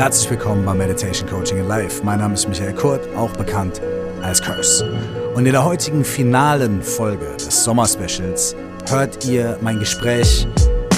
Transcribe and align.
Herzlich 0.00 0.30
willkommen 0.30 0.64
bei 0.64 0.72
Meditation 0.72 1.28
Coaching 1.28 1.58
in 1.58 1.68
Life. 1.68 2.02
Mein 2.02 2.20
Name 2.20 2.32
ist 2.32 2.48
Michael 2.48 2.72
Kurt, 2.72 3.06
auch 3.16 3.30
bekannt 3.34 3.82
als 4.22 4.40
Curse. 4.40 4.90
Und 5.34 5.44
in 5.44 5.52
der 5.52 5.62
heutigen 5.62 6.06
finalen 6.06 6.80
Folge 6.80 7.26
des 7.36 7.64
Sommerspecials 7.64 8.56
hört 8.88 9.26
ihr 9.26 9.58
mein 9.60 9.78
Gespräch 9.78 10.48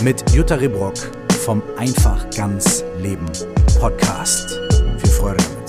mit 0.05 0.31
Jutta 0.31 0.55
Rebrock 0.55 0.95
vom 1.45 1.65
Einfach 1.77 2.31
ganz 2.31 2.85
Leben 3.01 3.27
Podcast. 3.81 4.61
Viel 4.99 5.11
Freude 5.11 5.39
damit. 5.39 5.62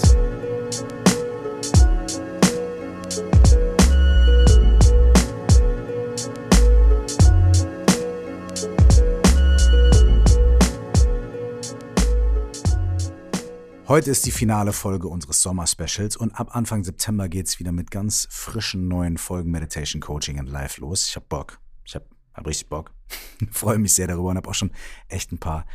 Heute 13.94 14.10
ist 14.10 14.26
die 14.26 14.32
finale 14.32 14.74
Folge 14.74 15.08
unseres 15.08 15.44
Sommer-Specials 15.44 16.18
und 16.18 16.32
ab 16.32 16.56
Anfang 16.56 16.84
September 16.84 17.30
geht 17.30 17.46
es 17.46 17.60
wieder 17.60 17.72
mit 17.72 17.92
ganz 17.92 18.28
frischen 18.32 18.88
neuen 18.88 19.20
Folgen 19.20 19.52
Meditation 19.52 20.02
Coaching 20.02 20.40
and 20.40 20.50
Life 20.50 20.82
los. 20.82 21.08
Ich 21.08 21.16
habe 21.16 21.28
Bock. 21.30 21.60
Ich 21.86 21.94
habe 21.94 22.08
hab 22.34 22.48
richtig 22.48 22.70
Bock. 22.70 22.92
Freue 23.52 23.78
mich 23.78 23.94
sehr 23.94 24.08
darüber 24.08 24.30
und 24.30 24.38
habe 24.38 24.50
auch 24.50 24.56
schon 24.56 24.72
echt 25.10 25.32
ein 25.32 25.38
paar 25.38 25.68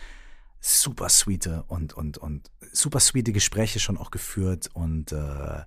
super 0.58 1.08
sweete 1.08 1.62
und, 1.68 1.92
und, 1.92 2.18
und 2.18 2.50
super 2.72 2.98
sweete 2.98 3.30
Gespräche 3.30 3.78
schon 3.78 3.96
auch 3.96 4.10
geführt 4.10 4.68
und 4.72 5.12
äh, 5.12 5.62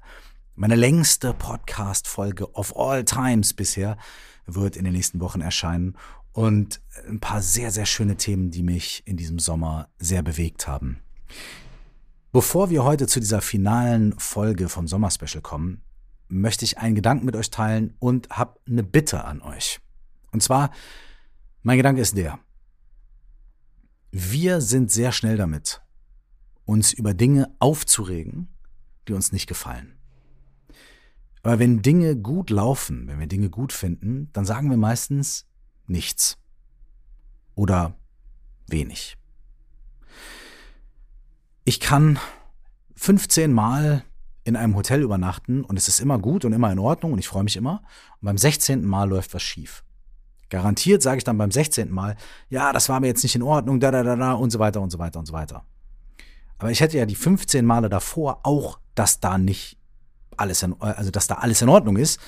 meine 0.56 0.76
längste 0.76 1.34
Podcast-Folge 1.34 2.52
of 2.52 2.76
all 2.76 3.06
times 3.06 3.54
bisher 3.54 3.98
wird 4.46 4.76
in 4.76 4.84
den 4.84 4.92
nächsten 4.92 5.22
Wochen 5.22 5.40
erscheinen 5.40 5.96
und 6.34 6.82
ein 7.08 7.22
paar 7.22 7.42
sehr, 7.42 7.72
sehr 7.72 7.86
schöne 7.86 8.18
Themen, 8.18 8.52
die 8.52 8.64
mich 8.64 9.04
in 9.06 9.16
diesem 9.16 9.40
Sommer 9.40 9.88
sehr 10.00 10.22
bewegt 10.22 10.68
haben. 10.68 11.00
Bevor 12.32 12.70
wir 12.70 12.86
heute 12.86 13.08
zu 13.08 13.20
dieser 13.20 13.42
finalen 13.42 14.18
Folge 14.18 14.70
vom 14.70 14.88
Sommerspecial 14.88 15.42
kommen, 15.42 15.82
möchte 16.30 16.64
ich 16.64 16.78
einen 16.78 16.96
Gedanken 16.96 17.26
mit 17.26 17.36
euch 17.36 17.50
teilen 17.50 17.94
und 18.00 18.30
habe 18.30 18.58
eine 18.66 18.84
Bitte 18.84 19.26
an 19.26 19.42
euch. 19.42 19.82
Und 20.32 20.42
zwar, 20.42 20.72
mein 21.62 21.76
Gedanke 21.76 22.00
ist 22.00 22.16
der. 22.16 22.40
Wir 24.12 24.62
sind 24.62 24.92
sehr 24.92 25.12
schnell 25.12 25.36
damit, 25.36 25.82
uns 26.64 26.94
über 26.94 27.14
Dinge 27.14 27.54
aufzuregen, 27.60 28.48
die 29.10 29.14
uns 29.14 29.34
nicht 29.34 29.48
gefallen. 29.48 29.98
Aber 31.44 31.60
wenn 31.60 31.82
Dinge 31.82 32.16
gut 32.16 32.50
laufen, 32.50 33.08
wenn 33.08 33.20
wir 33.20 33.28
Dinge 33.28 33.50
gut 33.50 33.74
finden, 33.74 34.30
dann 34.32 34.46
sagen 34.46 34.70
wir 34.70 34.78
meistens 34.78 35.48
nichts 35.86 36.38
oder 37.56 37.98
wenig. 38.68 39.18
Ich 41.72 41.80
kann 41.80 42.20
15 42.98 43.54
Mal 43.54 44.04
in 44.44 44.58
einem 44.58 44.76
Hotel 44.76 45.04
übernachten 45.04 45.64
und 45.64 45.78
es 45.78 45.88
ist 45.88 46.02
immer 46.02 46.20
gut 46.20 46.44
und 46.44 46.52
immer 46.52 46.70
in 46.70 46.80
Ordnung 46.80 47.14
und 47.14 47.20
ich 47.20 47.30
freue 47.30 47.46
mich 47.46 47.56
immer. 47.56 47.82
Und 48.20 48.26
beim 48.26 48.38
16. 48.38 48.86
Mal 48.86 49.08
läuft 49.08 49.34
was 49.34 49.42
schief. 49.42 49.86
Garantiert 50.50 51.02
sage 51.02 51.20
ich 51.20 51.24
dann 51.24 51.38
beim 51.38 51.50
16. 51.50 51.90
Mal, 51.90 52.18
ja, 52.50 52.74
das 52.74 52.90
war 52.90 53.00
mir 53.00 53.08
jetzt 53.08 53.24
nicht 53.24 53.36
in 53.36 53.42
Ordnung, 53.42 53.80
da, 53.80 53.90
da, 53.90 54.04
da, 54.04 54.18
da 54.18 54.34
und 54.34 54.50
so 54.50 54.60
weiter 54.60 54.82
und 54.82 54.90
so 54.90 55.00
weiter 55.00 55.18
und 55.18 55.28
so 55.28 55.32
weiter. 55.32 55.64
Aber 56.58 56.72
ich 56.72 56.82
hätte 56.82 56.98
ja 56.98 57.06
die 57.06 57.16
15 57.16 57.66
Male 57.66 57.88
davor 57.88 58.42
auch, 58.44 58.78
dass 58.94 59.22
da 59.22 59.38
nicht 59.38 59.78
alles 60.36 60.64
in, 60.64 60.76
also 60.82 61.10
dass 61.10 61.28
da 61.28 61.36
alles 61.36 61.62
in 61.62 61.70
Ordnung 61.70 61.96
ist 61.96 62.20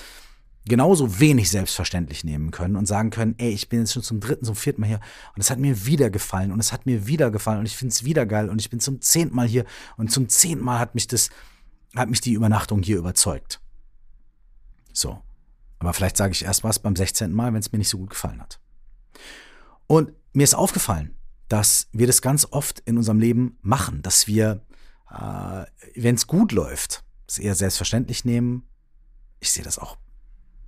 genauso 0.66 1.20
wenig 1.20 1.50
selbstverständlich 1.50 2.24
nehmen 2.24 2.50
können 2.50 2.76
und 2.76 2.86
sagen 2.86 3.10
können, 3.10 3.34
ey, 3.38 3.50
ich 3.50 3.68
bin 3.68 3.80
jetzt 3.80 3.92
schon 3.92 4.02
zum 4.02 4.20
dritten, 4.20 4.44
zum 4.44 4.56
vierten 4.56 4.80
Mal 4.80 4.86
hier 4.86 5.00
und 5.34 5.40
es 5.40 5.50
hat 5.50 5.58
mir 5.58 5.86
wieder 5.86 6.10
gefallen 6.10 6.52
und 6.52 6.60
es 6.60 6.72
hat 6.72 6.86
mir 6.86 7.06
wieder 7.06 7.30
gefallen 7.30 7.58
und 7.58 7.66
ich 7.66 7.76
finde 7.76 7.92
es 7.92 8.04
wieder 8.04 8.24
geil 8.24 8.48
und 8.48 8.60
ich 8.60 8.70
bin 8.70 8.80
zum 8.80 9.00
zehnten 9.00 9.36
Mal 9.36 9.46
hier 9.46 9.64
und 9.96 10.10
zum 10.10 10.28
zehnten 10.28 10.64
Mal 10.64 10.78
hat 10.78 10.94
mich 10.94 11.06
das, 11.06 11.28
hat 11.94 12.08
mich 12.08 12.20
die 12.20 12.32
Übernachtung 12.32 12.82
hier 12.82 12.96
überzeugt. 12.96 13.60
So. 14.92 15.20
Aber 15.80 15.92
vielleicht 15.92 16.16
sage 16.16 16.32
ich 16.32 16.44
erst 16.44 16.64
was 16.64 16.78
beim 16.78 16.96
16. 16.96 17.30
Mal, 17.30 17.52
wenn 17.52 17.60
es 17.60 17.70
mir 17.70 17.78
nicht 17.78 17.90
so 17.90 17.98
gut 17.98 18.10
gefallen 18.10 18.40
hat. 18.40 18.58
Und 19.86 20.12
mir 20.32 20.44
ist 20.44 20.54
aufgefallen, 20.54 21.14
dass 21.48 21.88
wir 21.92 22.06
das 22.06 22.22
ganz 22.22 22.46
oft 22.50 22.80
in 22.80 22.96
unserem 22.96 23.18
Leben 23.18 23.58
machen, 23.60 24.00
dass 24.00 24.26
wir, 24.26 24.62
äh, 25.10 25.64
wenn 25.94 26.14
es 26.14 26.26
gut 26.26 26.52
läuft, 26.52 27.04
es 27.28 27.38
eher 27.38 27.54
selbstverständlich 27.54 28.24
nehmen. 28.24 28.66
Ich 29.40 29.50
sehe 29.50 29.64
das 29.64 29.78
auch 29.78 29.98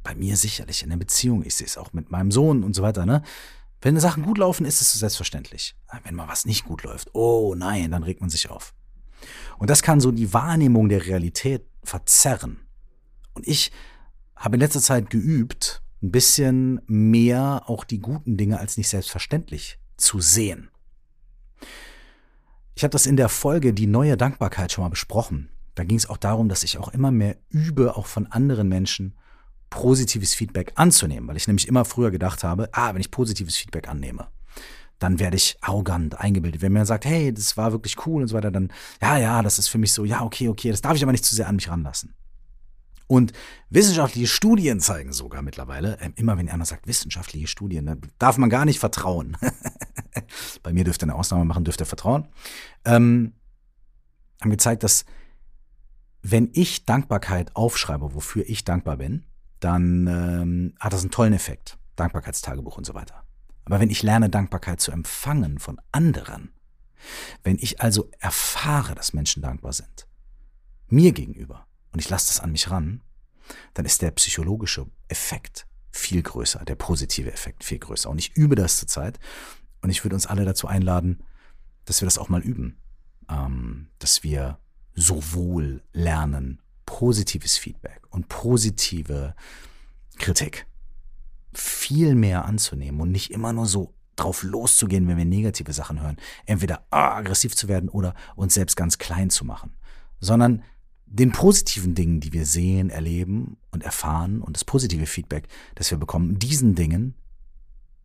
bei 0.07 0.15
mir 0.15 0.37
sicherlich 0.37 0.85
in 0.85 0.91
der 0.91 0.99
Beziehung, 0.99 1.43
ich 1.45 1.57
sehe 1.57 1.67
es 1.67 1.77
auch 1.77 1.93
mit 1.93 2.13
meinem 2.13 2.31
Sohn 2.31 2.63
und 2.63 2.77
so 2.77 2.83
weiter, 2.83 3.07
ne? 3.07 3.23
Wenn 3.83 3.99
Sachen 3.99 4.23
gut 4.23 4.39
laufen, 4.39 4.65
ist 4.65 4.81
es 4.81 4.93
selbstverständlich. 4.93 5.75
Wenn 6.05 6.15
mal 6.15 6.29
was 6.29 6.47
nicht 6.47 6.65
gut 6.65 6.85
läuft, 6.85 7.13
oh 7.13 7.57
nein, 7.57 7.91
dann 7.91 8.05
regt 8.05 8.21
man 8.21 8.31
sich 8.31 8.49
auf. 8.49 8.73
Und 9.59 9.69
das 9.69 9.83
kann 9.83 10.01
so 10.01 10.13
die 10.13 10.33
Wahrnehmung 10.33 10.89
der 10.89 11.05
Realität 11.05 11.67
verzerren. 11.83 12.61
Und 13.35 13.49
ich 13.49 13.73
habe 14.37 14.55
in 14.57 14.61
letzter 14.61 14.81
Zeit 14.81 15.11
geübt, 15.11 15.83
ein 16.03 16.13
bisschen 16.13 16.81
mehr 16.87 17.65
auch 17.67 17.83
die 17.83 17.99
guten 17.99 18.37
Dinge 18.37 18.61
als 18.61 18.77
nicht 18.77 18.89
selbstverständlich 18.89 19.81
zu 19.97 20.21
sehen. 20.21 20.71
Ich 22.77 22.85
habe 22.85 22.93
das 22.93 23.07
in 23.07 23.17
der 23.17 23.29
Folge 23.29 23.75
die 23.75 23.89
neue 23.89 24.17
Dankbarkeit 24.17 24.71
schon 24.71 24.85
mal 24.85 24.91
besprochen. 24.91 25.49
Da 25.75 25.83
ging 25.83 25.97
es 25.97 26.09
auch 26.09 26.17
darum, 26.17 26.49
dass 26.49 26.63
ich 26.63 26.79
auch 26.79 26.89
immer 26.89 27.11
mehr 27.11 27.37
übe, 27.51 27.97
auch 27.97 28.07
von 28.07 28.27
anderen 28.29 28.69
Menschen 28.69 29.17
positives 29.71 30.35
Feedback 30.35 30.73
anzunehmen, 30.77 31.29
weil 31.29 31.37
ich 31.37 31.47
nämlich 31.47 31.69
immer 31.69 31.85
früher 31.85 32.11
gedacht 32.11 32.45
habe, 32.45 32.69
ah, 32.73 32.95
wenn 32.95 33.01
ich 33.01 33.11
positives 33.11 33.57
Feedback 33.57 33.89
annehme, 33.89 34.29
dann 34.99 35.19
werde 35.19 35.37
ich 35.37 35.57
arrogant 35.61 36.19
eingebildet. 36.19 36.63
Wenn 36.63 36.73
mir 36.73 36.87
sagt, 36.87 37.05
hey, 37.05 37.33
das 37.33 37.57
war 37.57 37.73
wirklich 37.73 38.07
cool 38.07 38.23
und 38.23 38.29
so 38.29 38.37
weiter, 38.37 38.51
dann, 38.51 38.73
ja, 39.03 39.19
ja, 39.19 39.43
das 39.43 39.59
ist 39.59 39.69
für 39.69 39.79
mich 39.79 39.93
so, 39.93 40.05
ja, 40.05 40.23
okay, 40.23 40.49
okay, 40.49 40.71
das 40.71 40.81
darf 40.81 40.97
ich 40.97 41.03
aber 41.03 41.13
nicht 41.13 41.25
zu 41.25 41.35
sehr 41.35 41.49
an 41.49 41.57
mich 41.57 41.69
ranlassen. 41.69 42.15
Und 43.09 43.33
wissenschaftliche 43.71 44.27
Studien 44.27 44.81
zeigen 44.81 45.13
sogar 45.13 45.43
mittlerweile, 45.43 45.99
äh, 46.01 46.11
immer 46.17 46.39
wenn 46.39 46.49
einer 46.49 46.65
sagt 46.65 46.87
wissenschaftliche 46.87 47.47
Studien, 47.47 47.85
ne, 47.85 47.99
darf 48.19 48.37
man 48.37 48.51
gar 48.51 48.65
nicht 48.65 48.81
vertrauen. 48.81 49.37
Bei 50.63 50.73
mir 50.73 50.85
dürfte 50.85 51.05
eine 51.05 51.15
Ausnahme 51.15 51.45
machen, 51.45 51.65
dürfte 51.65 51.85
vertrauen. 51.85 52.27
Ähm, 52.85 53.35
haben 54.41 54.51
gezeigt, 54.51 54.83
dass 54.83 55.05
wenn 56.23 56.51
ich 56.53 56.85
Dankbarkeit 56.85 57.55
aufschreibe, 57.55 58.15
wofür 58.15 58.45
ich 58.49 58.65
dankbar 58.65 58.97
bin, 58.97 59.25
dann 59.61 60.07
ähm, 60.07 60.75
hat 60.81 60.93
das 60.93 61.03
einen 61.03 61.11
tollen 61.11 61.33
Effekt. 61.33 61.79
Dankbarkeitstagebuch 61.97 62.77
und 62.77 62.85
so 62.85 62.95
weiter. 62.95 63.25
Aber 63.65 63.81
wenn 63.81 63.91
ich 63.91 64.03
lerne, 64.03 64.31
Dankbarkeit 64.31 64.81
zu 64.81 64.93
empfangen 64.93 65.59
von 65.59 65.81
anderen, 65.93 66.53
wenn 67.43 67.57
ich 67.59 67.81
also 67.81 68.11
erfahre, 68.19 68.95
dass 68.95 69.13
Menschen 69.13 69.43
dankbar 69.43 69.73
sind, 69.73 70.07
mir 70.89 71.13
gegenüber, 71.13 71.67
und 71.93 72.01
ich 72.01 72.09
lasse 72.11 72.29
das 72.29 72.41
an 72.41 72.53
mich 72.53 72.71
ran, 72.71 73.03
dann 73.75 73.87
ist 73.87 74.03
der 74.03 74.11
psychologische 74.13 74.87
Effekt 75.09 75.67
viel 75.91 76.23
größer, 76.23 76.65
der 76.65 76.75
positive 76.75 77.33
Effekt 77.33 77.65
viel 77.65 77.79
größer. 77.79 78.11
Und 78.11 78.19
ich 78.19 78.37
übe 78.37 78.55
das 78.55 78.77
zurzeit. 78.77 79.19
Und 79.81 79.91
ich 79.91 80.05
würde 80.05 80.15
uns 80.15 80.27
alle 80.27 80.45
dazu 80.45 80.67
einladen, 80.67 81.23
dass 81.85 82.01
wir 82.01 82.07
das 82.07 82.19
auch 82.19 82.29
mal 82.29 82.43
üben. 82.43 82.79
Ähm, 83.29 83.89
dass 83.99 84.23
wir 84.23 84.59
sowohl 84.95 85.83
lernen, 85.93 86.61
positives 86.87 87.59
Feedback 87.59 88.01
und 88.11 88.29
positive 88.29 89.35
Kritik 90.19 90.67
viel 91.53 92.15
mehr 92.15 92.45
anzunehmen 92.45 93.01
und 93.01 93.11
nicht 93.11 93.31
immer 93.31 93.53
nur 93.53 93.67
so 93.67 93.95
drauf 94.17 94.43
loszugehen, 94.43 95.07
wenn 95.09 95.19
wir 95.19 95.25
negative 95.25 95.73
Sachen 95.73 96.01
hören. 96.01 96.17
Entweder 96.47 96.87
ah, 96.91 97.17
aggressiv 97.17 97.55
zu 97.55 97.69
werden 97.69 97.89
oder 97.89 98.15
uns 98.35 98.55
selbst 98.55 98.77
ganz 98.77 98.99
klein 98.99 99.31
zu 99.31 99.45
machen, 99.45 99.77
sondern 100.21 100.63
den 101.07 101.33
positiven 101.33 101.95
Dingen, 101.95 102.21
die 102.21 102.33
wir 102.33 102.47
sehen, 102.47 102.91
erleben 102.91 103.59
und 103.71 103.85
erfahren 103.85 104.43
und 104.43 104.57
das 104.57 104.65
positive 104.65 105.07
Feedback, 105.07 105.47
das 105.75 105.91
wir 105.91 105.99
bekommen, 105.99 106.39
diesen 106.39 106.75
Dingen 106.75 107.15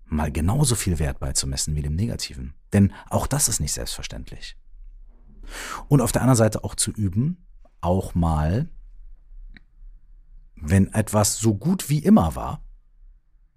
mal 0.05 0.31
genauso 0.31 0.75
viel 0.75 0.99
Wert 0.99 1.19
beizumessen 1.19 1.75
wie 1.75 1.81
dem 1.81 1.95
negativen. 1.95 2.53
Denn 2.73 2.93
auch 3.09 3.27
das 3.27 3.47
ist 3.47 3.59
nicht 3.59 3.71
selbstverständlich. 3.71 4.57
Und 5.87 6.01
auf 6.01 6.11
der 6.11 6.21
anderen 6.21 6.37
Seite 6.37 6.63
auch 6.63 6.75
zu 6.75 6.91
üben, 6.91 7.37
auch 7.81 8.15
mal, 8.15 8.69
wenn 10.55 10.93
etwas 10.93 11.39
so 11.39 11.55
gut 11.55 11.89
wie 11.89 11.99
immer 11.99 12.35
war, 12.35 12.63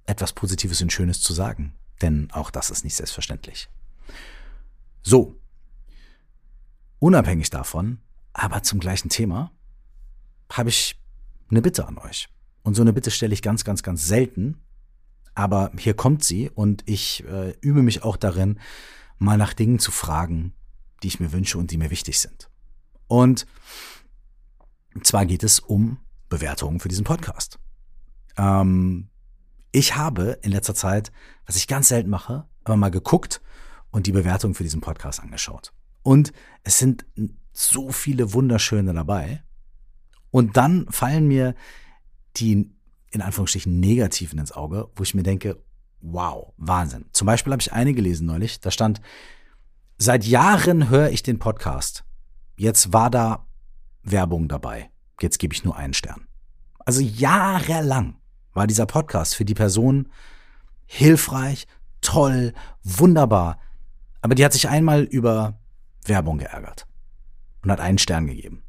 etwas 0.06 0.32
Positives 0.32 0.82
und 0.82 0.92
Schönes 0.92 1.20
zu 1.20 1.32
sagen. 1.32 1.74
Denn 2.02 2.30
auch 2.32 2.50
das 2.50 2.70
ist 2.70 2.84
nicht 2.84 2.96
selbstverständlich. 2.96 3.68
So, 5.02 5.38
unabhängig 6.98 7.50
davon, 7.50 7.98
aber 8.32 8.62
zum 8.62 8.80
gleichen 8.80 9.10
Thema, 9.10 9.52
habe 10.50 10.70
ich 10.70 11.00
eine 11.50 11.62
Bitte 11.62 11.86
an 11.86 11.98
euch. 11.98 12.28
Und 12.62 12.74
so 12.74 12.82
eine 12.82 12.92
Bitte 12.92 13.10
stelle 13.10 13.34
ich 13.34 13.42
ganz, 13.42 13.64
ganz, 13.64 13.82
ganz 13.82 14.06
selten. 14.06 14.60
Aber 15.34 15.72
hier 15.76 15.94
kommt 15.94 16.24
sie 16.24 16.48
und 16.50 16.82
ich 16.86 17.24
äh, 17.24 17.54
übe 17.60 17.82
mich 17.82 18.02
auch 18.02 18.16
darin, 18.16 18.58
mal 19.18 19.36
nach 19.36 19.52
Dingen 19.52 19.78
zu 19.78 19.90
fragen, 19.90 20.54
die 21.02 21.08
ich 21.08 21.20
mir 21.20 21.32
wünsche 21.32 21.58
und 21.58 21.70
die 21.70 21.76
mir 21.76 21.90
wichtig 21.90 22.18
sind. 22.20 22.48
Und 23.06 23.46
zwar 25.02 25.26
geht 25.26 25.42
es 25.42 25.60
um 25.60 25.98
Bewertungen 26.28 26.80
für 26.80 26.88
diesen 26.88 27.04
Podcast. 27.04 27.58
Ähm, 28.36 29.08
ich 29.72 29.96
habe 29.96 30.38
in 30.42 30.52
letzter 30.52 30.74
Zeit, 30.74 31.10
was 31.46 31.56
ich 31.56 31.66
ganz 31.66 31.88
selten 31.88 32.10
mache, 32.10 32.46
aber 32.62 32.76
mal 32.76 32.90
geguckt 32.90 33.40
und 33.90 34.06
die 34.06 34.12
Bewertungen 34.12 34.54
für 34.54 34.62
diesen 34.62 34.80
Podcast 34.80 35.20
angeschaut. 35.20 35.72
Und 36.02 36.32
es 36.62 36.78
sind 36.78 37.06
so 37.52 37.90
viele 37.90 38.32
wunderschöne 38.32 38.92
dabei. 38.92 39.42
Und 40.30 40.56
dann 40.56 40.86
fallen 40.90 41.26
mir 41.26 41.54
die 42.36 42.70
in 43.10 43.22
Anführungsstrichen 43.22 43.78
negativen 43.78 44.38
ins 44.38 44.52
Auge, 44.52 44.88
wo 44.96 45.02
ich 45.02 45.14
mir 45.14 45.22
denke, 45.22 45.62
wow, 46.00 46.52
Wahnsinn. 46.56 47.06
Zum 47.12 47.26
Beispiel 47.26 47.52
habe 47.52 47.62
ich 47.62 47.72
eine 47.72 47.94
gelesen 47.94 48.26
neulich, 48.26 48.60
da 48.60 48.70
stand, 48.70 49.00
seit 49.96 50.24
Jahren 50.24 50.88
höre 50.90 51.10
ich 51.10 51.22
den 51.22 51.38
Podcast. 51.38 52.04
Jetzt 52.56 52.92
war 52.92 53.10
da 53.10 53.46
Werbung 54.04 54.48
dabei. 54.48 54.90
Jetzt 55.20 55.38
gebe 55.38 55.54
ich 55.54 55.64
nur 55.64 55.76
einen 55.76 55.94
Stern. 55.94 56.26
Also 56.84 57.00
jahrelang 57.00 58.16
war 58.52 58.66
dieser 58.66 58.86
Podcast 58.86 59.34
für 59.34 59.44
die 59.44 59.54
Person 59.54 60.08
hilfreich, 60.86 61.66
toll, 62.00 62.52
wunderbar. 62.82 63.58
Aber 64.20 64.34
die 64.34 64.44
hat 64.44 64.52
sich 64.52 64.68
einmal 64.68 65.02
über 65.02 65.58
Werbung 66.04 66.38
geärgert 66.38 66.86
und 67.62 67.70
hat 67.70 67.80
einen 67.80 67.98
Stern 67.98 68.26
gegeben. 68.26 68.62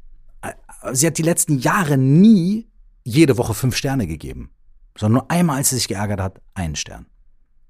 Sie 0.92 1.06
hat 1.06 1.18
die 1.18 1.22
letzten 1.22 1.58
Jahre 1.58 1.98
nie 1.98 2.68
jede 3.04 3.38
Woche 3.38 3.54
fünf 3.54 3.76
Sterne 3.76 4.06
gegeben, 4.06 4.50
sondern 4.96 5.22
nur 5.22 5.30
einmal, 5.30 5.58
als 5.58 5.70
sie 5.70 5.76
sich 5.76 5.88
geärgert 5.88 6.20
hat, 6.20 6.40
einen 6.54 6.76
Stern. 6.76 7.06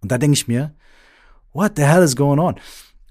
Und 0.00 0.12
da 0.12 0.18
denke 0.18 0.34
ich 0.34 0.48
mir, 0.48 0.74
what 1.52 1.72
the 1.76 1.82
hell 1.82 2.02
is 2.02 2.16
going 2.16 2.38
on? 2.38 2.56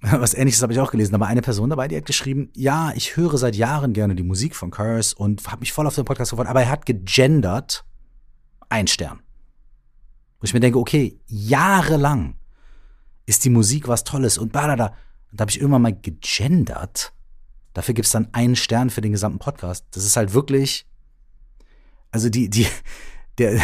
Was 0.11 0.35
ähnliches 0.35 0.61
habe 0.61 0.71
ich 0.71 0.79
auch 0.79 0.91
gelesen, 0.91 1.15
aber 1.15 1.25
eine 1.25 1.41
Person 1.41 1.69
dabei, 1.69 1.87
die 1.87 1.97
hat 1.97 2.05
geschrieben, 2.05 2.49
ja, 2.53 2.91
ich 2.95 3.17
höre 3.17 3.37
seit 3.37 3.55
Jahren 3.55 3.93
gerne 3.93 4.15
die 4.15 4.23
Musik 4.23 4.55
von 4.55 4.69
Curse 4.69 5.15
und 5.15 5.47
habe 5.47 5.61
mich 5.61 5.73
voll 5.73 5.87
auf 5.87 5.95
den 5.95 6.05
Podcast 6.05 6.31
gefreut, 6.31 6.47
aber 6.47 6.61
er 6.61 6.69
hat 6.69 6.85
gegendert, 6.85 7.85
ein 8.69 8.87
Stern. 8.87 9.19
Wo 10.39 10.43
ich 10.43 10.53
mir 10.53 10.59
denke, 10.59 10.77
okay, 10.77 11.19
jahrelang 11.27 12.35
ist 13.25 13.45
die 13.45 13.49
Musik 13.49 13.87
was 13.87 14.03
Tolles 14.03 14.37
und 14.37 14.55
da, 14.55 14.67
da, 14.67 14.75
da. 14.75 14.85
Und 15.31 15.39
da 15.39 15.41
habe 15.41 15.51
ich 15.51 15.59
irgendwann 15.59 15.81
mal 15.81 15.99
gegendert. 15.99 17.11
Dafür 17.73 17.95
gibt 17.95 18.05
es 18.05 18.11
dann 18.11 18.29
einen 18.31 18.55
Stern 18.55 18.91
für 18.91 19.01
den 19.01 19.11
gesamten 19.11 19.39
Podcast. 19.39 19.85
Das 19.91 20.05
ist 20.05 20.15
halt 20.17 20.33
wirklich, 20.33 20.85
also 22.11 22.29
die, 22.29 22.49
die, 22.49 22.67
der, 23.39 23.59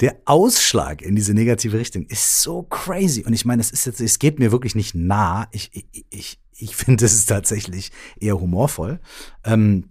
der 0.00 0.16
Ausschlag 0.26 1.02
in 1.02 1.16
diese 1.16 1.34
negative 1.34 1.78
Richtung 1.78 2.04
ist 2.06 2.42
so 2.42 2.62
crazy. 2.62 3.24
Und 3.24 3.32
ich 3.32 3.44
meine, 3.44 3.60
es 3.60 3.70
ist 3.70 3.84
jetzt, 3.86 4.00
es 4.00 4.18
geht 4.18 4.38
mir 4.38 4.52
wirklich 4.52 4.74
nicht 4.74 4.94
nah. 4.94 5.48
Ich, 5.50 5.70
ich, 6.10 6.38
ich, 6.56 6.76
finde, 6.76 7.04
es 7.04 7.26
tatsächlich 7.26 7.90
eher 8.20 8.40
humorvoll. 8.40 9.00
Ähm, 9.44 9.90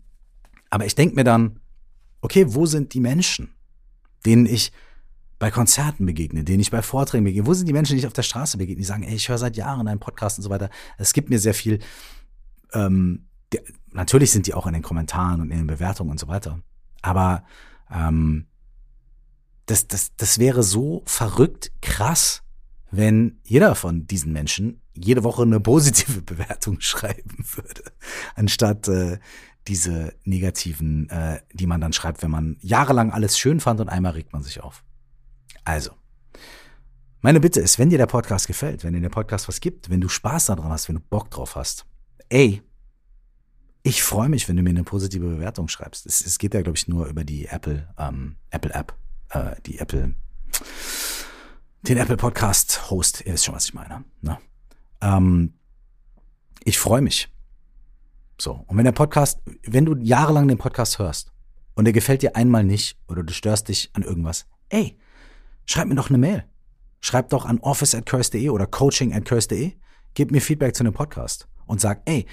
aber 0.69 0.85
ich 0.85 0.95
denke 0.95 1.15
mir 1.15 1.23
dann, 1.23 1.59
okay, 2.21 2.45
wo 2.47 2.65
sind 2.65 2.93
die 2.93 2.99
Menschen, 2.99 3.49
denen 4.25 4.45
ich 4.45 4.71
bei 5.39 5.51
Konzerten 5.51 6.05
begegne, 6.05 6.43
denen 6.43 6.61
ich 6.61 6.71
bei 6.71 6.81
Vorträgen 6.81 7.25
begegne? 7.25 7.45
Wo 7.45 7.53
sind 7.53 7.67
die 7.67 7.73
Menschen, 7.73 7.93
die 7.93 7.99
ich 7.99 8.07
auf 8.07 8.13
der 8.13 8.23
Straße 8.23 8.57
begegne, 8.57 8.79
die 8.79 8.85
sagen, 8.85 9.03
ey, 9.03 9.15
ich 9.15 9.29
höre 9.29 9.37
seit 9.37 9.57
Jahren 9.57 9.87
einen 9.87 9.99
Podcast 9.99 10.39
und 10.39 10.43
so 10.43 10.49
weiter. 10.49 10.69
Es 10.97 11.13
gibt 11.13 11.29
mir 11.29 11.39
sehr 11.39 11.53
viel. 11.53 11.79
Ähm, 12.73 13.27
die, 13.53 13.59
natürlich 13.91 14.31
sind 14.31 14.47
die 14.47 14.53
auch 14.53 14.67
in 14.67 14.73
den 14.73 14.81
Kommentaren 14.81 15.41
und 15.41 15.51
in 15.51 15.57
den 15.57 15.67
Bewertungen 15.67 16.11
und 16.11 16.19
so 16.19 16.27
weiter. 16.27 16.59
Aber 17.01 17.43
ähm, 17.93 18.47
das, 19.67 19.87
das, 19.87 20.15
das 20.15 20.39
wäre 20.39 20.63
so 20.63 21.03
verrückt 21.05 21.71
krass, 21.81 22.41
wenn 22.89 23.39
jeder 23.43 23.75
von 23.75 24.07
diesen 24.07 24.33
Menschen 24.33 24.81
jede 24.93 25.23
Woche 25.23 25.43
eine 25.43 25.59
positive 25.59 26.21
Bewertung 26.23 26.77
schreiben 26.81 27.45
würde, 27.55 27.83
anstatt 28.35 28.87
äh, 28.87 29.19
diese 29.67 30.13
negativen, 30.23 31.09
äh, 31.09 31.41
die 31.53 31.67
man 31.67 31.81
dann 31.81 31.93
schreibt, 31.93 32.23
wenn 32.23 32.31
man 32.31 32.57
jahrelang 32.61 33.11
alles 33.11 33.37
schön 33.37 33.59
fand 33.59 33.81
und 33.81 33.89
einmal 33.89 34.13
regt 34.13 34.33
man 34.33 34.41
sich 34.41 34.61
auf. 34.61 34.83
Also, 35.65 35.91
meine 37.21 37.41
Bitte 37.41 37.59
ist, 37.59 37.77
wenn 37.77 37.89
dir 37.89 37.97
der 37.97 38.05
Podcast 38.05 38.47
gefällt, 38.47 38.85
wenn 38.85 38.93
dir 38.93 39.01
der 39.01 39.09
Podcast 39.09 39.49
was 39.49 39.59
gibt, 39.59 39.89
wenn 39.89 39.99
du 39.99 40.07
Spaß 40.07 40.45
daran 40.45 40.71
hast, 40.71 40.87
wenn 40.87 40.95
du 40.95 41.01
Bock 41.01 41.29
drauf 41.29 41.57
hast, 41.57 41.85
ey, 42.29 42.61
ich 43.83 44.03
freue 44.03 44.29
mich, 44.29 44.47
wenn 44.47 44.55
du 44.55 44.63
mir 44.63 44.69
eine 44.69 44.83
positive 44.83 45.27
Bewertung 45.27 45.67
schreibst. 45.67 46.05
Es, 46.05 46.25
es 46.25 46.37
geht 46.37 46.53
ja, 46.53 46.61
glaube 46.61 46.77
ich, 46.77 46.87
nur 46.87 47.07
über 47.07 47.25
die 47.25 47.47
Apple, 47.47 47.89
ähm, 47.97 48.37
Apple 48.49 48.73
App, 48.73 48.95
äh, 49.29 49.55
die 49.65 49.79
Apple, 49.79 50.15
den 51.83 51.97
Apple 51.97 52.17
Podcast 52.17 52.89
Host. 52.89 53.23
Ihr 53.25 53.33
wisst 53.33 53.45
schon, 53.45 53.55
was 53.55 53.65
ich 53.65 53.73
meine. 53.73 54.03
Ne? 54.21 54.37
Ähm, 55.01 55.53
ich 56.63 56.79
freue 56.79 57.01
mich. 57.01 57.29
So. 58.39 58.63
Und 58.67 58.77
wenn 58.77 58.85
der 58.85 58.91
Podcast, 58.91 59.41
wenn 59.63 59.85
du 59.85 59.95
jahrelang 59.95 60.47
den 60.47 60.57
Podcast 60.57 60.99
hörst 60.99 61.31
und 61.75 61.85
der 61.85 61.93
gefällt 61.93 62.21
dir 62.21 62.35
einmal 62.35 62.63
nicht 62.63 62.97
oder 63.07 63.23
du 63.23 63.33
störst 63.33 63.69
dich 63.69 63.89
an 63.93 64.03
irgendwas, 64.03 64.45
ey, 64.69 64.97
schreib 65.65 65.87
mir 65.87 65.95
doch 65.95 66.09
eine 66.09 66.17
Mail. 66.17 66.45
Schreib 66.99 67.29
doch 67.29 67.45
an 67.45 67.59
office 67.59 67.95
at 67.95 68.11
oder 68.13 68.67
coaching 68.67 69.13
at. 69.13 69.29
Gib 70.13 70.31
mir 70.31 70.41
Feedback 70.41 70.75
zu 70.75 70.83
dem 70.83 70.93
Podcast 70.93 71.47
und 71.67 71.79
sag, 71.79 72.01
ey, 72.05 72.25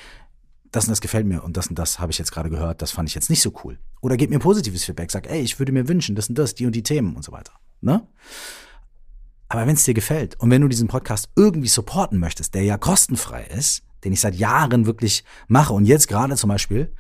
das 0.75 0.85
und 0.85 0.91
das 0.91 1.01
gefällt 1.01 1.27
mir 1.27 1.45
und 1.45 1.57
das 1.57 1.69
und 1.69 1.79
das 1.79 2.01
habe 2.01 2.11
ich 2.11 2.19
jetzt 2.19 2.33
gerade 2.33 2.51
gehört, 2.51 2.83
das 2.83 2.91
fand 2.91 3.09
ich 3.09 3.15
jetzt 3.15 3.31
nicht 3.31 3.43
so 3.43 3.53
cool. 3.63 3.79
Oder 4.01 4.17
gib 4.17 4.31
mir 4.31 4.41
positives 4.41 4.85
Feedback, 4.85 5.11
sag, 5.11 5.31
ey, 5.31 5.41
ich 5.41 5.59
würde 5.59 5.73
mir 5.73 5.89
wünschen, 5.89 6.17
das 6.17 6.29
und 6.29 6.37
das, 6.37 6.55
die 6.55 6.67
und 6.67 6.75
die 6.75 6.83
Themen 6.83 7.15
und 7.15 7.25
so 7.25 7.33
weiter. 7.33 7.53
Ne? 7.81 8.07
Aber 9.49 9.67
wenn 9.67 9.75
es 9.75 9.85
dir 9.85 9.95
gefällt 9.95 10.39
und 10.41 10.51
wenn 10.51 10.63
du 10.63 10.69
diesen 10.69 10.89
Podcast 10.89 11.29
irgendwie 11.37 11.69
supporten 11.69 12.19
möchtest, 12.19 12.55
der 12.55 12.63
ja 12.63 12.77
kostenfrei 12.77 13.45
ist, 13.45 13.85
den 14.03 14.13
ich 14.13 14.21
seit 14.21 14.35
Jahren 14.35 14.87
wirklich 14.87 15.23
mache 15.47 15.73
und 15.73 15.85
jetzt 15.85 16.09
gerade 16.09 16.35
zum 16.35 16.49
Beispiel 16.49 16.93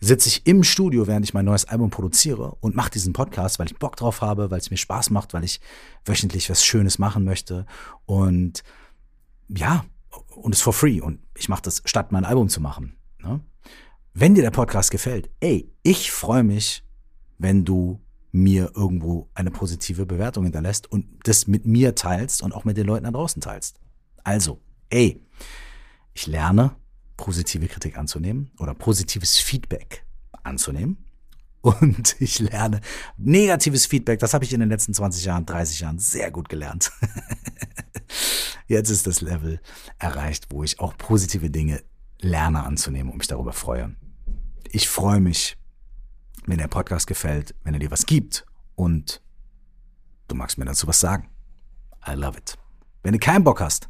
sitze 0.00 0.28
ich 0.28 0.46
im 0.46 0.64
Studio, 0.64 1.06
während 1.06 1.24
ich 1.24 1.32
mein 1.32 1.44
neues 1.44 1.64
Album 1.64 1.90
produziere 1.90 2.56
und 2.60 2.74
mache 2.74 2.90
diesen 2.90 3.12
Podcast, 3.12 3.58
weil 3.58 3.66
ich 3.66 3.78
Bock 3.78 3.96
drauf 3.96 4.20
habe, 4.20 4.50
weil 4.50 4.58
es 4.58 4.70
mir 4.70 4.76
Spaß 4.76 5.10
macht, 5.10 5.32
weil 5.32 5.44
ich 5.44 5.60
wöchentlich 6.04 6.50
was 6.50 6.64
Schönes 6.64 6.98
machen 6.98 7.24
möchte 7.24 7.66
und 8.04 8.64
ja, 9.48 9.84
und 10.34 10.54
es 10.54 10.60
for 10.60 10.72
free 10.72 11.00
und 11.00 11.20
ich 11.36 11.48
mache 11.48 11.62
das 11.62 11.82
statt 11.84 12.10
mein 12.10 12.24
Album 12.24 12.48
zu 12.48 12.60
machen. 12.60 12.95
Ne? 13.26 13.40
Wenn 14.14 14.34
dir 14.34 14.42
der 14.42 14.50
Podcast 14.50 14.90
gefällt, 14.90 15.30
ey, 15.40 15.72
ich 15.82 16.10
freue 16.10 16.44
mich, 16.44 16.84
wenn 17.38 17.64
du 17.64 18.00
mir 18.32 18.72
irgendwo 18.74 19.28
eine 19.34 19.50
positive 19.50 20.06
Bewertung 20.06 20.44
hinterlässt 20.44 20.90
und 20.90 21.06
das 21.24 21.46
mit 21.46 21.66
mir 21.66 21.94
teilst 21.94 22.42
und 22.42 22.52
auch 22.52 22.64
mit 22.64 22.76
den 22.76 22.86
Leuten 22.86 23.04
da 23.04 23.10
draußen 23.10 23.40
teilst. 23.42 23.80
Also, 24.24 24.60
ey, 24.90 25.22
ich 26.14 26.26
lerne, 26.26 26.76
positive 27.16 27.66
Kritik 27.66 27.96
anzunehmen 27.96 28.50
oder 28.58 28.74
positives 28.74 29.38
Feedback 29.38 30.04
anzunehmen. 30.42 30.98
Und 31.62 32.16
ich 32.20 32.38
lerne 32.38 32.80
negatives 33.16 33.86
Feedback, 33.86 34.20
das 34.20 34.34
habe 34.34 34.44
ich 34.44 34.52
in 34.52 34.60
den 34.60 34.68
letzten 34.68 34.94
20 34.94 35.24
Jahren, 35.24 35.46
30 35.46 35.80
Jahren 35.80 35.98
sehr 35.98 36.30
gut 36.30 36.48
gelernt. 36.48 36.92
Jetzt 38.68 38.90
ist 38.90 39.06
das 39.06 39.20
Level 39.20 39.60
erreicht, 39.98 40.46
wo 40.50 40.62
ich 40.62 40.80
auch 40.80 40.96
positive 40.96 41.50
Dinge 41.50 41.82
lerne 42.20 42.64
anzunehmen 42.64 43.12
und 43.12 43.18
mich 43.18 43.28
darüber 43.28 43.52
freue. 43.52 43.94
Ich 44.70 44.88
freue 44.88 45.20
mich, 45.20 45.56
wenn 46.46 46.58
der 46.58 46.68
Podcast 46.68 47.06
gefällt, 47.06 47.54
wenn 47.64 47.74
er 47.74 47.80
dir 47.80 47.90
was 47.90 48.06
gibt 48.06 48.46
und 48.74 49.22
du 50.28 50.36
magst 50.36 50.58
mir 50.58 50.64
dazu 50.64 50.86
was 50.86 51.00
sagen. 51.00 51.28
I 52.06 52.12
love 52.12 52.38
it. 52.38 52.56
Wenn 53.02 53.12
du 53.12 53.18
keinen 53.18 53.44
Bock 53.44 53.60
hast, 53.60 53.88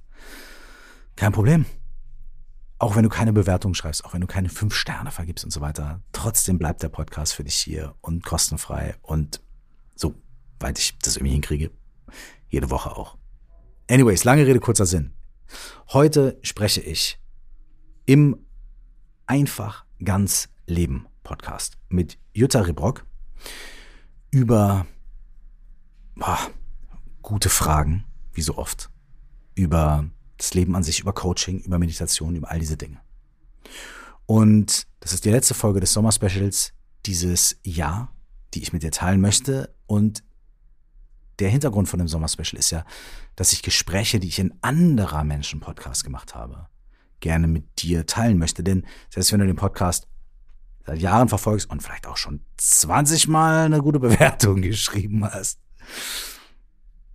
kein 1.17 1.33
Problem. 1.33 1.67
Auch 2.79 2.95
wenn 2.95 3.05
du 3.05 3.09
keine 3.09 3.33
Bewertung 3.33 3.73
schreibst, 3.73 4.05
auch 4.05 4.13
wenn 4.13 4.21
du 4.21 4.27
keine 4.27 4.51
fünf 4.51 4.75
Sterne 4.75 5.11
vergibst 5.11 5.45
und 5.45 5.51
so 5.51 5.63
weiter, 5.63 6.03
trotzdem 6.13 6.59
bleibt 6.59 6.83
der 6.83 6.91
Podcast 6.91 7.35
für 7.35 7.45
dich 7.45 7.57
hier 7.57 7.95
und 8.03 8.23
kostenfrei 8.25 8.97
und 9.01 9.41
so, 9.95 10.15
weit 10.61 10.79
ich 10.79 10.99
das 10.99 11.17
irgendwie 11.17 11.33
hinkriege, 11.33 11.71
jede 12.51 12.71
Woche 12.71 12.91
auch. 12.91 13.17
Anyways, 13.89 14.25
lange 14.25 14.47
Rede, 14.47 14.61
kurzer 14.61 14.85
Sinn. 14.85 15.15
Heute 15.89 16.39
spreche 16.43 16.83
ich 16.83 17.19
im 18.07 18.37
Einfach 19.27 19.85
ganz 20.03 20.49
Leben 20.67 21.07
Podcast 21.25 21.77
mit 21.89 22.19
Jutta 22.33 22.61
Rebrock 22.61 23.05
über 24.31 24.87
boah, 26.15 26.39
gute 27.23 27.49
Fragen, 27.49 28.05
wie 28.33 28.43
so 28.43 28.57
oft, 28.57 28.89
über 29.57 30.09
das 30.37 30.55
Leben 30.55 30.77
an 30.77 30.85
sich, 30.85 31.01
über 31.01 31.13
Coaching, 31.13 31.59
über 31.61 31.81
Meditation, 31.81 32.37
über 32.37 32.51
all 32.51 32.61
diese 32.61 32.77
Dinge. 32.77 33.01
Und 34.27 34.87
das 35.01 35.13
ist 35.13 35.25
die 35.25 35.31
letzte 35.31 35.55
Folge 35.55 35.81
des 35.81 35.93
Sommerspecials 35.93 36.73
dieses 37.07 37.59
Jahr, 37.65 38.13
die 38.55 38.63
ich 38.63 38.73
mit 38.73 38.85
dir 38.85 38.93
teilen 38.93 39.21
möchte. 39.21 39.75
Und 39.87 40.23
der 41.41 41.51
Hintergrund 41.51 41.89
von 41.89 41.99
dem 41.99 42.09
Sommerspecial 42.09 42.59
ist 42.59 42.71
ja, 42.71 42.85
dass 43.35 43.53
ich 43.53 43.63
Gespräche, 43.63 44.21
die 44.21 44.29
ich 44.29 44.39
in 44.39 44.55
anderer 44.63 45.25
Menschen 45.25 45.59
Podcast 45.59 46.05
gemacht 46.05 46.37
habe, 46.37 46.69
gerne 47.21 47.47
mit 47.47 47.83
dir 47.83 48.07
teilen 48.07 48.39
möchte. 48.39 48.63
Denn 48.63 48.87
selbst 49.11 49.33
wenn 49.33 49.41
du 49.41 49.47
den 49.47 49.57
Podcast 49.57 50.09
seit 50.85 51.01
Jahren 51.01 51.29
verfolgst 51.29 51.69
und 51.71 51.83
vielleicht 51.83 52.07
auch 52.07 52.17
schon 52.17 52.41
20 52.59 53.29
Mal 53.29 53.67
eine 53.67 53.81
gute 53.81 53.99
Bewertung 54.01 54.63
geschrieben 54.63 55.25
hast, 55.25 55.61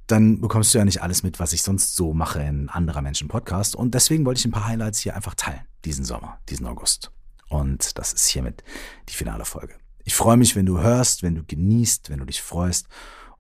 dann 0.08 0.42
bekommst 0.42 0.74
du 0.74 0.78
ja 0.78 0.86
nicht 0.86 1.02
alles 1.02 1.24
mit, 1.24 1.40
was 1.40 1.54
ich 1.54 1.62
sonst 1.62 1.96
so 1.96 2.14
mache 2.14 2.42
in 2.42 2.70
anderer 2.70 3.02
Menschen 3.02 3.30
Podcast. 3.30 3.76
Und 3.76 3.94
deswegen 3.94 4.26
wollte 4.26 4.40
ich 4.40 4.46
ein 4.46 4.52
paar 4.52 4.68
Highlights 4.68 5.00
hier 5.00 5.16
einfach 5.16 5.36
teilen, 5.36 5.62
diesen 5.86 6.04
Sommer, 6.04 6.40
diesen 6.50 6.68
August. 6.68 7.12
Und 7.48 7.98
das 7.98 8.12
ist 8.14 8.28
hiermit 8.28 8.64
die 9.08 9.14
finale 9.14 9.46
Folge. 9.46 9.76
Ich 10.04 10.16
freue 10.16 10.38
mich, 10.38 10.56
wenn 10.56 10.66
du 10.66 10.80
hörst, 10.80 11.24
wenn 11.24 11.36
du 11.36 11.44
genießt, 11.44 12.10
wenn 12.10 12.20
du 12.20 12.26
dich 12.26 12.42
freust 12.42 12.88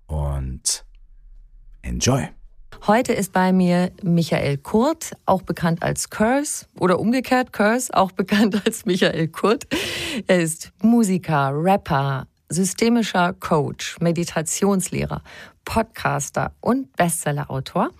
und 0.06 0.86
enjoy. 1.82 2.30
Heute 2.88 3.13
ist 3.13 3.32
bei 3.32 3.54
mir 3.54 3.92
Michael 4.01 4.58
Kurt, 4.58 5.12
auch 5.25 5.44
bekannt 5.44 5.84
als 5.84 6.10
Curse 6.10 6.66
oder 6.80 7.00
umgekehrt 7.00 7.54
Curse, 7.54 7.94
auch 7.94 8.12
bekannt 8.12 8.60
als 8.66 8.86
Michael 8.86 9.28
Kurt. 9.28 9.68
Er 10.28 10.42
ist 10.42 10.72
Musiker, 10.82 11.51
Rapper, 11.54 12.28
systemischer 12.50 13.34
Coach, 13.34 14.00
Meditationslehrer, 14.00 15.22
Podcaster 15.63 16.54
und 16.60 16.92
Bestsellerautor. 16.96 17.92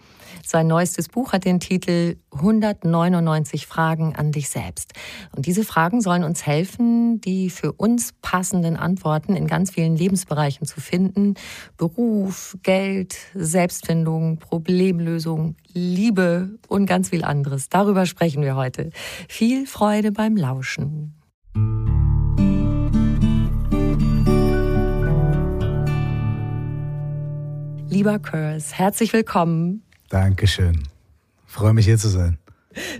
Sein 0.51 0.67
neuestes 0.67 1.08
Buch 1.08 1.31
hat 1.31 1.46
den 1.46 1.62
Titel 1.62 2.17
199 2.34 3.67
Fragen 3.67 4.17
an 4.17 4.34
dich 4.34 4.50
selbst. 4.50 4.91
Und 5.34 5.46
diese 5.46 5.63
Fragen 5.63 6.01
sollen 6.01 6.25
uns 6.25 6.46
helfen, 6.46 7.22
die 7.22 7.50
für 7.50 7.72
uns 7.72 8.12
passenden 8.22 8.75
Antworten 8.75 9.38
in 9.38 9.48
ganz 9.48 9.72
vielen 9.72 9.96
Lebensbereichen 9.96 10.67
zu 10.67 10.81
finden. 10.81 11.36
Beruf, 11.77 12.58
Geld, 12.63 13.15
Selbstfindung, 13.34 14.39
Problemlösung, 14.39 15.55
Liebe 15.72 16.60
und 16.67 16.86
ganz 16.86 17.12
viel 17.12 17.24
anderes. 17.24 17.70
Darüber 17.70 18.05
sprechen 18.05 18.43
wir 18.43 18.58
heute. 18.58 18.89
Viel 19.29 19.65
Freude 19.65 20.12
beim 20.12 20.36
Lauschen. 20.36 21.15
Lieber 27.88 28.20
Curse, 28.20 28.75
herzlich 28.75 29.13
willkommen. 29.13 29.86
Dankeschön. 30.12 30.84
Freue 31.48 31.74
mich 31.74 31.86
hier 31.86 31.98
zu 31.98 32.10
sein. 32.10 32.38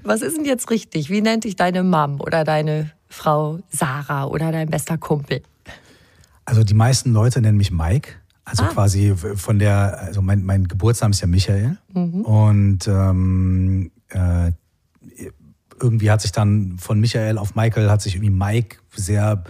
Was 0.02 0.22
ist 0.22 0.38
denn 0.38 0.46
jetzt 0.46 0.70
richtig? 0.70 1.10
Wie 1.10 1.22
nennt 1.22 1.44
dich 1.44 1.58
deine 1.58 1.84
Mom 1.84 2.22
oder 2.22 2.46
deine 2.46 2.92
Frau 3.10 3.60
Sarah 3.70 4.26
oder 4.26 4.54
dein 4.54 4.70
bester 4.70 4.98
Kumpel? 4.98 5.42
Also 6.46 6.64
die 6.64 6.74
meisten 6.74 7.12
Leute 7.12 7.42
nennen 7.42 7.58
mich 7.58 7.70
Mike. 7.70 8.14
Also 8.46 8.64
ah. 8.64 8.68
quasi 8.68 9.14
von 9.36 9.60
der, 9.60 10.00
also 10.00 10.22
mein, 10.22 10.46
mein 10.46 10.70
Geburtsname 10.70 11.12
ist 11.12 11.20
ja 11.20 11.28
Michael. 11.28 11.78
Mhm. 11.94 12.22
Und 12.22 12.88
ähm, 12.88 13.92
äh, 14.08 14.54
irgendwie 15.82 16.12
hat 16.12 16.22
sich 16.22 16.32
dann 16.32 16.78
von 16.78 17.02
Michael 17.02 17.38
auf 17.38 17.56
Michael 17.56 17.90
hat 17.90 18.02
sich 18.02 18.16
irgendwie 18.16 18.32
Mike 18.32 18.78
sehr 18.96 19.44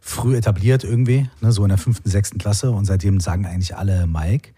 früh 0.00 0.36
etabliert 0.36 0.84
irgendwie, 0.84 1.28
ne, 1.40 1.50
so 1.50 1.64
in 1.64 1.70
der 1.70 1.78
fünften, 1.78 2.08
sechsten 2.08 2.38
Klasse. 2.38 2.70
Und 2.70 2.84
seitdem 2.84 3.18
sagen 3.18 3.46
eigentlich 3.46 3.76
alle 3.76 4.06
Mike. 4.06 4.50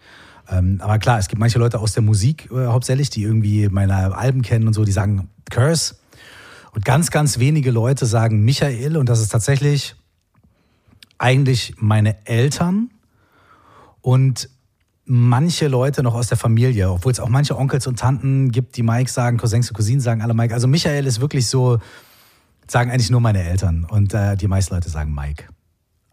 Ähm, 0.49 0.79
aber 0.81 0.99
klar, 0.99 1.19
es 1.19 1.27
gibt 1.27 1.39
manche 1.39 1.59
Leute 1.59 1.79
aus 1.79 1.93
der 1.93 2.03
Musik 2.03 2.49
äh, 2.51 2.67
hauptsächlich, 2.67 3.09
die 3.09 3.23
irgendwie 3.23 3.69
meine 3.69 4.15
Alben 4.15 4.41
kennen 4.41 4.67
und 4.67 4.73
so, 4.73 4.83
die 4.83 4.91
sagen 4.91 5.29
Curse. 5.49 5.95
Und 6.73 6.85
ganz, 6.85 7.11
ganz 7.11 7.39
wenige 7.39 7.71
Leute 7.71 8.05
sagen 8.05 8.43
Michael. 8.43 8.97
Und 8.97 9.07
das 9.07 9.19
ist 9.21 9.29
tatsächlich 9.29 9.95
eigentlich 11.17 11.75
meine 11.77 12.25
Eltern 12.25 12.89
und 14.01 14.49
manche 15.05 15.67
Leute 15.67 16.03
noch 16.03 16.15
aus 16.15 16.27
der 16.27 16.37
Familie, 16.37 16.89
obwohl 16.89 17.11
es 17.11 17.19
auch 17.19 17.29
manche 17.29 17.57
Onkels 17.57 17.87
und 17.87 17.99
Tanten 17.99 18.51
gibt, 18.51 18.77
die 18.77 18.83
Mike 18.83 19.09
sagen, 19.09 19.37
Cousins 19.37 19.69
und 19.69 19.75
Cousinen 19.75 20.01
sagen 20.01 20.21
alle 20.21 20.33
Mike. 20.33 20.53
Also 20.53 20.67
Michael 20.67 21.05
ist 21.05 21.21
wirklich 21.21 21.47
so, 21.47 21.79
sagen 22.67 22.91
eigentlich 22.91 23.09
nur 23.09 23.21
meine 23.21 23.43
Eltern 23.43 23.85
und 23.85 24.13
äh, 24.13 24.35
die 24.35 24.47
meisten 24.47 24.73
Leute 24.73 24.89
sagen 24.89 25.13
Mike. 25.13 25.45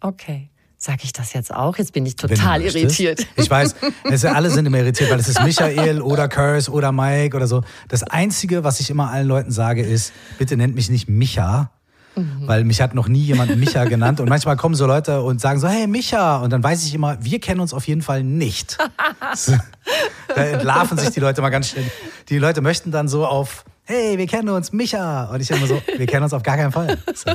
Okay. 0.00 0.49
Sag 0.82 1.04
ich 1.04 1.12
das 1.12 1.34
jetzt 1.34 1.54
auch? 1.54 1.76
Jetzt 1.76 1.92
bin 1.92 2.06
ich 2.06 2.16
total 2.16 2.62
irritiert. 2.62 3.26
Ich 3.36 3.50
weiß, 3.50 3.74
es, 4.04 4.24
alle 4.24 4.48
sind 4.48 4.64
immer 4.64 4.78
irritiert, 4.78 5.10
weil 5.10 5.20
es 5.20 5.28
ist 5.28 5.42
Michael 5.42 6.00
oder 6.00 6.26
Curse 6.26 6.70
oder 6.70 6.90
Mike 6.90 7.36
oder 7.36 7.46
so. 7.46 7.62
Das 7.88 8.02
Einzige, 8.02 8.64
was 8.64 8.80
ich 8.80 8.88
immer 8.88 9.10
allen 9.10 9.28
Leuten 9.28 9.50
sage, 9.50 9.82
ist, 9.82 10.14
bitte 10.38 10.56
nennt 10.56 10.74
mich 10.74 10.88
nicht 10.88 11.06
Micha, 11.06 11.70
mhm. 12.16 12.46
weil 12.46 12.64
mich 12.64 12.80
hat 12.80 12.94
noch 12.94 13.08
nie 13.08 13.20
jemand 13.20 13.54
Micha 13.58 13.84
genannt. 13.84 14.20
Und 14.20 14.30
manchmal 14.30 14.56
kommen 14.56 14.74
so 14.74 14.86
Leute 14.86 15.20
und 15.20 15.38
sagen 15.38 15.60
so, 15.60 15.68
hey 15.68 15.86
Micha. 15.86 16.38
Und 16.38 16.48
dann 16.48 16.62
weiß 16.62 16.82
ich 16.86 16.94
immer, 16.94 17.22
wir 17.22 17.40
kennen 17.40 17.60
uns 17.60 17.74
auf 17.74 17.86
jeden 17.86 18.00
Fall 18.00 18.22
nicht. 18.22 18.78
da 20.34 20.42
entlarven 20.42 20.96
sich 20.96 21.10
die 21.10 21.20
Leute 21.20 21.42
mal 21.42 21.50
ganz 21.50 21.68
schnell. 21.68 21.84
Die 22.30 22.38
Leute 22.38 22.62
möchten 22.62 22.90
dann 22.90 23.06
so 23.06 23.26
auf 23.26 23.66
hey, 23.90 24.16
wir 24.16 24.26
kennen 24.26 24.48
uns, 24.48 24.72
Micha. 24.72 25.24
Und 25.24 25.40
ich 25.40 25.50
immer 25.50 25.66
so, 25.66 25.82
wir 25.96 26.06
kennen 26.06 26.22
uns 26.22 26.32
auf 26.32 26.42
gar 26.42 26.56
keinen 26.56 26.72
Fall. 26.72 26.98
So. 27.14 27.32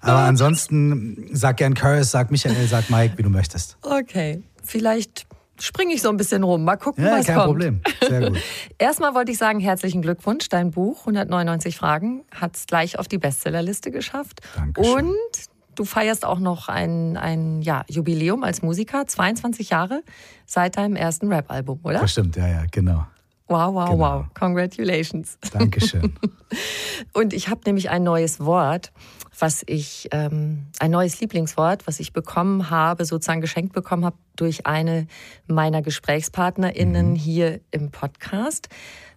Aber 0.00 0.20
ansonsten 0.20 1.28
sag 1.32 1.56
gern 1.56 1.74
Curse, 1.74 2.04
sag 2.04 2.30
Michael, 2.30 2.66
sag 2.68 2.90
Mike, 2.90 3.14
wie 3.16 3.22
du 3.22 3.30
möchtest. 3.30 3.78
Okay, 3.82 4.42
vielleicht 4.62 5.26
springe 5.58 5.94
ich 5.94 6.02
so 6.02 6.10
ein 6.10 6.16
bisschen 6.16 6.42
rum. 6.42 6.64
Mal 6.64 6.76
gucken, 6.76 7.04
ja, 7.04 7.12
was 7.12 7.26
kein 7.26 7.36
kommt. 7.36 7.46
Problem. 7.46 7.80
Sehr 8.06 8.28
gut. 8.28 8.38
Erstmal 8.78 9.14
wollte 9.14 9.32
ich 9.32 9.38
sagen, 9.38 9.58
herzlichen 9.58 10.02
Glückwunsch. 10.02 10.48
Dein 10.48 10.70
Buch 10.70 11.00
199 11.00 11.76
Fragen 11.76 12.24
hat 12.30 12.56
es 12.56 12.66
gleich 12.66 12.98
auf 12.98 13.08
die 13.08 13.18
Bestsellerliste 13.18 13.90
geschafft. 13.90 14.40
Dankeschön. 14.54 14.92
Und 14.92 15.16
du 15.74 15.84
feierst 15.84 16.24
auch 16.24 16.38
noch 16.38 16.68
ein, 16.68 17.16
ein 17.16 17.62
ja, 17.62 17.84
Jubiläum 17.88 18.44
als 18.44 18.62
Musiker, 18.62 19.06
22 19.06 19.70
Jahre 19.70 20.02
seit 20.44 20.76
deinem 20.76 20.96
ersten 20.96 21.32
Rap-Album, 21.32 21.80
oder? 21.82 22.00
Das 22.00 22.12
stimmt, 22.12 22.36
ja, 22.36 22.46
ja, 22.46 22.64
genau. 22.70 23.06
Wow, 23.48 23.74
wow, 23.74 23.90
genau. 23.90 23.98
wow. 23.98 24.26
Congratulations. 24.34 25.38
Dankeschön. 25.52 26.14
Und 27.12 27.32
ich 27.32 27.48
habe 27.48 27.60
nämlich 27.66 27.90
ein 27.90 28.02
neues 28.02 28.40
Wort, 28.40 28.92
was 29.38 29.62
ich, 29.66 30.08
ähm, 30.12 30.66
ein 30.80 30.90
neues 30.90 31.20
Lieblingswort, 31.20 31.86
was 31.86 32.00
ich 32.00 32.12
bekommen 32.12 32.70
habe, 32.70 33.04
sozusagen 33.04 33.40
geschenkt 33.40 33.72
bekommen 33.72 34.04
habe 34.04 34.16
durch 34.34 34.66
eine 34.66 35.06
meiner 35.46 35.82
GesprächspartnerInnen 35.82 37.10
mhm. 37.10 37.16
hier 37.16 37.60
im 37.70 37.90
Podcast 37.90 38.68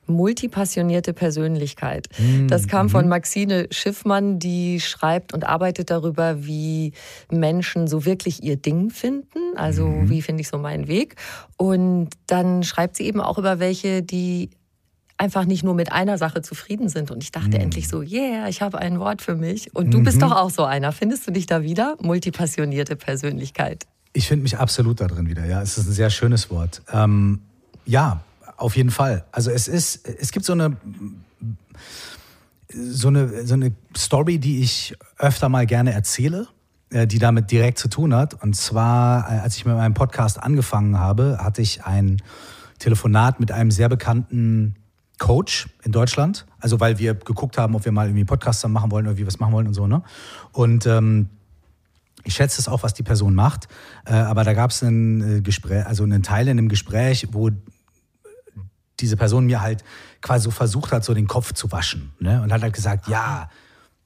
multipassionierte 0.10 1.13
Persönlichkeit. 1.13 2.08
Mhm. 2.18 2.48
Das 2.48 2.68
kam 2.68 2.89
von 2.89 3.06
mhm. 3.06 3.10
Maxine 3.10 3.68
Schiffmann, 3.72 4.39
die 4.39 4.80
schreibt 4.80 5.34
und 5.34 5.46
arbeitet 5.46 5.89
darüber, 5.89 6.46
wie 6.46 6.94
Menschen 7.32 7.88
so 7.88 8.06
wirklich 8.06 8.44
ihr 8.44 8.58
Ding 8.58 8.89
finden. 8.89 9.39
Also 9.56 9.88
mhm. 9.88 10.10
wie 10.10 10.22
finde 10.22 10.42
ich 10.42 10.50
so 10.50 10.58
meinen 10.58 10.88
Weg. 10.88 11.16
Und 11.58 12.10
dann 12.28 12.63
schreibt 12.63 12.98
sie 12.98 13.04
eben 13.04 13.22
auch 13.22 13.38
über 13.38 13.60
welche, 13.60 14.04
die 14.04 14.50
einfach 15.20 15.46
nicht 15.46 15.63
nur 15.63 15.75
mit 15.75 15.92
einer 15.92 16.18
Sache 16.18 16.42
zufrieden 16.42 16.89
sind. 16.89 17.12
Und 17.12 17.24
ich 17.24 17.32
dachte 17.32 17.58
mhm. 17.58 17.63
endlich 17.63 17.88
so, 17.88 18.01
yeah, 18.01 18.48
ich 18.48 18.62
habe 18.62 18.80
ein 18.80 19.00
Wort 19.00 19.22
für 19.22 19.36
mich. 19.36 19.75
Und 19.75 19.94
du 19.94 20.01
bist 20.01 20.18
mhm. 20.18 20.22
doch 20.22 20.32
auch 20.32 20.50
so 20.50 20.63
einer. 20.63 20.92
Findest 20.92 21.28
du 21.28 21.32
dich 21.32 21.46
da 21.46 21.62
wieder? 21.62 21.98
Multipassionierte 22.01 22.96
Persönlichkeit. 22.96 23.86
Ich 24.13 24.28
finde 24.28 24.44
mich 24.44 24.58
absolut 24.58 25.01
da 25.01 25.08
drin 25.08 25.28
wieder, 25.30 25.46
ja. 25.46 25.62
Es 25.62 25.78
ist 25.78 25.88
ein 25.88 25.94
sehr 25.94 26.10
schönes 26.10 26.50
Wort. 26.50 26.82
Ähm, 26.92 27.42
ja, 27.86 28.24
auf 28.60 28.75
jeden 28.75 28.92
Fall. 28.92 29.25
Also 29.32 29.51
es 29.51 29.68
ist, 29.68 30.08
es 30.08 30.32
gibt 30.32 30.46
so 30.46 30.54
eine, 30.54 30.78
so 32.72 33.08
eine, 33.08 33.46
so 33.46 33.54
eine 33.54 33.74
Story, 33.96 34.38
die 34.38 34.62
ich 34.62 34.96
öfter 35.18 35.50
mal 35.50 35.66
gerne 35.66 35.94
erzähle, 35.94 36.48
äh, 36.92 37.08
die 37.08 37.20
damit 37.20 37.51
direkt 37.51 37.80
zu 37.80 37.88
tun 37.88 38.13
hat. 38.13 38.42
Und 38.44 38.56
zwar, 38.56 39.32
äh, 39.32 39.39
als 39.39 39.58
ich 39.58 39.66
mit 39.66 39.75
meinem 39.75 39.94
Podcast 39.94 40.42
angefangen 40.42 41.00
habe, 41.00 41.39
hatte 41.42 41.62
ich 41.62 41.86
ein 41.86 42.22
Telefonat 42.80 43.39
mit 43.39 43.51
einem 43.51 43.72
sehr 43.72 43.89
bekannten 43.89 44.75
Coach 45.18 45.68
in 45.84 45.92
Deutschland. 45.92 46.46
Also 46.60 46.80
weil 46.80 46.98
wir 47.00 47.13
geguckt 47.13 47.58
haben, 47.58 47.75
ob 47.75 47.86
wir 47.86 47.92
mal 47.92 48.08
irgendwie 48.08 48.25
Podcaster 48.25 48.68
machen 48.68 48.92
wollen 48.92 49.08
oder 49.08 49.18
wie 49.18 49.22
wir 49.22 49.28
es 49.28 49.39
machen 49.39 49.54
wollen 49.54 49.68
und 49.68 49.74
so. 49.74 49.88
Ne? 49.88 50.01
Und 50.51 50.86
ähm, 50.86 51.30
ich 52.24 52.36
schätze 52.36 52.60
es 52.60 52.68
auch, 52.68 52.84
was 52.84 52.94
die 52.94 53.04
Person 53.04 53.36
macht. 53.36 53.68
Äh, 54.06 54.13
aber 54.13 54.44
da 54.44 54.54
gab 54.54 54.72
es 54.72 54.82
ein 54.82 55.38
äh, 55.38 55.42
Gespräch, 55.42 55.86
also 55.86 56.04
einen 56.04 56.24
Teil 56.24 56.48
in 56.48 56.58
dem 56.58 56.70
Gespräch, 56.70 57.28
wo 57.32 57.50
diese 59.01 59.18
Person 59.18 59.46
mir 59.46 59.62
halt 59.62 59.84
quasi 60.22 60.46
so 60.46 60.51
versucht 60.51 60.91
hat, 60.91 61.03
so 61.03 61.13
den 61.13 61.27
Kopf 61.27 61.53
zu 61.53 61.72
waschen. 61.72 62.13
Ne? 62.20 62.41
Und 62.41 62.51
hat 62.51 62.62
halt 62.62 62.74
gesagt, 62.74 63.08
ja, 63.08 63.50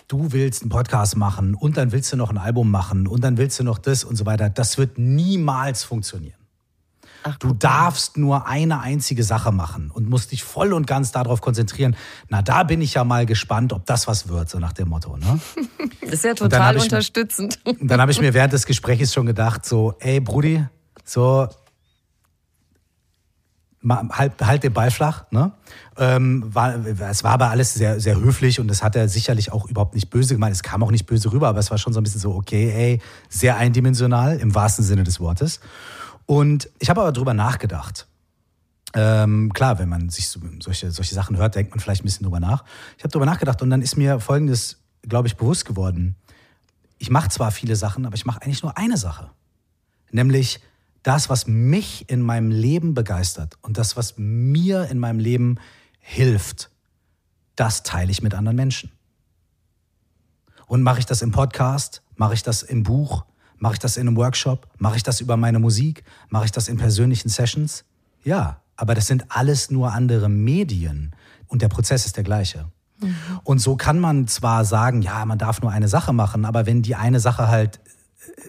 du 0.07 0.31
willst 0.31 0.61
einen 0.61 0.69
Podcast 0.69 1.17
machen 1.17 1.55
und 1.55 1.77
dann 1.77 1.91
willst 1.91 2.11
du 2.11 2.17
noch 2.17 2.29
ein 2.29 2.37
Album 2.37 2.69
machen 2.69 3.07
und 3.07 3.23
dann 3.23 3.37
willst 3.37 3.59
du 3.59 3.63
noch 3.63 3.77
das 3.77 4.03
und 4.03 4.15
so 4.15 4.25
weiter. 4.25 4.49
Das 4.49 4.77
wird 4.77 4.97
niemals 4.97 5.83
funktionieren. 5.83 6.37
Ach, 7.23 7.37
du 7.37 7.53
darfst 7.53 8.17
nur 8.17 8.47
eine 8.47 8.81
einzige 8.81 9.23
Sache 9.23 9.51
machen 9.53 9.89
und 9.91 10.09
musst 10.09 10.33
dich 10.33 10.43
voll 10.43 10.73
und 10.73 10.85
ganz 10.85 11.13
darauf 11.13 11.39
konzentrieren. 11.39 11.95
Na, 12.27 12.41
da 12.41 12.63
bin 12.63 12.81
ich 12.81 12.95
ja 12.95 13.05
mal 13.05 13.25
gespannt, 13.25 13.71
ob 13.71 13.85
das 13.85 14.07
was 14.07 14.27
wird, 14.27 14.49
so 14.49 14.59
nach 14.59 14.73
dem 14.73 14.89
Motto. 14.89 15.17
Ne? 15.17 15.39
Das 16.01 16.19
ist 16.19 16.25
ja 16.25 16.33
total 16.33 16.77
unterstützend. 16.77 17.59
und 17.65 17.87
dann 17.87 17.99
habe 17.99 18.11
ich 18.11 18.19
mir 18.19 18.33
während 18.33 18.53
des 18.53 18.65
Gesprächs 18.65 19.13
schon 19.13 19.25
gedacht, 19.25 19.65
so, 19.65 19.95
ey 19.99 20.19
Brudi, 20.19 20.63
so, 21.05 21.47
halt, 23.89 24.33
halt 24.41 24.63
den 24.63 24.73
Ball 24.73 24.91
flach. 24.91 25.25
Ne? 25.31 25.51
Ähm, 25.97 26.43
war, 26.53 26.75
es 26.85 27.23
war 27.23 27.31
aber 27.31 27.49
alles 27.49 27.73
sehr, 27.73 27.99
sehr 27.99 28.19
höflich 28.19 28.59
und 28.59 28.67
das 28.67 28.81
hat 28.81 28.95
er 28.95 29.09
sicherlich 29.09 29.51
auch 29.51 29.67
überhaupt 29.69 29.95
nicht 29.95 30.09
böse 30.09 30.33
gemeint. 30.33 30.55
Es 30.55 30.63
kam 30.63 30.83
auch 30.83 30.91
nicht 30.91 31.05
böse 31.05 31.31
rüber, 31.31 31.49
aber 31.49 31.59
es 31.59 31.71
war 31.71 31.77
schon 31.77 31.93
so 31.93 31.99
ein 31.99 32.03
bisschen 32.03 32.21
so, 32.21 32.33
okay, 32.33 32.71
ey, 32.71 33.01
sehr 33.29 33.57
eindimensional 33.57 34.37
im 34.39 34.55
wahrsten 34.55 34.85
Sinne 34.85 35.03
des 35.03 35.19
Wortes. 35.19 35.59
Und 36.25 36.69
ich 36.79 36.89
habe 36.89 37.01
aber 37.01 37.11
drüber 37.11 37.33
nachgedacht. 37.33 38.07
Ähm, 38.95 39.51
klar, 39.53 39.79
wenn 39.79 39.89
man 39.89 40.09
sich 40.09 40.29
so, 40.29 40.39
solche, 40.59 40.91
solche 40.91 41.15
Sachen 41.15 41.37
hört, 41.37 41.55
denkt 41.55 41.71
man 41.71 41.79
vielleicht 41.79 42.03
ein 42.03 42.05
bisschen 42.05 42.23
drüber 42.23 42.39
nach. 42.39 42.63
Ich 42.97 43.03
habe 43.03 43.11
drüber 43.11 43.25
nachgedacht 43.25 43.61
und 43.61 43.69
dann 43.69 43.81
ist 43.81 43.97
mir 43.97 44.19
Folgendes, 44.19 44.77
glaube 45.01 45.27
ich, 45.27 45.35
bewusst 45.35 45.65
geworden. 45.65 46.15
Ich 46.99 47.09
mache 47.09 47.29
zwar 47.29 47.51
viele 47.51 47.75
Sachen, 47.75 48.05
aber 48.05 48.15
ich 48.15 48.25
mache 48.25 48.41
eigentlich 48.41 48.61
nur 48.63 48.77
eine 48.77 48.97
Sache. 48.97 49.31
Nämlich 50.11 50.61
das, 51.03 51.29
was 51.29 51.47
mich 51.47 52.09
in 52.09 52.21
meinem 52.21 52.49
Leben 52.49 52.93
begeistert 52.93 53.57
und 53.61 53.77
das, 53.77 53.95
was 53.97 54.15
mir 54.17 54.89
in 54.89 54.99
meinem 54.99 55.19
Leben 55.19 55.59
hilft, 55.99 56.71
das 57.55 57.83
teile 57.83 58.09
ich 58.09 58.23
mit 58.23 58.33
anderen 58.33 58.55
Menschen. 58.55 58.91
Und 60.65 60.81
mache 60.81 60.99
ich 60.99 61.05
das 61.05 61.21
im 61.21 61.31
Podcast, 61.31 62.01
mache 62.15 62.33
ich 62.33 62.41
das 62.41 62.63
im 62.63 62.83
Buch, 62.83 63.25
mache 63.57 63.73
ich 63.73 63.79
das 63.79 63.97
in 63.97 64.07
einem 64.07 64.17
Workshop, 64.17 64.67
mache 64.77 64.95
ich 64.95 65.03
das 65.03 65.21
über 65.21 65.37
meine 65.37 65.59
Musik, 65.59 66.03
mache 66.29 66.45
ich 66.45 66.51
das 66.51 66.67
in 66.67 66.77
persönlichen 66.77 67.29
Sessions? 67.29 67.83
Ja, 68.23 68.61
aber 68.75 68.95
das 68.95 69.07
sind 69.07 69.25
alles 69.29 69.69
nur 69.69 69.91
andere 69.93 70.29
Medien 70.29 71.15
und 71.47 71.61
der 71.61 71.69
Prozess 71.69 72.05
ist 72.05 72.17
der 72.17 72.23
gleiche. 72.23 72.65
Mhm. 73.01 73.15
Und 73.43 73.59
so 73.59 73.75
kann 73.75 73.99
man 73.99 74.27
zwar 74.27 74.65
sagen, 74.65 75.01
ja, 75.01 75.25
man 75.25 75.37
darf 75.37 75.61
nur 75.61 75.71
eine 75.71 75.87
Sache 75.87 76.13
machen, 76.13 76.45
aber 76.45 76.65
wenn 76.65 76.81
die 76.81 76.95
eine 76.95 77.19
Sache 77.19 77.49
halt 77.49 77.79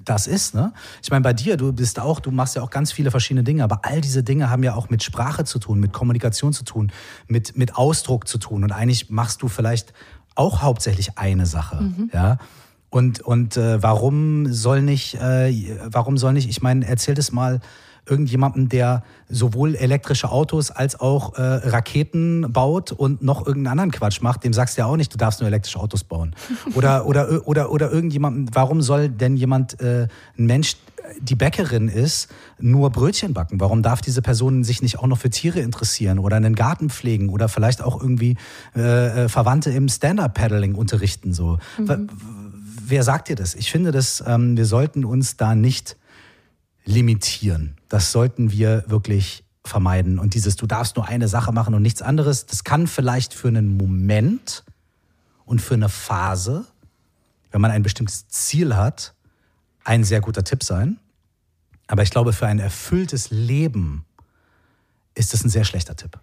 das 0.04 0.26
ist, 0.26 0.54
ne? 0.54 0.72
Ich 1.02 1.10
meine, 1.10 1.22
bei 1.22 1.32
dir, 1.32 1.56
du 1.56 1.72
bist 1.72 2.00
auch, 2.00 2.20
du 2.20 2.30
machst 2.30 2.56
ja 2.56 2.62
auch 2.62 2.70
ganz 2.70 2.92
viele 2.92 3.10
verschiedene 3.10 3.44
Dinge, 3.44 3.64
aber 3.64 3.80
all 3.84 4.00
diese 4.00 4.22
Dinge 4.22 4.50
haben 4.50 4.62
ja 4.62 4.74
auch 4.74 4.90
mit 4.90 5.02
Sprache 5.02 5.44
zu 5.44 5.58
tun, 5.58 5.80
mit 5.80 5.92
Kommunikation 5.92 6.52
zu 6.52 6.64
tun, 6.64 6.92
mit, 7.28 7.56
mit 7.56 7.76
Ausdruck 7.76 8.28
zu 8.28 8.38
tun. 8.38 8.64
Und 8.64 8.72
eigentlich 8.72 9.10
machst 9.10 9.42
du 9.42 9.48
vielleicht 9.48 9.92
auch 10.34 10.62
hauptsächlich 10.62 11.18
eine 11.18 11.46
Sache, 11.46 11.82
mhm. 11.82 12.10
ja. 12.12 12.38
Und, 12.90 13.20
und 13.20 13.56
äh, 13.56 13.82
warum 13.82 14.52
soll 14.52 14.80
nicht, 14.80 15.16
äh, 15.16 15.78
warum 15.86 16.16
soll 16.16 16.32
nicht, 16.32 16.48
ich 16.48 16.62
meine, 16.62 16.86
erzähl 16.86 17.16
das 17.16 17.32
mal 17.32 17.60
irgendjemandem, 18.08 18.68
der 18.68 19.02
sowohl 19.28 19.74
elektrische 19.74 20.30
Autos 20.30 20.70
als 20.70 20.98
auch 21.00 21.34
äh, 21.34 21.42
Raketen 21.42 22.52
baut 22.52 22.92
und 22.92 23.22
noch 23.22 23.46
irgendeinen 23.46 23.78
anderen 23.78 23.90
Quatsch 23.90 24.20
macht, 24.20 24.44
dem 24.44 24.52
sagst 24.52 24.76
du 24.76 24.82
ja 24.82 24.86
auch 24.86 24.96
nicht, 24.96 25.12
du 25.12 25.18
darfst 25.18 25.40
nur 25.40 25.48
elektrische 25.48 25.78
Autos 25.78 26.04
bauen. 26.04 26.34
Oder, 26.74 27.06
oder, 27.06 27.46
oder, 27.46 27.70
oder 27.70 27.90
irgendjemandem, 27.90 28.48
warum 28.52 28.82
soll 28.82 29.08
denn 29.08 29.36
jemand, 29.36 29.80
äh, 29.80 30.08
ein 30.38 30.46
Mensch, 30.46 30.76
die 31.20 31.34
Bäckerin 31.34 31.88
ist, 31.88 32.28
nur 32.58 32.90
Brötchen 32.90 33.34
backen? 33.34 33.60
Warum 33.60 33.82
darf 33.82 34.00
diese 34.00 34.22
Person 34.22 34.64
sich 34.64 34.82
nicht 34.82 34.98
auch 34.98 35.06
noch 35.06 35.18
für 35.18 35.30
Tiere 35.30 35.60
interessieren 35.60 36.18
oder 36.18 36.36
einen 36.36 36.54
Garten 36.54 36.90
pflegen 36.90 37.28
oder 37.28 37.48
vielleicht 37.48 37.82
auch 37.82 38.00
irgendwie 38.00 38.36
äh, 38.74 39.24
äh 39.24 39.28
Verwandte 39.28 39.70
im 39.70 39.88
Stand-Up-Paddling 39.88 40.74
unterrichten? 40.74 41.32
So? 41.32 41.58
Mhm. 41.78 42.08
Wer 42.86 43.02
sagt 43.02 43.28
dir 43.28 43.36
das? 43.36 43.54
Ich 43.54 43.70
finde, 43.70 43.92
dass 43.92 44.22
ähm, 44.26 44.56
wir 44.56 44.66
sollten 44.66 45.04
uns 45.04 45.36
da 45.36 45.54
nicht 45.54 45.96
limitieren. 46.84 47.76
Das 47.94 48.10
sollten 48.10 48.50
wir 48.50 48.82
wirklich 48.88 49.44
vermeiden. 49.64 50.18
Und 50.18 50.34
dieses, 50.34 50.56
du 50.56 50.66
darfst 50.66 50.96
nur 50.96 51.06
eine 51.06 51.28
Sache 51.28 51.52
machen 51.52 51.74
und 51.74 51.82
nichts 51.82 52.02
anderes, 52.02 52.44
das 52.44 52.64
kann 52.64 52.88
vielleicht 52.88 53.32
für 53.32 53.46
einen 53.46 53.76
Moment 53.76 54.64
und 55.44 55.62
für 55.62 55.74
eine 55.74 55.88
Phase, 55.88 56.64
wenn 57.52 57.60
man 57.60 57.70
ein 57.70 57.84
bestimmtes 57.84 58.26
Ziel 58.26 58.74
hat, 58.74 59.14
ein 59.84 60.02
sehr 60.02 60.20
guter 60.20 60.42
Tipp 60.42 60.64
sein. 60.64 60.98
Aber 61.86 62.02
ich 62.02 62.10
glaube, 62.10 62.32
für 62.32 62.48
ein 62.48 62.58
erfülltes 62.58 63.30
Leben 63.30 64.04
ist 65.14 65.32
das 65.32 65.44
ein 65.44 65.48
sehr 65.48 65.64
schlechter 65.64 65.94
Tipp. 65.94 66.18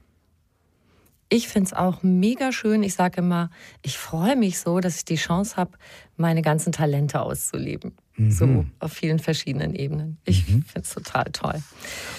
Ich 1.34 1.48
finde 1.48 1.68
es 1.68 1.74
auch 1.74 2.04
mega 2.04 2.52
schön. 2.52 2.84
Ich 2.84 2.94
sage 2.94 3.22
immer, 3.22 3.52
ich 3.82 3.98
freue 3.98 4.36
mich 4.36 4.60
so, 4.60 4.82
dass 4.82 4.98
ich 4.98 5.06
die 5.06 5.16
Chance 5.16 5.56
habe, 5.56 5.72
meine 6.18 6.42
ganzen 6.42 6.74
Talente 6.74 7.22
auszuleben. 7.22 7.94
Mhm. 8.18 8.32
So 8.32 8.66
auf 8.80 8.92
vielen 8.92 9.18
verschiedenen 9.18 9.74
Ebenen. 9.74 10.18
Ich 10.26 10.46
mhm. 10.50 10.64
finde 10.64 10.82
es 10.82 10.90
total 10.90 11.24
toll. 11.32 11.64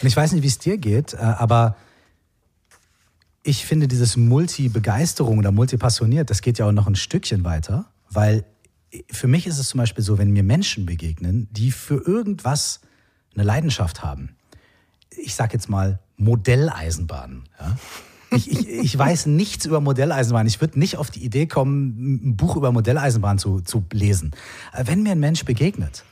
Und 0.00 0.08
ich 0.08 0.16
weiß 0.16 0.32
nicht, 0.32 0.42
wie 0.42 0.46
es 0.46 0.58
dir 0.58 0.78
geht, 0.78 1.12
äh, 1.12 1.18
aber 1.18 1.76
ich 3.42 3.66
finde 3.66 3.86
dieses 3.86 4.16
Multi-Begeisterung 4.16 5.36
oder 5.36 5.52
Multi-Passioniert, 5.52 6.30
das 6.30 6.40
geht 6.40 6.58
ja 6.58 6.66
auch 6.66 6.72
noch 6.72 6.86
ein 6.86 6.96
Stückchen 6.96 7.44
weiter, 7.44 7.84
weil 8.08 8.46
für 9.10 9.26
mich 9.26 9.46
ist 9.46 9.58
es 9.58 9.68
zum 9.68 9.76
Beispiel 9.76 10.02
so, 10.02 10.16
wenn 10.16 10.30
mir 10.30 10.42
Menschen 10.42 10.86
begegnen, 10.86 11.48
die 11.50 11.70
für 11.70 12.02
irgendwas 12.06 12.80
eine 13.34 13.44
Leidenschaft 13.44 14.02
haben. 14.02 14.36
Ich 15.10 15.34
sage 15.34 15.52
jetzt 15.52 15.68
mal 15.68 15.98
Modelleisenbahnen. 16.16 17.44
Ja? 17.60 17.76
Ich, 18.32 18.50
ich, 18.50 18.68
ich 18.68 18.98
weiß 18.98 19.26
nichts 19.26 19.66
über 19.66 19.80
Modelleisenbahn. 19.80 20.46
Ich 20.46 20.60
würde 20.60 20.78
nicht 20.78 20.96
auf 20.96 21.10
die 21.10 21.24
Idee 21.24 21.46
kommen, 21.46 22.20
ein 22.24 22.36
Buch 22.36 22.56
über 22.56 22.72
Modelleisenbahn 22.72 23.38
zu, 23.38 23.60
zu 23.60 23.84
lesen. 23.92 24.32
Wenn 24.76 25.02
mir 25.02 25.12
ein 25.12 25.20
Mensch 25.20 25.44
begegnet 25.44 26.04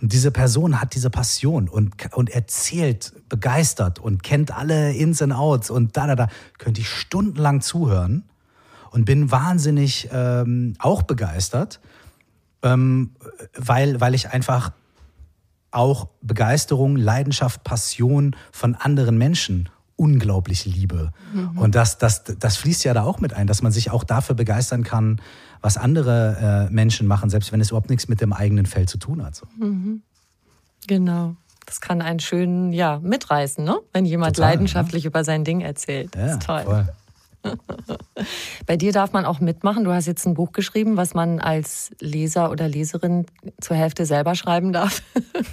und 0.00 0.12
diese 0.12 0.30
Person 0.30 0.80
hat 0.80 0.94
diese 0.94 1.10
Passion 1.10 1.68
und, 1.68 2.14
und 2.14 2.30
erzählt 2.30 3.12
begeistert 3.28 3.98
und 3.98 4.22
kennt 4.22 4.52
alle 4.52 4.92
Ins 4.94 5.22
und 5.22 5.32
Outs 5.32 5.70
und 5.70 5.96
da, 5.96 6.06
da, 6.06 6.14
da, 6.14 6.28
könnte 6.58 6.80
ich 6.80 6.88
stundenlang 6.88 7.60
zuhören 7.60 8.24
und 8.90 9.04
bin 9.04 9.30
wahnsinnig 9.30 10.08
ähm, 10.12 10.74
auch 10.78 11.02
begeistert, 11.02 11.80
ähm, 12.62 13.10
weil, 13.56 14.00
weil 14.00 14.14
ich 14.14 14.30
einfach 14.30 14.72
auch 15.70 16.08
Begeisterung, 16.22 16.96
Leidenschaft, 16.96 17.62
Passion 17.62 18.34
von 18.52 18.74
anderen 18.74 19.18
Menschen 19.18 19.68
unglaublich 19.98 20.64
liebe. 20.64 21.10
Mhm. 21.34 21.58
Und 21.58 21.74
das, 21.74 21.98
das, 21.98 22.22
das 22.24 22.56
fließt 22.56 22.84
ja 22.84 22.94
da 22.94 23.02
auch 23.02 23.18
mit 23.18 23.34
ein, 23.34 23.46
dass 23.46 23.62
man 23.62 23.72
sich 23.72 23.90
auch 23.90 24.04
dafür 24.04 24.36
begeistern 24.36 24.84
kann, 24.84 25.20
was 25.60 25.76
andere 25.76 26.68
äh, 26.70 26.72
Menschen 26.72 27.06
machen, 27.06 27.30
selbst 27.30 27.52
wenn 27.52 27.60
es 27.60 27.70
überhaupt 27.70 27.90
nichts 27.90 28.08
mit 28.08 28.20
dem 28.20 28.32
eigenen 28.32 28.66
Feld 28.66 28.88
zu 28.88 28.98
tun 28.98 29.24
hat. 29.24 29.34
So. 29.34 29.46
Mhm. 29.58 30.02
Genau. 30.86 31.34
Das 31.66 31.80
kann 31.80 32.00
einen 32.00 32.20
schön 32.20 32.72
ja, 32.72 33.00
mitreißen, 33.02 33.62
ne? 33.62 33.78
wenn 33.92 34.06
jemand 34.06 34.36
Total, 34.36 34.52
leidenschaftlich 34.52 35.04
ja. 35.04 35.08
über 35.08 35.24
sein 35.24 35.44
Ding 35.44 35.60
erzählt. 35.60 36.14
Das 36.14 36.20
ja, 36.22 36.32
ist 36.34 36.42
toll. 36.42 36.62
Voll. 36.62 36.88
Bei 38.66 38.76
dir 38.76 38.92
darf 38.92 39.12
man 39.12 39.24
auch 39.24 39.40
mitmachen. 39.40 39.84
Du 39.84 39.92
hast 39.92 40.06
jetzt 40.06 40.26
ein 40.26 40.34
Buch 40.34 40.52
geschrieben, 40.52 40.96
was 40.96 41.14
man 41.14 41.40
als 41.40 41.90
Leser 42.00 42.50
oder 42.50 42.68
Leserin 42.68 43.26
zur 43.60 43.76
Hälfte 43.76 44.06
selber 44.06 44.34
schreiben 44.34 44.72
darf. 44.72 45.02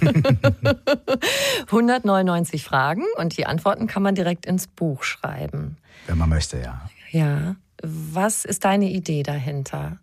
199 1.66 2.64
Fragen 2.64 3.04
und 3.16 3.36
die 3.36 3.46
Antworten 3.46 3.86
kann 3.86 4.02
man 4.02 4.14
direkt 4.14 4.46
ins 4.46 4.66
Buch 4.66 5.02
schreiben. 5.02 5.76
Wenn 6.06 6.18
man 6.18 6.28
möchte, 6.28 6.60
ja. 6.60 6.88
Ja. 7.10 7.56
Was 7.82 8.44
ist 8.44 8.64
deine 8.64 8.90
Idee 8.90 9.22
dahinter? 9.22 9.98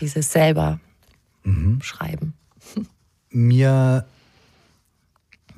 Dieses 0.00 0.32
selber 0.32 0.80
mhm. 1.44 1.80
schreiben. 1.82 2.34
Mir, 3.30 4.06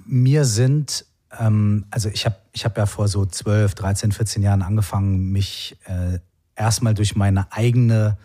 mir 0.06 0.44
sind 0.44 1.04
ähm, 1.38 1.84
also 1.90 2.08
ich 2.08 2.26
habe 2.26 2.36
ich 2.52 2.64
hab 2.64 2.76
ja 2.76 2.86
vor 2.86 3.08
so 3.08 3.24
12, 3.24 3.74
13, 3.74 4.12
14 4.12 4.42
Jahren 4.42 4.62
angefangen, 4.62 5.30
mich 5.30 5.76
äh, 5.86 6.18
erstmal 6.56 6.94
durch 6.94 7.16
meine 7.16 7.52
eigene, 7.52 8.18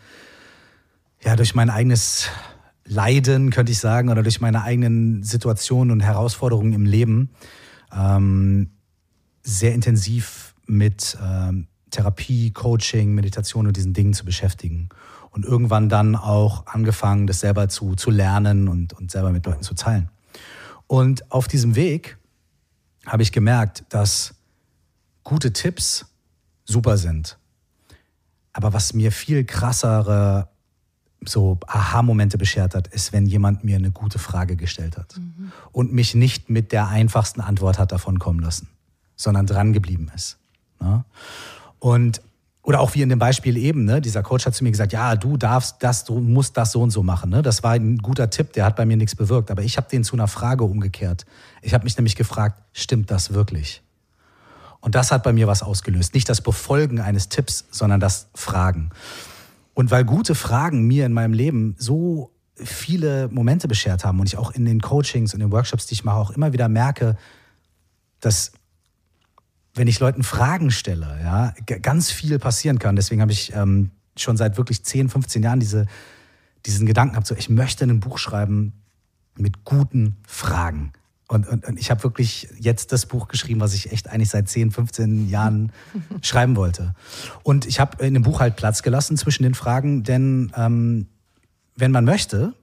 ja, 1.21 1.35
durch 1.35 1.55
mein 1.55 1.69
eigenes 1.69 2.29
Leiden, 2.85 3.49
könnte 3.49 3.71
ich 3.71 3.79
sagen, 3.79 4.09
oder 4.09 4.23
durch 4.23 4.41
meine 4.41 4.63
eigenen 4.63 5.23
Situationen 5.23 5.91
und 5.91 6.01
Herausforderungen 6.01 6.73
im 6.73 6.85
Leben 6.85 7.29
ähm, 7.95 8.71
sehr 9.41 9.73
intensiv 9.73 10.53
mit 10.65 11.17
ähm, 11.23 11.67
Therapie, 11.91 12.51
Coaching, 12.51 13.13
Meditation 13.13 13.67
und 13.67 13.77
diesen 13.77 13.93
Dingen 13.93 14.13
zu 14.13 14.25
beschäftigen. 14.25 14.89
Und 15.31 15.45
irgendwann 15.45 15.89
dann 15.89 16.15
auch 16.15 16.65
angefangen, 16.67 17.27
das 17.27 17.41
selber 17.41 17.67
zu, 17.67 17.95
zu 17.95 18.09
lernen 18.09 18.67
und, 18.67 18.93
und 18.93 19.11
selber 19.11 19.31
mit 19.31 19.45
Leuten 19.45 19.63
zu 19.63 19.75
teilen. 19.75 20.09
Und 20.88 21.31
auf 21.31 21.47
diesem 21.47 21.75
Weg 21.75 22.17
habe 23.06 23.24
ich 23.24 23.32
gemerkt, 23.32 23.84
dass 23.89 24.36
gute 25.24 25.54
Tipps 25.54 26.06
super 26.65 26.98
sind. 26.98 27.38
Aber 28.54 28.74
was 28.74 28.94
mir 28.94 29.12
viel 29.12 29.44
krassere 29.44 30.48
so 31.28 31.60
Aha-Momente 31.68 32.38
beschert 32.38 32.76
hat, 32.76 32.88
ist, 32.88 33.12
wenn 33.12 33.26
jemand 33.26 33.63
mir 33.63 33.78
eine 33.78 33.91
gute 33.91 34.20
Frage 34.20 34.56
gestellt 34.56 34.98
hat 34.98 35.18
mhm. 35.18 35.52
und 35.72 35.91
mich 35.91 36.15
nicht 36.15 36.50
mit 36.50 36.72
der 36.72 36.88
einfachsten 36.88 37.41
Antwort 37.41 37.80
hat 37.80 37.91
davon 37.91 38.20
kommen 38.20 38.39
lassen, 38.39 38.70
sondern 39.15 39.46
dran 39.48 39.74
geblieben 39.74 40.12
ist. 40.13 40.38
Ne? 40.80 41.04
Und 41.80 42.22
oder 42.65 42.80
auch 42.80 42.95
wie 42.95 43.04
in 43.04 43.10
dem 43.10 43.19
Beispiel 43.19 43.58
eben, 43.58 43.86
ne? 43.86 44.01
dieser 44.01 44.23
Coach 44.23 44.47
hat 44.47 44.56
zu 44.56 44.63
mir 44.63 44.71
gesagt, 44.71 44.91
ja, 44.91 45.15
du 45.15 45.38
darfst 45.38 45.78
das, 45.82 46.04
du 46.04 46.19
musst 46.19 46.58
das 46.58 46.71
so 46.71 46.82
und 46.82 46.89
so 46.89 47.04
machen. 47.04 47.30
Ne? 47.30 47.43
Das 47.43 47.62
war 47.62 47.73
ein 47.73 47.99
guter 47.99 48.32
Tipp, 48.32 48.54
der 48.54 48.65
hat 48.65 48.75
bei 48.75 48.88
mir 48.88 48.97
nichts 48.97 49.15
bewirkt. 49.15 49.51
Aber 49.51 49.62
ich 49.62 49.78
habe 49.78 49.88
den 49.88 50.04
zu 50.04 50.15
einer 50.15 50.28
Frage 50.28 50.63
umgekehrt. 50.63 51.28
Ich 51.62 51.75
habe 51.75 51.84
mich 51.84 51.95
nämlich 51.95 52.15
gefragt, 52.15 52.60
stimmt 52.73 53.12
das 53.12 53.34
wirklich? 53.34 53.84
Und 54.80 54.95
das 54.95 55.12
hat 55.12 55.21
bei 55.21 55.32
mir 55.32 55.45
was 55.45 55.62
ausgelöst. 55.62 56.15
Nicht 56.15 56.28
das 56.28 56.41
Befolgen 56.41 56.99
eines 56.99 57.30
Tipps, 57.30 57.65
sondern 57.69 57.99
das 57.99 58.30
Fragen. 58.34 58.89
Und 59.75 59.91
weil 59.91 60.04
gute 60.04 60.34
Fragen 60.34 60.88
mir 60.88 61.06
in 61.06 61.13
meinem 61.13 61.34
Leben 61.34 61.75
so 61.78 62.32
viele 62.56 63.28
Momente 63.28 63.67
beschert 63.67 64.04
haben 64.04 64.19
und 64.19 64.25
ich 64.25 64.38
auch 64.38 64.49
in 64.49 64.65
den 64.65 64.82
Coachings 64.82 65.36
und 65.36 65.39
den 65.39 65.51
Workshops, 65.51 65.86
die 65.86 65.93
ich 65.93 66.04
mache, 66.04 66.17
auch 66.17 66.32
immer 66.32 66.51
wieder 66.51 66.67
merke, 66.67 67.15
dass 68.21 68.54
wenn 69.75 69.88
ich 69.88 69.99
Leuten 69.99 70.23
Fragen 70.23 70.71
stelle, 70.71 71.19
ja, 71.21 71.53
ganz 71.81 72.09
viel 72.09 72.39
passieren 72.39 72.79
kann. 72.79 72.95
Deswegen 72.95 73.21
habe 73.21 73.33
ich 73.33 73.53
ähm, 73.53 73.91
schon 74.17 74.38
seit 74.38 74.57
wirklich 74.57 74.83
10, 74.83 75.09
15 75.09 75.43
Jahren 75.43 75.59
diese, 75.59 75.85
diesen 76.65 76.85
Gedanken 76.85 77.13
gehabt, 77.13 77.27
so 77.27 77.35
ich 77.35 77.49
möchte 77.49 77.83
ein 77.83 77.99
Buch 77.99 78.17
schreiben 78.17 78.73
mit 79.38 79.65
guten 79.65 80.15
Fragen. 80.25 80.93
Und, 81.27 81.47
und, 81.47 81.65
und 81.65 81.79
ich 81.79 81.89
habe 81.91 82.03
wirklich 82.03 82.47
jetzt 82.59 82.91
das 82.91 83.07
Buch 83.07 83.27
geschrieben, 83.27 83.59
was 83.59 83.73
ich 83.73 83.91
echt 83.91 84.09
eigentlich 84.09 84.29
seit 84.29 84.47
10, 84.47 84.71
15 84.71 85.27
Jahren 85.27 85.71
schreiben 86.21 86.55
wollte. 86.55 86.93
Und 87.43 87.65
ich 87.65 87.79
habe 87.79 88.03
in 88.05 88.13
dem 88.13 88.23
Buch 88.23 88.39
halt 88.39 88.55
Platz 88.55 88.83
gelassen 88.83 89.17
zwischen 89.17 89.43
den 89.43 89.55
Fragen, 89.55 90.03
denn 90.03 90.51
ähm, 90.55 91.07
wenn 91.75 91.91
man 91.91 92.05
möchte, 92.05 92.53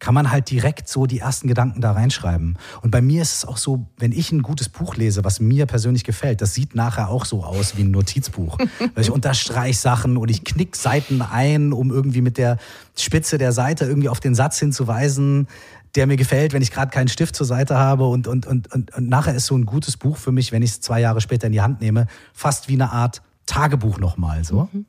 kann 0.00 0.14
man 0.14 0.30
halt 0.30 0.50
direkt 0.50 0.88
so 0.88 1.06
die 1.06 1.20
ersten 1.20 1.46
Gedanken 1.46 1.80
da 1.80 1.92
reinschreiben. 1.92 2.58
Und 2.82 2.90
bei 2.90 3.02
mir 3.02 3.22
ist 3.22 3.34
es 3.34 3.44
auch 3.44 3.58
so, 3.58 3.86
wenn 3.98 4.12
ich 4.12 4.32
ein 4.32 4.42
gutes 4.42 4.68
Buch 4.68 4.96
lese, 4.96 5.24
was 5.24 5.40
mir 5.40 5.66
persönlich 5.66 6.04
gefällt, 6.04 6.40
das 6.40 6.54
sieht 6.54 6.74
nachher 6.74 7.10
auch 7.10 7.26
so 7.26 7.44
aus 7.44 7.76
wie 7.76 7.82
ein 7.82 7.90
Notizbuch. 7.90 8.58
Weil 8.94 9.04
ich 9.04 9.10
unterstreiche 9.10 9.78
Sachen 9.78 10.16
und 10.16 10.30
ich 10.30 10.42
knick 10.42 10.74
Seiten 10.74 11.22
ein, 11.22 11.72
um 11.72 11.90
irgendwie 11.90 12.22
mit 12.22 12.38
der 12.38 12.56
Spitze 12.96 13.38
der 13.38 13.52
Seite 13.52 13.84
irgendwie 13.84 14.08
auf 14.08 14.20
den 14.20 14.34
Satz 14.34 14.58
hinzuweisen, 14.58 15.46
der 15.94 16.06
mir 16.06 16.16
gefällt, 16.16 16.54
wenn 16.54 16.62
ich 16.62 16.70
gerade 16.70 16.90
keinen 16.90 17.08
Stift 17.08 17.36
zur 17.36 17.46
Seite 17.46 17.76
habe. 17.76 18.06
Und, 18.06 18.26
und, 18.26 18.46
und, 18.46 18.72
und, 18.72 18.94
und 18.94 19.08
nachher 19.08 19.34
ist 19.34 19.46
so 19.46 19.56
ein 19.56 19.66
gutes 19.66 19.98
Buch 19.98 20.16
für 20.16 20.32
mich, 20.32 20.50
wenn 20.50 20.62
ich 20.62 20.70
es 20.70 20.80
zwei 20.80 21.00
Jahre 21.00 21.20
später 21.20 21.46
in 21.46 21.52
die 21.52 21.60
Hand 21.60 21.82
nehme, 21.82 22.06
fast 22.32 22.68
wie 22.68 22.74
eine 22.74 22.90
Art 22.90 23.20
Tagebuch 23.44 23.98
nochmal 23.98 24.44
so. 24.44 24.68
Mhm. 24.72 24.86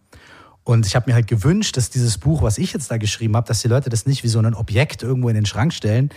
Und 0.63 0.85
ich 0.85 0.95
habe 0.95 1.09
mir 1.09 1.15
halt 1.15 1.27
gewünscht, 1.27 1.75
dass 1.77 1.89
dieses 1.89 2.17
Buch, 2.17 2.41
was 2.41 2.57
ich 2.57 2.73
jetzt 2.73 2.91
da 2.91 2.97
geschrieben 2.97 3.35
habe, 3.35 3.47
dass 3.47 3.61
die 3.61 3.67
Leute 3.67 3.89
das 3.89 4.05
nicht 4.05 4.23
wie 4.23 4.27
so 4.27 4.39
ein 4.39 4.53
Objekt 4.53 5.01
irgendwo 5.01 5.29
in 5.29 5.35
den 5.35 5.45
Schrank 5.45 5.73
stellen, 5.73 6.09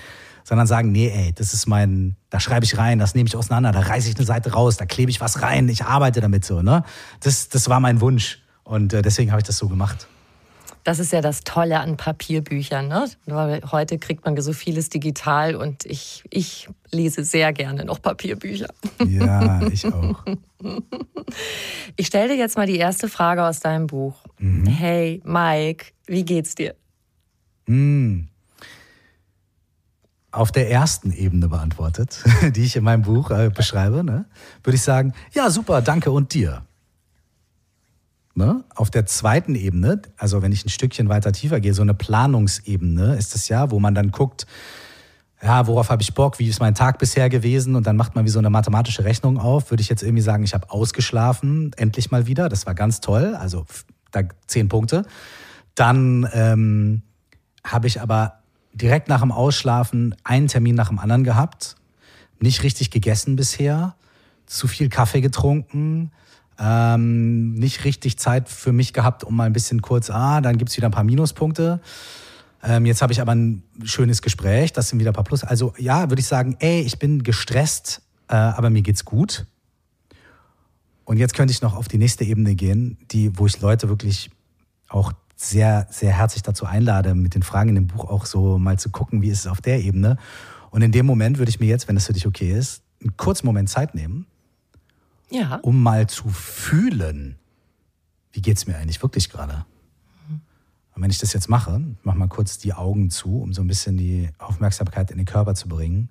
sondern 0.44 0.66
sagen, 0.66 0.92
nee, 0.92 1.08
ey, 1.08 1.32
das 1.32 1.54
ist 1.54 1.66
mein, 1.66 2.16
da 2.28 2.38
schreibe 2.38 2.66
ich 2.66 2.76
rein, 2.76 2.98
das 2.98 3.14
nehme 3.14 3.26
ich 3.26 3.36
auseinander, 3.36 3.72
da 3.72 3.80
reiße 3.80 4.10
ich 4.10 4.16
eine 4.16 4.26
Seite 4.26 4.52
raus, 4.52 4.76
da 4.76 4.84
klebe 4.84 5.10
ich 5.10 5.20
was 5.20 5.40
rein, 5.40 5.68
ich 5.70 5.84
arbeite 5.84 6.20
damit 6.20 6.44
so, 6.44 6.60
ne? 6.60 6.84
Das, 7.20 7.48
das 7.48 7.70
war 7.70 7.80
mein 7.80 8.02
Wunsch 8.02 8.42
und 8.62 8.92
äh, 8.92 9.00
deswegen 9.00 9.30
habe 9.30 9.40
ich 9.40 9.46
das 9.46 9.56
so 9.56 9.68
gemacht. 9.68 10.06
Das 10.84 10.98
ist 10.98 11.12
ja 11.12 11.22
das 11.22 11.40
Tolle 11.44 11.80
an 11.80 11.96
Papierbüchern. 11.96 12.88
Ne? 12.88 13.10
Heute 13.72 13.98
kriegt 13.98 14.26
man 14.26 14.38
so 14.40 14.52
vieles 14.52 14.90
digital 14.90 15.56
und 15.56 15.86
ich, 15.86 16.24
ich 16.28 16.68
lese 16.90 17.24
sehr 17.24 17.54
gerne 17.54 17.86
noch 17.86 18.02
Papierbücher. 18.02 18.68
Ja, 19.06 19.66
ich 19.72 19.86
auch. 19.86 20.22
Ich 21.96 22.06
stelle 22.06 22.28
dir 22.28 22.36
jetzt 22.36 22.56
mal 22.58 22.66
die 22.66 22.76
erste 22.76 23.08
Frage 23.08 23.44
aus 23.44 23.60
deinem 23.60 23.86
Buch. 23.86 24.14
Mhm. 24.38 24.66
Hey, 24.66 25.22
Mike, 25.24 25.86
wie 26.06 26.24
geht's 26.24 26.54
dir? 26.54 26.74
Mhm. 27.66 28.28
Auf 30.32 30.52
der 30.52 30.70
ersten 30.70 31.12
Ebene 31.12 31.48
beantwortet, 31.48 32.22
die 32.54 32.64
ich 32.64 32.76
in 32.76 32.84
meinem 32.84 33.02
Buch 33.02 33.30
äh, 33.30 33.50
beschreibe, 33.50 34.04
ne, 34.04 34.26
würde 34.62 34.76
ich 34.76 34.82
sagen, 34.82 35.14
ja, 35.32 35.48
super, 35.48 35.80
danke 35.80 36.10
und 36.10 36.34
dir. 36.34 36.66
Ne? 38.36 38.64
Auf 38.74 38.90
der 38.90 39.06
zweiten 39.06 39.54
Ebene, 39.54 40.02
also 40.16 40.42
wenn 40.42 40.50
ich 40.50 40.64
ein 40.64 40.68
Stückchen 40.68 41.08
weiter 41.08 41.30
tiefer 41.30 41.60
gehe, 41.60 41.72
so 41.72 41.82
eine 41.82 41.94
Planungsebene 41.94 43.14
ist 43.14 43.34
das 43.34 43.48
ja, 43.48 43.70
wo 43.70 43.78
man 43.78 43.94
dann 43.94 44.10
guckt, 44.10 44.46
ja, 45.40 45.66
worauf 45.66 45.90
habe 45.90 46.02
ich 46.02 46.14
Bock, 46.14 46.38
wie 46.38 46.48
ist 46.48 46.58
mein 46.58 46.74
Tag 46.74 46.98
bisher 46.98 47.28
gewesen? 47.28 47.76
Und 47.76 47.86
dann 47.86 47.96
macht 47.96 48.14
man 48.14 48.24
wie 48.24 48.30
so 48.30 48.38
eine 48.38 48.50
mathematische 48.50 49.04
Rechnung 49.04 49.38
auf, 49.38 49.70
würde 49.70 49.82
ich 49.82 49.88
jetzt 49.88 50.02
irgendwie 50.02 50.22
sagen, 50.22 50.42
ich 50.42 50.54
habe 50.54 50.70
ausgeschlafen, 50.70 51.72
endlich 51.76 52.10
mal 52.10 52.26
wieder, 52.26 52.48
das 52.48 52.66
war 52.66 52.74
ganz 52.74 53.00
toll, 53.00 53.36
also 53.36 53.66
da 54.10 54.22
zehn 54.46 54.68
Punkte. 54.68 55.04
Dann 55.74 56.28
ähm, 56.32 57.02
habe 57.62 57.86
ich 57.86 58.00
aber 58.00 58.40
direkt 58.72 59.08
nach 59.08 59.20
dem 59.20 59.32
Ausschlafen 59.32 60.14
einen 60.24 60.48
Termin 60.48 60.74
nach 60.74 60.88
dem 60.88 60.98
anderen 60.98 61.24
gehabt, 61.24 61.76
nicht 62.40 62.62
richtig 62.62 62.90
gegessen 62.90 63.36
bisher, 63.36 63.94
zu 64.46 64.66
viel 64.66 64.88
Kaffee 64.88 65.20
getrunken, 65.20 66.10
ähm, 66.58 67.54
nicht 67.54 67.84
richtig 67.84 68.18
Zeit 68.18 68.48
für 68.48 68.72
mich 68.72 68.92
gehabt, 68.92 69.24
um 69.24 69.36
mal 69.36 69.44
ein 69.44 69.52
bisschen 69.52 69.82
kurz, 69.82 70.10
ah, 70.10 70.40
dann 70.40 70.58
gibt's 70.58 70.76
wieder 70.76 70.88
ein 70.88 70.92
paar 70.92 71.04
Minuspunkte. 71.04 71.80
Ähm, 72.62 72.86
jetzt 72.86 73.02
habe 73.02 73.12
ich 73.12 73.20
aber 73.20 73.34
ein 73.34 73.62
schönes 73.82 74.22
Gespräch, 74.22 74.72
das 74.72 74.88
sind 74.88 74.98
wieder 74.98 75.10
ein 75.10 75.14
paar 75.14 75.24
Plus. 75.24 75.44
Also 75.44 75.74
ja, 75.78 76.10
würde 76.10 76.20
ich 76.20 76.26
sagen, 76.26 76.56
ey, 76.60 76.80
ich 76.80 76.98
bin 76.98 77.22
gestresst, 77.22 78.02
äh, 78.28 78.34
aber 78.34 78.70
mir 78.70 78.82
geht's 78.82 79.04
gut. 79.04 79.46
Und 81.04 81.18
jetzt 81.18 81.34
könnte 81.34 81.52
ich 81.52 81.60
noch 81.60 81.76
auf 81.76 81.88
die 81.88 81.98
nächste 81.98 82.24
Ebene 82.24 82.54
gehen, 82.54 82.96
die, 83.10 83.38
wo 83.38 83.46
ich 83.46 83.60
Leute 83.60 83.88
wirklich 83.88 84.30
auch 84.88 85.12
sehr, 85.36 85.86
sehr 85.90 86.12
herzlich 86.12 86.42
dazu 86.42 86.64
einlade, 86.64 87.14
mit 87.14 87.34
den 87.34 87.42
Fragen 87.42 87.70
in 87.70 87.74
dem 87.74 87.86
Buch 87.88 88.08
auch 88.08 88.24
so 88.24 88.58
mal 88.58 88.78
zu 88.78 88.88
gucken, 88.88 89.20
wie 89.20 89.28
ist 89.28 89.40
es 89.40 89.46
auf 89.46 89.60
der 89.60 89.82
Ebene. 89.82 90.16
Und 90.70 90.80
in 90.80 90.92
dem 90.92 91.04
Moment 91.04 91.38
würde 91.38 91.50
ich 91.50 91.60
mir 91.60 91.66
jetzt, 91.66 91.88
wenn 91.88 91.96
das 91.96 92.06
für 92.06 92.12
dich 92.14 92.26
okay 92.26 92.50
ist, 92.50 92.82
einen 93.02 93.16
kurzen 93.16 93.44
Moment 93.44 93.68
Zeit 93.68 93.94
nehmen 93.94 94.26
ja. 95.30 95.56
um 95.62 95.82
mal 95.82 96.08
zu 96.08 96.28
fühlen, 96.28 97.38
wie 98.32 98.42
geht 98.42 98.56
es 98.56 98.66
mir 98.66 98.76
eigentlich 98.76 99.02
wirklich 99.02 99.30
gerade. 99.30 99.64
Und 100.94 101.02
wenn 101.02 101.10
ich 101.10 101.18
das 101.18 101.32
jetzt 101.32 101.48
mache, 101.48 101.80
mach 102.02 102.14
mal 102.14 102.28
kurz 102.28 102.58
die 102.58 102.72
Augen 102.72 103.10
zu, 103.10 103.40
um 103.40 103.52
so 103.52 103.62
ein 103.62 103.66
bisschen 103.66 103.96
die 103.96 104.30
Aufmerksamkeit 104.38 105.10
in 105.10 105.16
den 105.16 105.26
Körper 105.26 105.54
zu 105.54 105.68
bringen, 105.68 106.08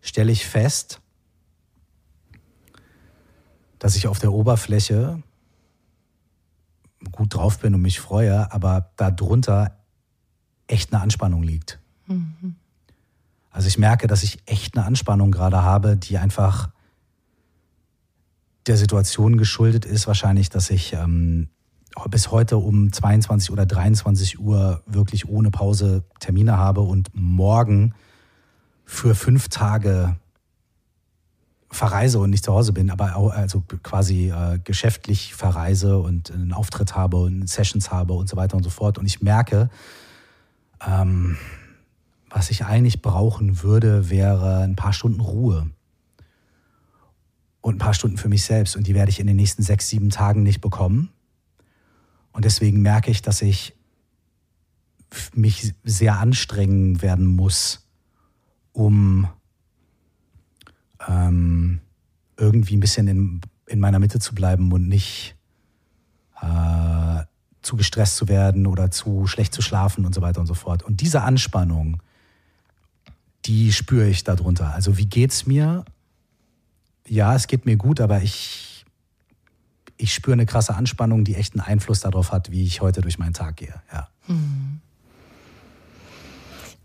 stelle 0.00 0.32
ich 0.32 0.44
fest, 0.44 1.00
dass 3.78 3.96
ich 3.96 4.08
auf 4.08 4.18
der 4.18 4.32
Oberfläche 4.32 5.22
gut 7.12 7.34
drauf 7.34 7.60
bin 7.60 7.74
und 7.74 7.82
mich 7.82 8.00
freue, 8.00 8.50
aber 8.52 8.90
darunter 8.96 9.78
echt 10.66 10.92
eine 10.92 11.02
Anspannung 11.02 11.42
liegt. 11.42 11.78
Mhm. 12.06 12.56
Also 13.50 13.68
ich 13.68 13.78
merke, 13.78 14.08
dass 14.08 14.24
ich 14.24 14.38
echt 14.46 14.76
eine 14.76 14.84
Anspannung 14.84 15.30
gerade 15.30 15.62
habe, 15.62 15.96
die 15.96 16.18
einfach 16.18 16.70
der 18.66 18.76
Situation 18.76 19.36
geschuldet 19.36 19.84
ist 19.84 20.06
wahrscheinlich, 20.06 20.48
dass 20.48 20.70
ich 20.70 20.92
ähm, 20.94 21.48
bis 22.08 22.30
heute 22.30 22.56
um 22.56 22.92
22 22.92 23.50
oder 23.50 23.66
23 23.66 24.40
Uhr 24.40 24.82
wirklich 24.86 25.28
ohne 25.28 25.50
Pause 25.50 26.04
Termine 26.18 26.56
habe 26.56 26.80
und 26.80 27.10
morgen 27.12 27.94
für 28.84 29.14
fünf 29.14 29.48
Tage 29.48 30.16
verreise 31.70 32.20
und 32.20 32.30
nicht 32.30 32.44
zu 32.44 32.52
Hause 32.52 32.72
bin, 32.72 32.90
aber 32.90 33.16
auch, 33.16 33.30
also 33.30 33.62
quasi 33.82 34.30
äh, 34.30 34.58
geschäftlich 34.62 35.34
verreise 35.34 35.98
und 35.98 36.30
einen 36.30 36.52
Auftritt 36.52 36.94
habe 36.94 37.16
und 37.16 37.48
Sessions 37.48 37.90
habe 37.90 38.12
und 38.14 38.28
so 38.28 38.36
weiter 38.36 38.56
und 38.56 38.62
so 38.62 38.70
fort. 38.70 38.96
Und 38.96 39.06
ich 39.06 39.22
merke, 39.22 39.70
ähm, 40.86 41.36
was 42.30 42.50
ich 42.50 42.64
eigentlich 42.64 43.02
brauchen 43.02 43.62
würde, 43.62 44.08
wäre 44.08 44.58
ein 44.58 44.76
paar 44.76 44.92
Stunden 44.92 45.20
Ruhe 45.20 45.70
und 47.64 47.76
ein 47.76 47.78
paar 47.78 47.94
Stunden 47.94 48.18
für 48.18 48.28
mich 48.28 48.44
selbst. 48.44 48.76
Und 48.76 48.86
die 48.86 48.94
werde 48.94 49.10
ich 49.10 49.20
in 49.20 49.26
den 49.26 49.36
nächsten 49.36 49.62
sechs, 49.62 49.88
sieben 49.88 50.10
Tagen 50.10 50.42
nicht 50.42 50.60
bekommen. 50.60 51.08
Und 52.32 52.44
deswegen 52.44 52.82
merke 52.82 53.10
ich, 53.10 53.22
dass 53.22 53.40
ich 53.40 53.74
mich 55.32 55.72
sehr 55.82 56.18
anstrengen 56.18 57.00
werden 57.00 57.24
muss, 57.24 57.88
um 58.72 59.28
ähm, 61.08 61.80
irgendwie 62.36 62.76
ein 62.76 62.80
bisschen 62.80 63.08
in, 63.08 63.40
in 63.66 63.80
meiner 63.80 63.98
Mitte 63.98 64.18
zu 64.18 64.34
bleiben 64.34 64.70
und 64.70 64.86
nicht 64.86 65.34
äh, 66.42 67.22
zu 67.62 67.76
gestresst 67.76 68.16
zu 68.16 68.28
werden 68.28 68.66
oder 68.66 68.90
zu 68.90 69.26
schlecht 69.26 69.54
zu 69.54 69.62
schlafen 69.62 70.04
und 70.04 70.14
so 70.14 70.20
weiter 70.20 70.42
und 70.42 70.46
so 70.46 70.54
fort. 70.54 70.82
Und 70.82 71.00
diese 71.00 71.22
Anspannung, 71.22 72.02
die 73.46 73.72
spüre 73.72 74.06
ich 74.06 74.22
darunter. 74.22 74.74
Also 74.74 74.98
wie 74.98 75.06
geht 75.06 75.30
es 75.30 75.46
mir 75.46 75.86
ja, 77.08 77.34
es 77.34 77.46
geht 77.46 77.66
mir 77.66 77.76
gut, 77.76 78.00
aber 78.00 78.22
ich, 78.22 78.84
ich 79.96 80.14
spüre 80.14 80.34
eine 80.34 80.46
krasse 80.46 80.74
Anspannung, 80.74 81.24
die 81.24 81.34
echt 81.34 81.54
einen 81.54 81.60
Einfluss 81.60 82.00
darauf 82.00 82.32
hat, 82.32 82.50
wie 82.50 82.64
ich 82.64 82.80
heute 82.80 83.00
durch 83.00 83.18
meinen 83.18 83.34
Tag 83.34 83.56
gehe. 83.56 83.74
Ja. 83.92 84.08
Hm. 84.26 84.80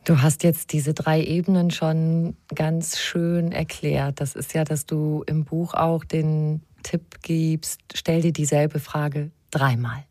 Du 0.05 0.21
hast 0.21 0.43
jetzt 0.43 0.73
diese 0.73 0.93
drei 0.93 1.21
Ebenen 1.23 1.69
schon 1.69 2.35
ganz 2.55 2.97
schön 2.97 3.51
erklärt. 3.51 4.21
Das 4.21 4.33
ist 4.33 4.53
ja, 4.53 4.63
dass 4.63 4.85
du 4.85 5.23
im 5.27 5.45
Buch 5.45 5.73
auch 5.73 6.03
den 6.03 6.63
Tipp 6.83 7.19
gibst, 7.21 7.81
stell 7.93 8.21
dir 8.21 8.33
dieselbe 8.33 8.79
Frage 8.79 9.31
dreimal. 9.51 10.05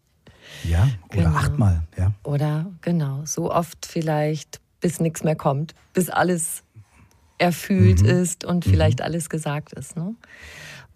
Ja, 0.64 0.88
oder 1.11 1.25
genau. 1.25 1.37
achtmal, 1.37 1.83
ja. 1.97 2.12
Oder 2.23 2.66
genau, 2.81 3.25
so 3.25 3.53
oft 3.53 3.87
vielleicht, 3.87 4.61
bis 4.81 5.01
nichts 5.01 5.25
mehr 5.25 5.37
kommt, 5.37 5.75
bis 5.92 6.09
alles 6.11 6.62
erfüllt 7.38 8.03
mhm. 8.03 8.09
ist 8.09 8.44
und 8.44 8.66
mhm. 8.66 8.70
vielleicht 8.70 9.03
alles 9.03 9.31
gesagt 9.31 9.72
ist. 9.72 9.96
Ne? 9.96 10.14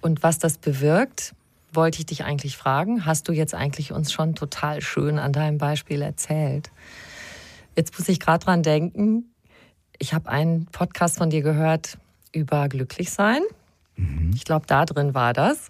Und 0.00 0.22
was 0.22 0.38
das 0.38 0.58
bewirkt, 0.58 1.34
wollte 1.72 2.00
ich 2.00 2.06
dich 2.06 2.24
eigentlich 2.24 2.56
fragen. 2.56 3.06
Hast 3.06 3.28
du 3.28 3.32
jetzt 3.32 3.54
eigentlich 3.54 3.92
uns 3.92 4.12
schon 4.12 4.34
total 4.34 4.82
schön 4.82 5.18
an 5.18 5.32
deinem 5.32 5.58
Beispiel 5.58 6.02
erzählt? 6.02 6.70
Jetzt 7.76 7.98
muss 7.98 8.08
ich 8.08 8.20
gerade 8.20 8.44
dran 8.44 8.62
denken. 8.62 9.24
Ich 9.98 10.12
habe 10.12 10.28
einen 10.28 10.66
Podcast 10.66 11.18
von 11.18 11.30
dir 11.30 11.42
gehört 11.42 11.96
über 12.32 12.68
Glücklichsein. 12.68 13.42
Mhm. 13.96 14.30
Ich 14.34 14.44
glaube, 14.44 14.66
da 14.66 14.84
drin 14.84 15.14
war 15.14 15.32
das. 15.32 15.68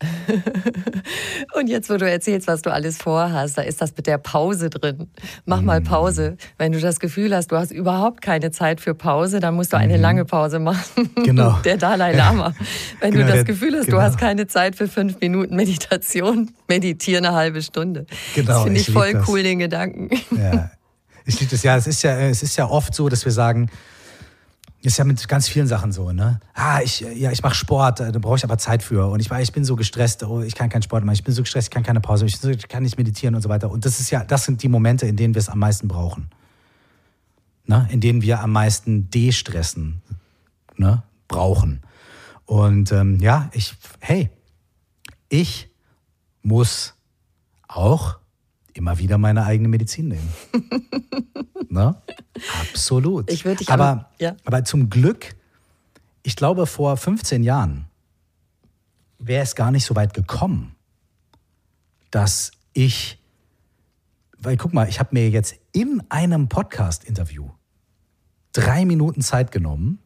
Und 1.54 1.68
jetzt, 1.68 1.90
wo 1.90 1.96
du 1.96 2.10
erzählst, 2.10 2.48
was 2.48 2.62
du 2.62 2.72
alles 2.72 2.96
vorhast, 2.96 3.58
da 3.58 3.62
ist 3.62 3.82
das 3.82 3.94
mit 3.96 4.06
der 4.06 4.18
Pause 4.18 4.70
drin. 4.70 5.08
Mach 5.44 5.60
mal 5.60 5.80
mhm. 5.80 5.84
Pause. 5.84 6.36
Wenn 6.56 6.72
du 6.72 6.80
das 6.80 7.00
Gefühl 7.00 7.34
hast, 7.34 7.52
du 7.52 7.56
hast 7.56 7.70
überhaupt 7.70 8.22
keine 8.22 8.50
Zeit 8.50 8.80
für 8.80 8.94
Pause, 8.94 9.40
dann 9.40 9.54
musst 9.54 9.72
du 9.72 9.76
eine 9.76 9.96
mhm. 9.96 10.02
lange 10.02 10.24
Pause 10.24 10.58
machen. 10.58 11.10
Genau. 11.30 11.58
Der 11.64 11.76
Dalai 11.76 12.12
Lama. 12.12 12.54
Wenn 13.00 13.12
genau, 13.12 13.26
du 13.26 13.32
das 13.32 13.44
Gefühl 13.44 13.76
hast, 13.76 13.86
genau. 13.86 13.98
du 13.98 14.02
hast 14.02 14.18
keine 14.18 14.46
Zeit 14.46 14.74
für 14.74 14.88
fünf 14.88 15.20
Minuten 15.20 15.54
Meditation, 15.54 16.50
meditiere 16.66 17.18
eine 17.18 17.34
halbe 17.34 17.62
Stunde. 17.62 18.06
Genau. 18.34 18.52
Das 18.52 18.62
finde 18.62 18.80
ich, 18.80 18.88
ich 18.88 18.94
voll 18.94 19.12
das. 19.12 19.28
cool, 19.28 19.42
den 19.42 19.58
Gedanken. 19.58 20.10
Ja. 20.30 20.70
Ich 21.26 21.38
liebe 21.38 21.50
das 21.50 21.62
ja. 21.62 21.76
Es 21.76 21.86
ist 21.86 22.02
ja, 22.02 22.18
es 22.18 22.42
ist 22.42 22.56
ja 22.56 22.68
oft 22.68 22.94
so, 22.94 23.08
dass 23.08 23.24
wir 23.24 23.32
sagen, 23.32 23.70
ist 24.82 24.96
ja 24.96 25.04
mit 25.04 25.26
ganz 25.28 25.48
vielen 25.48 25.66
Sachen 25.66 25.92
so, 25.92 26.12
ne? 26.12 26.40
Ah, 26.54 26.80
ich, 26.82 27.00
ja, 27.00 27.30
ich 27.30 27.42
mache 27.42 27.54
Sport, 27.54 28.00
da 28.00 28.10
brauche 28.12 28.36
ich 28.36 28.44
aber 28.44 28.56
Zeit 28.56 28.82
für. 28.82 29.06
Und 29.10 29.20
ich, 29.20 29.30
ich 29.30 29.52
bin 29.52 29.64
so 29.64 29.76
gestresst, 29.76 30.22
oh, 30.22 30.40
ich 30.40 30.54
kann 30.54 30.70
keinen 30.70 30.82
Sport 30.82 31.04
machen, 31.04 31.14
ich 31.14 31.24
bin 31.24 31.34
so 31.34 31.42
gestresst, 31.42 31.68
ich 31.68 31.70
kann 31.70 31.82
keine 31.82 32.00
Pause, 32.00 32.24
ich 32.24 32.68
kann 32.68 32.82
nicht 32.82 32.96
meditieren 32.96 33.34
und 33.34 33.42
so 33.42 33.48
weiter. 33.48 33.70
Und 33.70 33.84
das 33.84 34.00
ist 34.00 34.10
ja, 34.10 34.24
das 34.24 34.44
sind 34.44 34.62
die 34.62 34.68
Momente, 34.68 35.06
in 35.06 35.16
denen 35.16 35.34
wir 35.34 35.40
es 35.40 35.48
am 35.48 35.58
meisten 35.58 35.86
brauchen. 35.86 36.30
ne, 37.66 37.88
in 37.90 38.00
denen 38.00 38.20
wir 38.22 38.40
am 38.40 38.52
meisten 38.52 39.10
de-stressen 39.10 40.02
ne, 40.76 41.02
brauchen. 41.28 41.82
Und 42.44 42.90
ähm, 42.92 43.20
ja, 43.20 43.48
ich, 43.52 43.74
hey, 44.00 44.30
ich 45.28 45.68
muss 46.42 46.94
auch 47.68 48.19
immer 48.80 48.98
wieder 48.98 49.18
meine 49.18 49.44
eigene 49.44 49.68
Medizin 49.68 50.08
nehmen. 50.08 50.32
ne? 51.68 51.94
Absolut. 52.62 53.30
Ich 53.30 53.44
würde 53.44 53.58
dich 53.58 53.70
aber, 53.70 53.86
aber, 53.86 54.10
ja. 54.18 54.36
aber 54.44 54.64
zum 54.64 54.88
Glück, 54.88 55.36
ich 56.22 56.34
glaube, 56.34 56.66
vor 56.66 56.96
15 56.96 57.42
Jahren 57.42 57.86
wäre 59.18 59.42
es 59.42 59.54
gar 59.54 59.70
nicht 59.70 59.84
so 59.84 59.94
weit 59.96 60.14
gekommen, 60.14 60.74
dass 62.10 62.52
ich, 62.72 63.22
weil 64.38 64.56
guck 64.56 64.72
mal, 64.72 64.88
ich 64.88 64.98
habe 64.98 65.10
mir 65.12 65.28
jetzt 65.28 65.56
in 65.72 66.02
einem 66.08 66.48
Podcast-Interview 66.48 67.50
drei 68.52 68.86
Minuten 68.86 69.20
Zeit 69.20 69.52
genommen, 69.52 69.98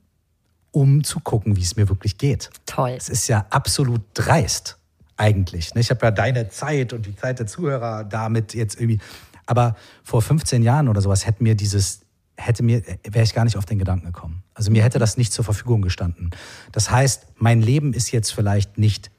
um 0.73 1.05
zu 1.05 1.21
gucken, 1.21 1.57
wie 1.57 1.63
es 1.63 1.77
mir 1.77 1.89
wirklich 1.89 2.19
geht. 2.19 2.51
Toll. 2.67 2.91
Es 2.91 3.09
ist 3.09 3.29
ja 3.29 3.47
absolut 3.51 4.03
dreist 4.15 4.79
eigentlich. 5.17 5.75
ne? 5.75 5.81
Ich 5.81 5.91
habe 5.91 6.05
ja 6.05 6.11
deine 6.11 6.49
Zeit 6.49 6.93
und 6.93 7.07
die 7.07 7.17
Zeit 7.17 7.39
der 7.39 7.47
Zuhörer 7.47 8.05
damit 8.05 8.55
jetzt 8.55 8.81
irgendwie. 8.81 9.01
Aber 9.47 9.77
vor 10.03 10.23
15 10.23 10.63
Jahren 10.63 10.89
oder 10.89 11.01
sowas 11.01 11.27
hätte 11.27 11.43
mir 11.43 11.55
dieses, 11.55 12.01
hätte 12.37 12.63
mir, 12.63 12.83
wäre 13.05 13.25
ich 13.25 13.35
gar 13.35 13.45
nicht 13.45 13.57
auf 13.57 13.67
den 13.67 13.79
Gedanken 13.79 14.07
gekommen. 14.07 14.43
Also 14.55 14.71
mir 14.71 14.83
hätte 14.83 14.99
das 14.99 15.17
nicht 15.17 15.33
zur 15.33 15.45
Verfügung 15.45 15.83
gestanden. 15.83 16.31
Das 16.73 16.91
heißt, 16.91 17.27
mein 17.37 17.61
Leben 17.61 17.93
ist 17.93 18.11
jetzt 18.11 18.33
vielleicht 18.33 18.79
nicht 18.79 19.11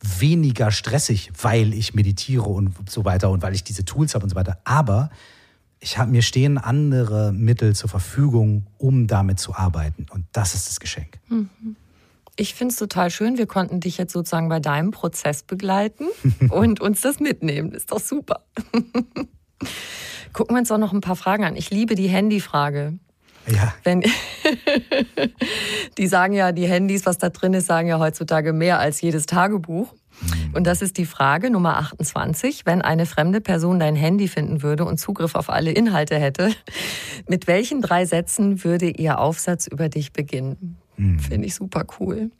weniger 0.00 0.70
stressig, 0.70 1.32
weil 1.40 1.72
ich 1.72 1.94
meditiere 1.94 2.44
und 2.44 2.90
so 2.90 3.04
weiter 3.04 3.30
und 3.30 3.42
weil 3.42 3.54
ich 3.54 3.64
diese 3.64 3.84
Tools 3.84 4.14
habe 4.14 4.24
und 4.24 4.30
so 4.30 4.36
weiter. 4.36 4.58
Aber 4.64 5.10
ich 5.80 5.98
habe 5.98 6.10
mir 6.10 6.22
stehen 6.22 6.58
andere 6.58 7.32
Mittel 7.32 7.74
zur 7.74 7.90
Verfügung, 7.90 8.66
um 8.78 9.06
damit 9.06 9.38
zu 9.38 9.54
arbeiten. 9.54 10.06
Und 10.10 10.24
das 10.32 10.54
ist 10.54 10.68
das 10.68 10.80
Geschenk. 10.80 11.18
Ich 12.36 12.54
finde 12.54 12.72
es 12.72 12.78
total 12.78 13.10
schön. 13.10 13.38
Wir 13.38 13.46
konnten 13.46 13.80
dich 13.80 13.96
jetzt 13.96 14.12
sozusagen 14.12 14.48
bei 14.48 14.60
deinem 14.60 14.90
Prozess 14.90 15.42
begleiten 15.42 16.06
und 16.50 16.80
uns 16.80 17.00
das 17.00 17.20
mitnehmen. 17.20 17.72
Ist 17.72 17.92
doch 17.92 18.00
super. 18.00 18.44
Gucken 20.32 20.56
wir 20.56 20.60
uns 20.60 20.68
doch 20.68 20.78
noch 20.78 20.92
ein 20.92 21.00
paar 21.00 21.16
Fragen 21.16 21.44
an. 21.44 21.56
Ich 21.56 21.70
liebe 21.70 21.94
die 21.94 22.08
Handyfrage. 22.08 22.98
Ja, 23.46 23.74
Wenn 23.84 24.02
die 25.98 26.06
sagen 26.06 26.32
ja, 26.32 26.52
die 26.52 26.66
Handys, 26.66 27.04
was 27.04 27.18
da 27.18 27.28
drin 27.28 27.52
ist, 27.54 27.66
sagen 27.66 27.88
ja 27.88 27.98
heutzutage 27.98 28.52
mehr 28.52 28.78
als 28.78 29.00
jedes 29.00 29.26
Tagebuch. 29.26 29.94
Und 30.54 30.66
das 30.66 30.80
ist 30.80 30.96
die 30.96 31.06
Frage 31.06 31.50
Nummer 31.50 31.76
28. 31.76 32.64
Wenn 32.64 32.82
eine 32.82 33.04
fremde 33.04 33.40
Person 33.40 33.80
dein 33.80 33.96
Handy 33.96 34.28
finden 34.28 34.62
würde 34.62 34.84
und 34.84 34.98
Zugriff 34.98 35.34
auf 35.34 35.50
alle 35.50 35.72
Inhalte 35.72 36.18
hätte, 36.18 36.54
mit 37.28 37.46
welchen 37.46 37.82
drei 37.82 38.06
Sätzen 38.06 38.64
würde 38.64 38.88
ihr 38.88 39.18
Aufsatz 39.18 39.66
über 39.66 39.88
dich 39.88 40.12
beginnen? 40.12 40.78
Finde 40.96 41.46
ich 41.46 41.54
super 41.54 41.84
cool. 41.98 42.30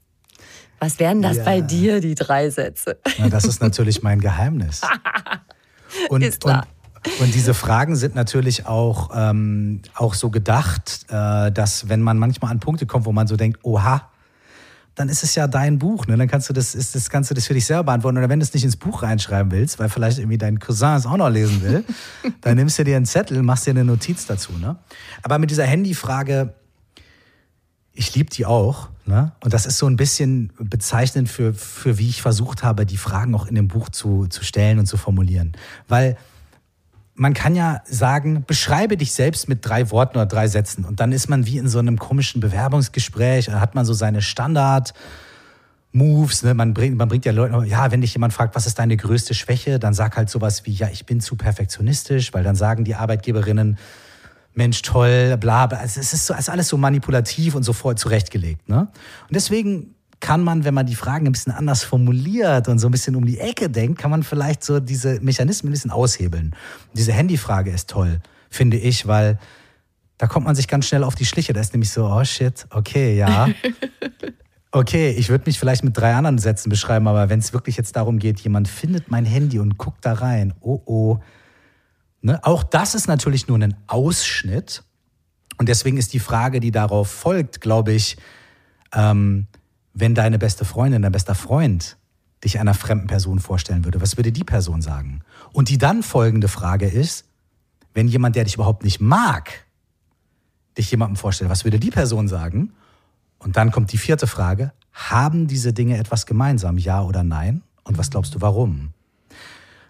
Was 0.80 0.98
wären 0.98 1.22
das 1.22 1.38
Ja. 1.38 1.44
bei 1.44 1.60
dir, 1.60 2.00
die 2.00 2.14
drei 2.14 2.50
Sätze? 2.50 2.98
na, 3.18 3.28
das 3.28 3.44
ist 3.44 3.60
natürlich 3.62 4.02
mein 4.02 4.20
Geheimnis. 4.20 4.82
Und, 6.08 6.22
Ist 6.22 6.40
klar. 6.40 6.66
Und, 7.18 7.26
und 7.26 7.34
diese 7.34 7.54
Fragen 7.54 7.94
sind 7.96 8.14
natürlich 8.14 8.66
auch, 8.66 9.10
ähm, 9.14 9.82
auch 9.94 10.14
so 10.14 10.30
gedacht, 10.30 11.06
äh, 11.08 11.52
dass 11.52 11.88
wenn 11.88 12.00
man 12.02 12.18
manchmal 12.18 12.50
an 12.50 12.58
Punkte 12.60 12.86
kommt, 12.86 13.04
wo 13.06 13.12
man 13.12 13.26
so 13.26 13.36
denkt, 13.36 13.60
oha, 13.62 14.10
dann 14.96 15.08
ist 15.08 15.22
es 15.22 15.34
ja 15.34 15.46
dein 15.46 15.78
Buch, 15.78 16.06
ne? 16.06 16.16
Dann 16.16 16.28
kannst 16.28 16.48
du 16.48 16.52
das, 16.52 16.74
ist, 16.74 16.94
das 16.94 17.10
kannst 17.10 17.30
du 17.30 17.34
das 17.34 17.46
für 17.46 17.54
dich 17.54 17.66
selber 17.66 17.84
beantworten. 17.84 18.16
Oder 18.18 18.28
wenn 18.28 18.38
du 18.40 18.44
es 18.44 18.54
nicht 18.54 18.64
ins 18.64 18.76
Buch 18.76 19.02
reinschreiben 19.02 19.50
willst, 19.52 19.78
weil 19.78 19.88
vielleicht 19.88 20.18
irgendwie 20.18 20.38
dein 20.38 20.58
Cousin 20.60 20.94
es 20.96 21.04
auch 21.06 21.16
noch 21.16 21.28
lesen 21.30 21.62
will, 21.62 21.84
dann 22.40 22.56
nimmst 22.56 22.78
du 22.78 22.84
dir 22.84 22.96
einen 22.96 23.06
Zettel, 23.06 23.42
machst 23.42 23.66
dir 23.66 23.70
eine 23.70 23.84
Notiz 23.84 24.26
dazu, 24.26 24.52
ne? 24.52 24.76
Aber 25.22 25.38
mit 25.38 25.50
dieser 25.50 25.64
Handyfrage, 25.64 26.54
ich 27.94 28.14
liebe 28.14 28.30
die 28.30 28.44
auch. 28.44 28.88
Ne? 29.06 29.32
Und 29.40 29.54
das 29.54 29.66
ist 29.66 29.78
so 29.78 29.86
ein 29.86 29.96
bisschen 29.96 30.52
bezeichnend 30.58 31.28
für, 31.28 31.54
für 31.54 31.98
wie 31.98 32.08
ich 32.08 32.22
versucht 32.22 32.62
habe, 32.62 32.86
die 32.86 32.96
Fragen 32.96 33.34
auch 33.34 33.46
in 33.46 33.54
dem 33.54 33.68
Buch 33.68 33.88
zu, 33.88 34.26
zu 34.26 34.44
stellen 34.44 34.78
und 34.78 34.86
zu 34.86 34.96
formulieren. 34.96 35.52
Weil 35.88 36.16
man 37.14 37.32
kann 37.32 37.54
ja 37.54 37.80
sagen, 37.84 38.44
beschreibe 38.44 38.96
dich 38.96 39.12
selbst 39.12 39.48
mit 39.48 39.64
drei 39.64 39.90
Worten 39.92 40.18
oder 40.18 40.26
drei 40.26 40.48
Sätzen. 40.48 40.84
Und 40.84 40.98
dann 40.98 41.12
ist 41.12 41.28
man 41.28 41.46
wie 41.46 41.58
in 41.58 41.68
so 41.68 41.78
einem 41.78 41.98
komischen 41.98 42.40
Bewerbungsgespräch, 42.40 43.46
da 43.46 43.60
hat 43.60 43.74
man 43.76 43.84
so 43.84 43.92
seine 43.92 44.20
Standard. 44.20 44.94
Moves, 45.92 46.42
ne? 46.42 46.54
man, 46.54 46.74
bringt, 46.74 46.96
man 46.96 47.06
bringt 47.06 47.24
ja 47.24 47.30
Leute, 47.30 47.68
ja, 47.68 47.92
wenn 47.92 48.00
dich 48.00 48.14
jemand 48.14 48.32
fragt, 48.32 48.56
was 48.56 48.66
ist 48.66 48.80
deine 48.80 48.96
größte 48.96 49.32
Schwäche, 49.32 49.78
dann 49.78 49.94
sag 49.94 50.16
halt 50.16 50.28
sowas 50.28 50.66
wie, 50.66 50.72
ja, 50.72 50.88
ich 50.90 51.06
bin 51.06 51.20
zu 51.20 51.36
perfektionistisch, 51.36 52.34
weil 52.34 52.42
dann 52.42 52.56
sagen 52.56 52.82
die 52.82 52.96
Arbeitgeberinnen, 52.96 53.78
Mensch, 54.54 54.82
toll, 54.82 55.36
bla, 55.38 55.66
bla. 55.66 55.78
Also 55.78 56.00
es 56.00 56.12
ist, 56.12 56.26
so, 56.26 56.34
es 56.34 56.40
ist 56.40 56.48
alles 56.48 56.68
so 56.68 56.76
manipulativ 56.76 57.54
und 57.54 57.62
so 57.62 57.72
voll 57.72 57.96
zurechtgelegt. 57.96 58.68
Ne? 58.68 58.80
Und 58.80 59.34
deswegen 59.34 59.94
kann 60.20 60.42
man, 60.42 60.64
wenn 60.64 60.74
man 60.74 60.86
die 60.86 60.94
Fragen 60.94 61.26
ein 61.26 61.32
bisschen 61.32 61.52
anders 61.52 61.82
formuliert 61.84 62.68
und 62.68 62.78
so 62.78 62.88
ein 62.88 62.92
bisschen 62.92 63.16
um 63.16 63.26
die 63.26 63.38
Ecke 63.38 63.68
denkt, 63.68 63.98
kann 63.98 64.10
man 64.10 64.22
vielleicht 64.22 64.64
so 64.64 64.80
diese 64.80 65.20
Mechanismen 65.20 65.70
ein 65.70 65.72
bisschen 65.72 65.90
aushebeln. 65.90 66.54
Diese 66.94 67.12
Handyfrage 67.12 67.70
ist 67.70 67.90
toll, 67.90 68.20
finde 68.48 68.78
ich, 68.78 69.06
weil 69.06 69.38
da 70.16 70.26
kommt 70.26 70.46
man 70.46 70.54
sich 70.54 70.68
ganz 70.68 70.86
schnell 70.86 71.04
auf 71.04 71.14
die 71.14 71.26
Schliche. 71.26 71.52
Da 71.52 71.60
ist 71.60 71.74
nämlich 71.74 71.90
so, 71.90 72.06
oh 72.06 72.24
shit, 72.24 72.66
okay, 72.70 73.16
ja. 73.16 73.48
Okay, 74.76 75.10
ich 75.12 75.28
würde 75.28 75.44
mich 75.46 75.56
vielleicht 75.56 75.84
mit 75.84 75.96
drei 75.96 76.16
anderen 76.16 76.38
Sätzen 76.38 76.68
beschreiben, 76.68 77.06
aber 77.06 77.28
wenn 77.28 77.38
es 77.38 77.52
wirklich 77.52 77.76
jetzt 77.76 77.94
darum 77.94 78.18
geht, 78.18 78.40
jemand 78.40 78.66
findet 78.66 79.08
mein 79.08 79.24
Handy 79.24 79.60
und 79.60 79.78
guckt 79.78 80.04
da 80.04 80.14
rein, 80.14 80.52
oh 80.60 80.82
oh. 80.84 81.18
Ne? 82.24 82.42
Auch 82.42 82.62
das 82.62 82.94
ist 82.94 83.06
natürlich 83.06 83.48
nur 83.48 83.58
ein 83.58 83.76
Ausschnitt. 83.86 84.82
Und 85.58 85.68
deswegen 85.68 85.98
ist 85.98 86.14
die 86.14 86.18
Frage, 86.20 86.58
die 86.58 86.70
darauf 86.70 87.10
folgt, 87.10 87.60
glaube 87.60 87.92
ich, 87.92 88.16
ähm, 88.94 89.46
wenn 89.92 90.14
deine 90.14 90.38
beste 90.38 90.64
Freundin, 90.64 91.02
dein 91.02 91.12
bester 91.12 91.34
Freund 91.34 91.98
dich 92.42 92.58
einer 92.58 92.72
fremden 92.72 93.08
Person 93.08 93.40
vorstellen 93.40 93.84
würde, 93.84 94.00
was 94.00 94.16
würde 94.16 94.32
die 94.32 94.42
Person 94.42 94.80
sagen? 94.80 95.20
Und 95.52 95.68
die 95.68 95.76
dann 95.76 96.02
folgende 96.02 96.48
Frage 96.48 96.88
ist, 96.88 97.26
wenn 97.92 98.08
jemand, 98.08 98.36
der 98.36 98.44
dich 98.44 98.54
überhaupt 98.54 98.84
nicht 98.84 99.00
mag, 99.00 99.66
dich 100.78 100.90
jemandem 100.90 101.16
vorstellt, 101.16 101.50
was 101.50 101.64
würde 101.64 101.78
die 101.78 101.90
Person 101.90 102.26
sagen? 102.26 102.72
Und 103.38 103.58
dann 103.58 103.70
kommt 103.70 103.92
die 103.92 103.98
vierte 103.98 104.26
Frage, 104.26 104.72
haben 104.94 105.46
diese 105.46 105.74
Dinge 105.74 105.98
etwas 105.98 106.24
gemeinsam, 106.24 106.78
ja 106.78 107.02
oder 107.02 107.22
nein? 107.22 107.62
Und 107.84 107.98
was 107.98 108.10
glaubst 108.10 108.34
du, 108.34 108.40
warum? 108.40 108.93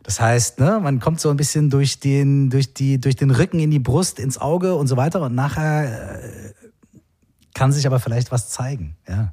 Das 0.04 0.20
heißt, 0.20 0.60
ne, 0.60 0.80
man 0.82 1.00
kommt 1.00 1.18
so 1.18 1.30
ein 1.30 1.36
bisschen 1.36 1.70
durch 1.70 1.98
den, 1.98 2.50
durch, 2.50 2.74
die, 2.74 3.00
durch 3.00 3.16
den 3.16 3.30
Rücken 3.30 3.58
in 3.58 3.70
die 3.70 3.78
Brust, 3.78 4.20
ins 4.20 4.38
Auge 4.38 4.74
und 4.76 4.86
so 4.86 4.96
weiter. 4.96 5.22
Und 5.22 5.34
nachher 5.34 6.22
äh, 6.22 6.52
kann 7.54 7.72
sich 7.72 7.86
aber 7.86 7.98
vielleicht 7.98 8.30
was 8.30 8.50
zeigen. 8.50 8.96
Ja. 9.08 9.32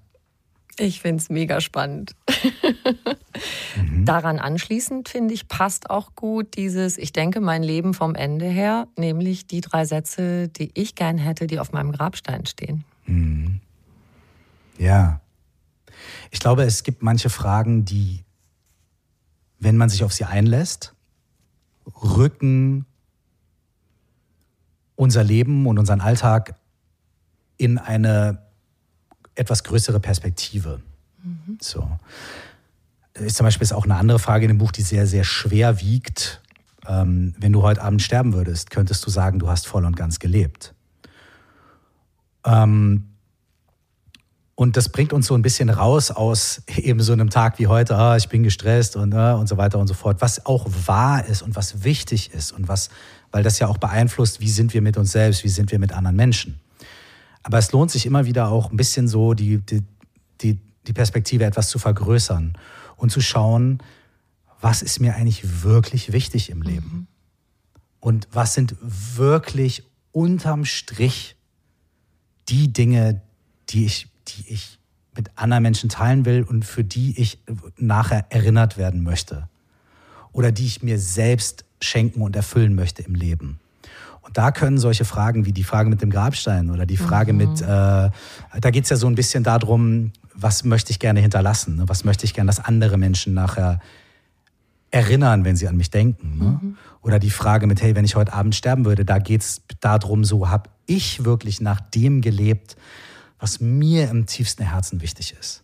Ich 0.77 1.01
finde 1.01 1.21
es 1.21 1.29
mega 1.29 1.59
spannend. 1.59 2.15
Daran 4.05 4.39
anschließend, 4.39 5.09
finde 5.09 5.33
ich, 5.33 5.49
passt 5.49 5.89
auch 5.89 6.15
gut 6.15 6.55
dieses, 6.55 6.97
ich 6.97 7.11
denke, 7.11 7.41
mein 7.41 7.63
Leben 7.63 7.93
vom 7.93 8.15
Ende 8.15 8.45
her, 8.45 8.87
nämlich 8.97 9.45
die 9.47 9.59
drei 9.61 9.83
Sätze, 9.83 10.47
die 10.47 10.71
ich 10.73 10.95
gern 10.95 11.17
hätte, 11.17 11.47
die 11.47 11.59
auf 11.59 11.73
meinem 11.73 11.91
Grabstein 11.91 12.45
stehen. 12.45 12.85
Ja. 14.77 15.19
Ich 16.31 16.39
glaube, 16.39 16.63
es 16.63 16.83
gibt 16.83 17.03
manche 17.03 17.29
Fragen, 17.29 17.83
die, 17.83 18.23
wenn 19.61 19.77
man 19.77 19.89
sich 19.89 20.03
auf 20.03 20.11
sie 20.11 20.25
einlässt, 20.25 20.93
rücken 22.03 22.85
unser 24.95 25.23
Leben 25.23 25.67
und 25.67 25.79
unseren 25.79 26.01
Alltag 26.01 26.55
in 27.57 27.77
eine 27.77 28.41
etwas 29.35 29.63
größere 29.63 29.99
Perspektive. 29.99 30.81
So. 31.59 31.87
Ist 33.13 33.37
zum 33.37 33.45
Beispiel 33.45 33.63
ist 33.63 33.73
auch 33.73 33.85
eine 33.85 33.95
andere 33.95 34.19
Frage 34.19 34.45
in 34.45 34.49
dem 34.49 34.57
Buch, 34.57 34.71
die 34.71 34.81
sehr, 34.81 35.05
sehr 35.05 35.23
schwer 35.23 35.79
wiegt. 35.79 36.41
Ähm, 36.87 37.35
wenn 37.37 37.53
du 37.53 37.61
heute 37.61 37.83
Abend 37.83 38.01
sterben 38.01 38.33
würdest, 38.33 38.71
könntest 38.71 39.05
du 39.05 39.11
sagen, 39.11 39.37
du 39.37 39.47
hast 39.47 39.67
voll 39.67 39.85
und 39.85 39.95
ganz 39.95 40.17
gelebt. 40.17 40.73
Ähm, 42.43 43.10
und 44.61 44.77
das 44.77 44.89
bringt 44.89 45.11
uns 45.11 45.25
so 45.25 45.33
ein 45.33 45.41
bisschen 45.41 45.71
raus 45.71 46.11
aus 46.11 46.61
eben 46.77 46.99
so 46.99 47.13
einem 47.13 47.31
Tag 47.31 47.57
wie 47.57 47.65
heute, 47.65 47.97
ah, 47.97 48.15
ich 48.15 48.29
bin 48.29 48.43
gestresst 48.43 48.95
und, 48.95 49.11
äh, 49.11 49.33
und 49.33 49.49
so 49.49 49.57
weiter 49.57 49.79
und 49.79 49.87
so 49.87 49.95
fort, 49.95 50.21
was 50.21 50.45
auch 50.45 50.67
wahr 50.85 51.25
ist 51.25 51.41
und 51.41 51.55
was 51.55 51.83
wichtig 51.83 52.31
ist 52.31 52.51
und 52.51 52.67
was, 52.67 52.91
weil 53.31 53.41
das 53.41 53.57
ja 53.57 53.65
auch 53.65 53.79
beeinflusst, 53.79 54.39
wie 54.39 54.51
sind 54.51 54.75
wir 54.75 54.83
mit 54.83 54.97
uns 54.97 55.13
selbst, 55.13 55.43
wie 55.43 55.49
sind 55.49 55.71
wir 55.71 55.79
mit 55.79 55.93
anderen 55.93 56.15
Menschen. 56.15 56.59
Aber 57.41 57.57
es 57.57 57.71
lohnt 57.71 57.89
sich 57.89 58.05
immer 58.05 58.25
wieder 58.25 58.49
auch 58.49 58.69
ein 58.69 58.77
bisschen 58.77 59.07
so 59.07 59.33
die, 59.33 59.57
die, 59.57 59.81
die, 60.41 60.59
die 60.85 60.93
Perspektive 60.93 61.43
etwas 61.43 61.69
zu 61.69 61.79
vergrößern 61.79 62.55
und 62.97 63.11
zu 63.11 63.19
schauen, 63.19 63.79
was 64.59 64.83
ist 64.83 64.99
mir 64.99 65.15
eigentlich 65.15 65.63
wirklich 65.63 66.11
wichtig 66.11 66.51
im 66.51 66.61
Leben? 66.61 67.07
Und 67.99 68.27
was 68.31 68.53
sind 68.53 68.75
wirklich 68.79 69.85
unterm 70.11 70.65
Strich 70.65 71.35
die 72.47 72.71
Dinge, 72.71 73.23
die 73.69 73.85
ich, 73.85 74.10
die 74.35 74.53
ich 74.53 74.79
mit 75.15 75.29
anderen 75.35 75.63
Menschen 75.63 75.89
teilen 75.89 76.25
will 76.25 76.43
und 76.43 76.65
für 76.65 76.83
die 76.83 77.19
ich 77.19 77.39
nachher 77.77 78.25
erinnert 78.29 78.77
werden 78.77 79.03
möchte? 79.03 79.49
Oder 80.31 80.51
die 80.51 80.65
ich 80.65 80.81
mir 80.81 80.97
selbst 80.97 81.65
schenken 81.81 82.21
und 82.21 82.35
erfüllen 82.35 82.75
möchte 82.75 83.01
im 83.01 83.15
Leben? 83.15 83.59
Und 84.21 84.37
da 84.37 84.51
können 84.51 84.77
solche 84.77 85.03
Fragen 85.03 85.45
wie 85.45 85.51
die 85.51 85.63
Frage 85.63 85.89
mit 85.89 86.01
dem 86.01 86.09
Grabstein 86.09 86.69
oder 86.69 86.85
die 86.85 86.97
Frage 86.97 87.33
mhm. 87.33 87.37
mit, 87.37 87.61
äh, 87.61 87.65
da 87.65 88.69
geht 88.71 88.85
es 88.85 88.89
ja 88.89 88.95
so 88.95 89.07
ein 89.07 89.15
bisschen 89.15 89.43
darum, 89.43 90.13
was 90.33 90.63
möchte 90.63 90.91
ich 90.91 90.99
gerne 90.99 91.19
hinterlassen? 91.19 91.75
Ne? 91.75 91.83
Was 91.87 92.03
möchte 92.03 92.25
ich 92.25 92.33
gerne, 92.33 92.47
dass 92.47 92.59
andere 92.59 92.97
Menschen 92.97 93.33
nachher 93.33 93.79
erinnern, 94.91 95.43
wenn 95.43 95.55
sie 95.55 95.67
an 95.67 95.75
mich 95.75 95.89
denken? 95.89 96.37
Ne? 96.37 96.59
Mhm. 96.61 96.77
Oder 97.01 97.19
die 97.19 97.31
Frage 97.31 97.67
mit, 97.67 97.81
hey, 97.81 97.95
wenn 97.95 98.05
ich 98.05 98.15
heute 98.15 98.33
Abend 98.33 98.55
sterben 98.55 98.85
würde, 98.85 99.05
da 99.05 99.17
geht 99.17 99.41
es 99.41 99.61
darum, 99.79 100.23
so 100.23 100.49
habe 100.49 100.69
ich 100.85 101.25
wirklich 101.25 101.59
nach 101.59 101.81
dem 101.81 102.21
gelebt, 102.21 102.75
was 103.41 103.59
mir 103.59 104.09
im 104.09 104.27
tiefsten 104.27 104.63
Herzen 104.63 105.01
wichtig 105.01 105.35
ist. 105.37 105.63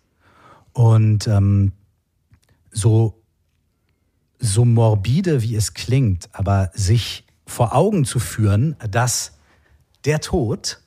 Und 0.73 1.27
ähm, 1.27 1.71
so, 2.71 3.21
so 4.39 4.65
morbide, 4.65 5.43
wie 5.43 5.55
es 5.55 5.75
klingt, 5.75 6.27
aber 6.33 6.71
sich 6.73 7.25
vor 7.45 7.75
Augen 7.75 8.03
zu 8.03 8.19
führen, 8.19 8.75
dass 8.89 9.37
der 10.05 10.19
Tod 10.19 10.81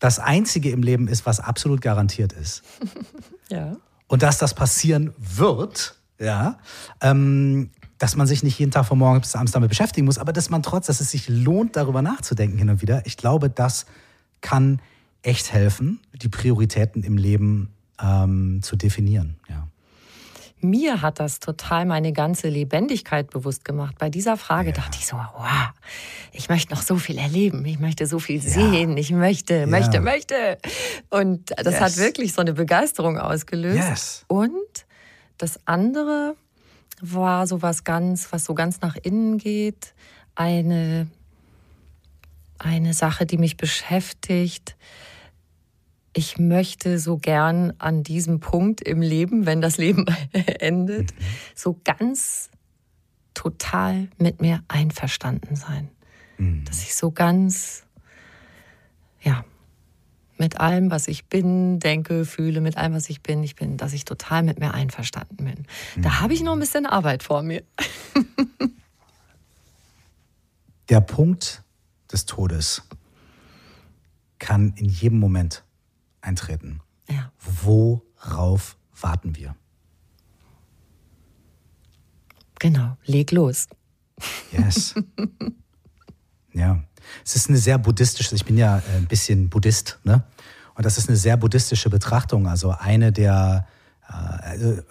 das 0.00 0.18
Einzige 0.18 0.70
im 0.70 0.82
Leben 0.82 1.08
ist, 1.08 1.24
was 1.24 1.40
absolut 1.40 1.80
garantiert 1.80 2.32
ist. 2.32 2.62
ja. 3.48 3.76
Und 4.08 4.22
dass 4.22 4.38
das 4.38 4.54
passieren 4.54 5.14
wird, 5.18 5.96
ja, 6.18 6.58
ähm, 7.00 7.70
dass 7.98 8.16
man 8.16 8.26
sich 8.26 8.42
nicht 8.42 8.58
jeden 8.58 8.72
Tag 8.72 8.86
von 8.86 8.98
morgens 8.98 9.28
bis 9.28 9.36
abends 9.36 9.52
damit 9.52 9.68
beschäftigen 9.68 10.04
muss, 10.04 10.18
aber 10.18 10.32
dass 10.32 10.50
man 10.50 10.62
trotz, 10.62 10.86
dass 10.86 11.00
es 11.00 11.12
sich 11.12 11.28
lohnt, 11.28 11.76
darüber 11.76 12.02
nachzudenken 12.02 12.58
hin 12.58 12.70
und 12.70 12.82
wieder. 12.82 13.06
Ich 13.06 13.16
glaube, 13.16 13.48
das 13.48 13.86
kann 14.40 14.80
echt 15.26 15.52
helfen, 15.52 16.00
die 16.12 16.28
Prioritäten 16.28 17.02
im 17.02 17.16
Leben 17.16 17.74
ähm, 18.00 18.60
zu 18.62 18.76
definieren. 18.76 19.36
Ja. 19.48 19.68
Mir 20.60 21.02
hat 21.02 21.20
das 21.20 21.38
total 21.38 21.84
meine 21.84 22.12
ganze 22.12 22.48
Lebendigkeit 22.48 23.30
bewusst 23.30 23.64
gemacht. 23.64 23.96
Bei 23.98 24.08
dieser 24.08 24.36
Frage 24.36 24.70
ja. 24.70 24.74
dachte 24.74 24.96
ich 24.98 25.06
so, 25.06 25.16
wow, 25.16 25.70
ich 26.32 26.48
möchte 26.48 26.72
noch 26.72 26.82
so 26.82 26.96
viel 26.96 27.18
erleben, 27.18 27.64
ich 27.66 27.78
möchte 27.78 28.06
so 28.06 28.18
viel 28.18 28.42
ja. 28.42 28.50
sehen, 28.50 28.96
ich 28.96 29.10
möchte, 29.10 29.54
ja. 29.54 29.66
möchte, 29.66 30.00
möchte. 30.00 30.58
Und 31.10 31.50
das 31.50 31.74
yes. 31.74 31.80
hat 31.80 31.96
wirklich 31.98 32.32
so 32.32 32.40
eine 32.40 32.54
Begeisterung 32.54 33.18
ausgelöst. 33.18 33.76
Yes. 33.76 34.24
Und 34.28 34.86
das 35.38 35.60
andere 35.66 36.36
war 37.00 37.46
so 37.46 37.60
was 37.60 37.84
ganz, 37.84 38.32
was 38.32 38.44
so 38.44 38.54
ganz 38.54 38.80
nach 38.80 38.96
innen 38.96 39.36
geht, 39.36 39.92
eine, 40.34 41.08
eine 42.58 42.94
Sache, 42.94 43.26
die 43.26 43.36
mich 43.36 43.56
beschäftigt, 43.56 44.76
ich 46.16 46.38
möchte 46.38 46.98
so 46.98 47.18
gern 47.18 47.74
an 47.78 48.02
diesem 48.02 48.40
Punkt 48.40 48.80
im 48.80 49.02
Leben, 49.02 49.44
wenn 49.44 49.60
das 49.60 49.76
Leben 49.76 50.06
endet, 50.32 51.12
mhm. 51.12 51.24
so 51.54 51.78
ganz 51.84 52.48
total 53.34 54.08
mit 54.16 54.40
mir 54.40 54.64
einverstanden 54.66 55.56
sein. 55.56 55.90
Mhm. 56.38 56.64
Dass 56.64 56.82
ich 56.82 56.94
so 56.94 57.10
ganz, 57.10 57.84
ja, 59.20 59.44
mit 60.38 60.58
allem, 60.58 60.90
was 60.90 61.06
ich 61.06 61.26
bin, 61.26 61.80
denke, 61.80 62.24
fühle, 62.24 62.62
mit 62.62 62.78
allem, 62.78 62.94
was 62.94 63.10
ich 63.10 63.22
bin, 63.22 63.42
ich 63.42 63.54
bin, 63.54 63.76
dass 63.76 63.92
ich 63.92 64.06
total 64.06 64.42
mit 64.42 64.58
mir 64.58 64.72
einverstanden 64.72 65.36
bin. 65.36 65.66
Mhm. 65.96 66.02
Da 66.02 66.20
habe 66.20 66.32
ich 66.32 66.42
noch 66.42 66.54
ein 66.54 66.60
bisschen 66.60 66.86
Arbeit 66.86 67.22
vor 67.22 67.42
mir. 67.42 67.62
Der 70.88 71.02
Punkt 71.02 71.62
des 72.10 72.24
Todes 72.24 72.82
kann 74.38 74.72
in 74.76 74.88
jedem 74.88 75.18
Moment 75.18 75.65
eintreten. 76.26 76.80
Ja. 77.08 77.32
Worauf 77.62 78.76
warten 79.00 79.36
wir? 79.36 79.54
Genau, 82.58 82.96
leg 83.04 83.30
los. 83.32 83.66
Yes. 84.50 84.94
ja. 86.52 86.82
Es 87.24 87.36
ist 87.36 87.48
eine 87.48 87.58
sehr 87.58 87.78
buddhistische, 87.78 88.34
ich 88.34 88.44
bin 88.44 88.56
ja 88.58 88.78
äh, 88.78 88.96
ein 88.96 89.06
bisschen 89.06 89.48
Buddhist, 89.48 89.98
ne? 90.04 90.24
Und 90.74 90.84
das 90.84 90.98
ist 90.98 91.08
eine 91.08 91.16
sehr 91.16 91.36
buddhistische 91.36 91.88
Betrachtung. 91.88 92.46
Also 92.46 92.70
eine 92.70 93.12
der, 93.12 93.66
äh, 94.10 94.56
äh 94.56 94.82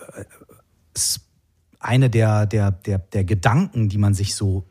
eine 1.80 2.10
der, 2.10 2.45
der, 2.48 2.71
der, 2.71 2.98
der 2.98 3.24
Gedanken, 3.24 3.89
die 3.89 4.00
man 4.00 4.13
sich 4.15 4.34
so 4.34 4.65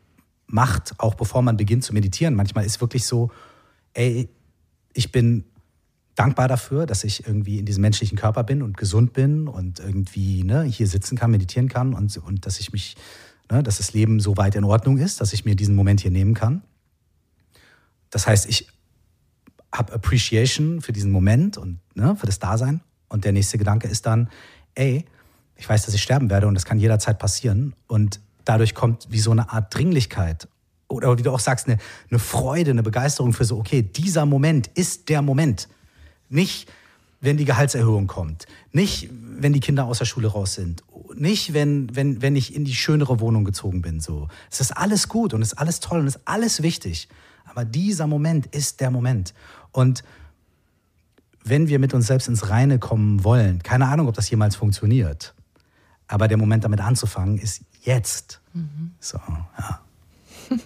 macht, 0.47 0.99
auch 0.99 1.15
bevor 1.15 1.41
man 1.41 1.55
beginnt 1.55 1.83
zu 1.83 1.93
meditieren, 1.93 2.35
manchmal 2.35 2.65
ist 2.65 2.81
wirklich 2.81 3.05
so, 3.05 3.31
ey, 3.93 4.29
ich 4.93 5.11
bin 5.11 5.45
dankbar 6.15 6.47
dafür, 6.47 6.85
dass 6.85 7.03
ich 7.03 7.27
irgendwie 7.27 7.59
in 7.59 7.65
diesem 7.65 7.81
menschlichen 7.81 8.17
Körper 8.17 8.43
bin 8.43 8.61
und 8.61 8.77
gesund 8.77 9.13
bin 9.13 9.47
und 9.47 9.79
irgendwie 9.79 10.43
ne, 10.43 10.63
hier 10.63 10.87
sitzen 10.87 11.17
kann, 11.17 11.31
meditieren 11.31 11.69
kann 11.69 11.93
und, 11.93 12.17
und 12.17 12.45
dass 12.45 12.59
ich 12.59 12.71
mich, 12.71 12.95
ne, 13.51 13.61
dass 13.61 13.77
das 13.77 13.93
Leben 13.93 14.19
so 14.19 14.37
weit 14.37 14.55
in 14.55 14.63
Ordnung 14.63 14.97
ist, 14.97 15.21
dass 15.21 15.33
ich 15.33 15.45
mir 15.45 15.55
diesen 15.55 15.75
Moment 15.75 16.01
hier 16.01 16.11
nehmen 16.11 16.33
kann. 16.33 16.61
Das 18.09 18.27
heißt, 18.27 18.47
ich 18.47 18.69
habe 19.73 19.93
Appreciation 19.93 20.81
für 20.81 20.93
diesen 20.93 21.11
Moment 21.11 21.57
und 21.57 21.79
ne, 21.95 22.15
für 22.15 22.25
das 22.25 22.39
Dasein. 22.39 22.81
Und 23.09 23.25
der 23.25 23.33
nächste 23.33 23.57
Gedanke 23.57 23.87
ist 23.87 24.05
dann, 24.05 24.29
ey, 24.73 25.05
ich 25.57 25.67
weiß, 25.67 25.85
dass 25.85 25.93
ich 25.93 26.01
sterben 26.01 26.29
werde 26.29 26.47
und 26.47 26.55
das 26.55 26.65
kann 26.65 26.79
jederzeit 26.79 27.19
passieren. 27.19 27.75
Und 27.87 28.19
dadurch 28.45 28.73
kommt 28.73 29.07
wie 29.09 29.19
so 29.19 29.31
eine 29.31 29.51
Art 29.51 29.73
Dringlichkeit 29.75 30.47
oder 30.87 31.17
wie 31.17 31.23
du 31.23 31.31
auch 31.31 31.39
sagst, 31.39 31.67
eine, 31.67 31.77
eine 32.09 32.19
Freude, 32.19 32.71
eine 32.71 32.83
Begeisterung 32.83 33.33
für 33.33 33.45
so, 33.45 33.57
okay, 33.57 33.81
dieser 33.81 34.25
Moment 34.25 34.67
ist 34.75 35.09
der 35.09 35.21
Moment. 35.21 35.67
Nicht, 36.35 36.69
wenn 37.21 37.37
die 37.37 37.45
Gehaltserhöhung 37.45 38.07
kommt. 38.07 38.45
Nicht, 38.73 39.09
wenn 39.11 39.53
die 39.53 39.61
Kinder 39.61 39.85
aus 39.85 39.99
der 39.99 40.05
Schule 40.05 40.27
raus 40.27 40.53
sind. 40.53 40.83
Nicht, 41.15 41.53
wenn, 41.53 41.95
wenn, 41.95 42.21
wenn 42.21 42.35
ich 42.35 42.53
in 42.53 42.65
die 42.65 42.75
schönere 42.75 43.21
Wohnung 43.21 43.45
gezogen 43.45 43.81
bin. 43.81 44.01
So. 44.01 44.27
Es 44.51 44.59
ist 44.59 44.75
alles 44.75 45.07
gut 45.07 45.33
und 45.33 45.41
es 45.41 45.53
ist 45.53 45.57
alles 45.57 45.79
toll 45.79 46.01
und 46.01 46.07
es 46.07 46.17
ist 46.17 46.21
alles 46.25 46.61
wichtig. 46.61 47.07
Aber 47.45 47.63
dieser 47.63 48.05
Moment 48.05 48.47
ist 48.47 48.81
der 48.81 48.91
Moment. 48.91 49.33
Und 49.71 50.03
wenn 51.43 51.69
wir 51.69 51.79
mit 51.79 51.93
uns 51.93 52.07
selbst 52.07 52.27
ins 52.27 52.49
Reine 52.49 52.79
kommen 52.79 53.23
wollen, 53.23 53.63
keine 53.63 53.87
Ahnung, 53.87 54.09
ob 54.09 54.15
das 54.15 54.29
jemals 54.29 54.57
funktioniert, 54.57 55.33
aber 56.07 56.27
der 56.27 56.37
Moment 56.37 56.65
damit 56.65 56.81
anzufangen 56.81 57.37
ist 57.37 57.61
jetzt. 57.81 58.41
Mhm. 58.53 58.91
So, 58.99 59.19
ja. 59.57 59.81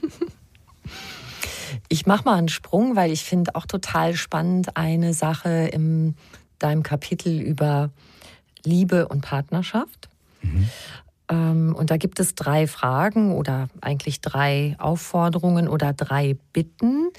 Ich 1.88 2.05
mache 2.05 2.25
mal 2.25 2.36
einen 2.36 2.49
Sprung, 2.49 2.95
weil 2.95 3.12
ich 3.12 3.23
finde 3.23 3.55
auch 3.55 3.65
total 3.65 4.15
spannend 4.15 4.75
eine 4.77 5.13
Sache 5.13 5.69
in 5.71 6.15
deinem 6.60 6.84
Kapitel 6.84 7.39
über 7.39 7.89
Liebe 8.63 9.08
und 9.08 9.21
Partnerschaft. 9.21 10.10
Mhm. 10.41 10.69
Ähm, 11.29 11.75
und 11.77 11.91
da 11.91 11.97
gibt 11.97 12.19
es 12.19 12.36
drei 12.36 12.67
Fragen 12.67 13.34
oder 13.34 13.69
eigentlich 13.82 14.19
drei 14.21 14.75
Aufforderungen 14.79 15.67
oder 15.67 15.93
drei 15.93 16.38
Bitten, 16.53 17.10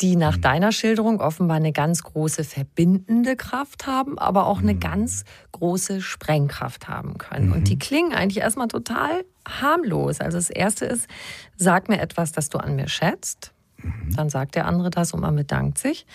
die 0.00 0.16
nach 0.16 0.36
mhm. 0.36 0.42
deiner 0.42 0.72
Schilderung 0.72 1.20
offenbar 1.20 1.56
eine 1.56 1.72
ganz 1.72 2.02
große 2.02 2.44
verbindende 2.44 3.34
Kraft 3.36 3.86
haben, 3.86 4.18
aber 4.18 4.46
auch 4.46 4.58
eine 4.58 4.74
mhm. 4.74 4.80
ganz 4.80 5.24
große 5.52 6.02
Sprengkraft 6.02 6.88
haben 6.88 7.18
können. 7.18 7.48
Mhm. 7.48 7.52
Und 7.52 7.68
die 7.68 7.78
klingen 7.78 8.12
eigentlich 8.12 8.42
erstmal 8.42 8.68
total 8.68 9.24
harmlos. 9.48 10.20
Also 10.20 10.36
das 10.36 10.50
erste 10.50 10.84
ist, 10.84 11.08
sag 11.56 11.88
mir 11.88 12.00
etwas, 12.00 12.32
das 12.32 12.50
du 12.50 12.58
an 12.58 12.76
mir 12.76 12.88
schätzt. 12.88 13.52
Mhm. 13.86 14.14
Dann 14.14 14.30
sagt 14.30 14.54
der 14.54 14.66
andere 14.66 14.90
das 14.90 15.12
und 15.12 15.20
man 15.20 15.36
bedankt 15.36 15.78
sich. 15.78 16.06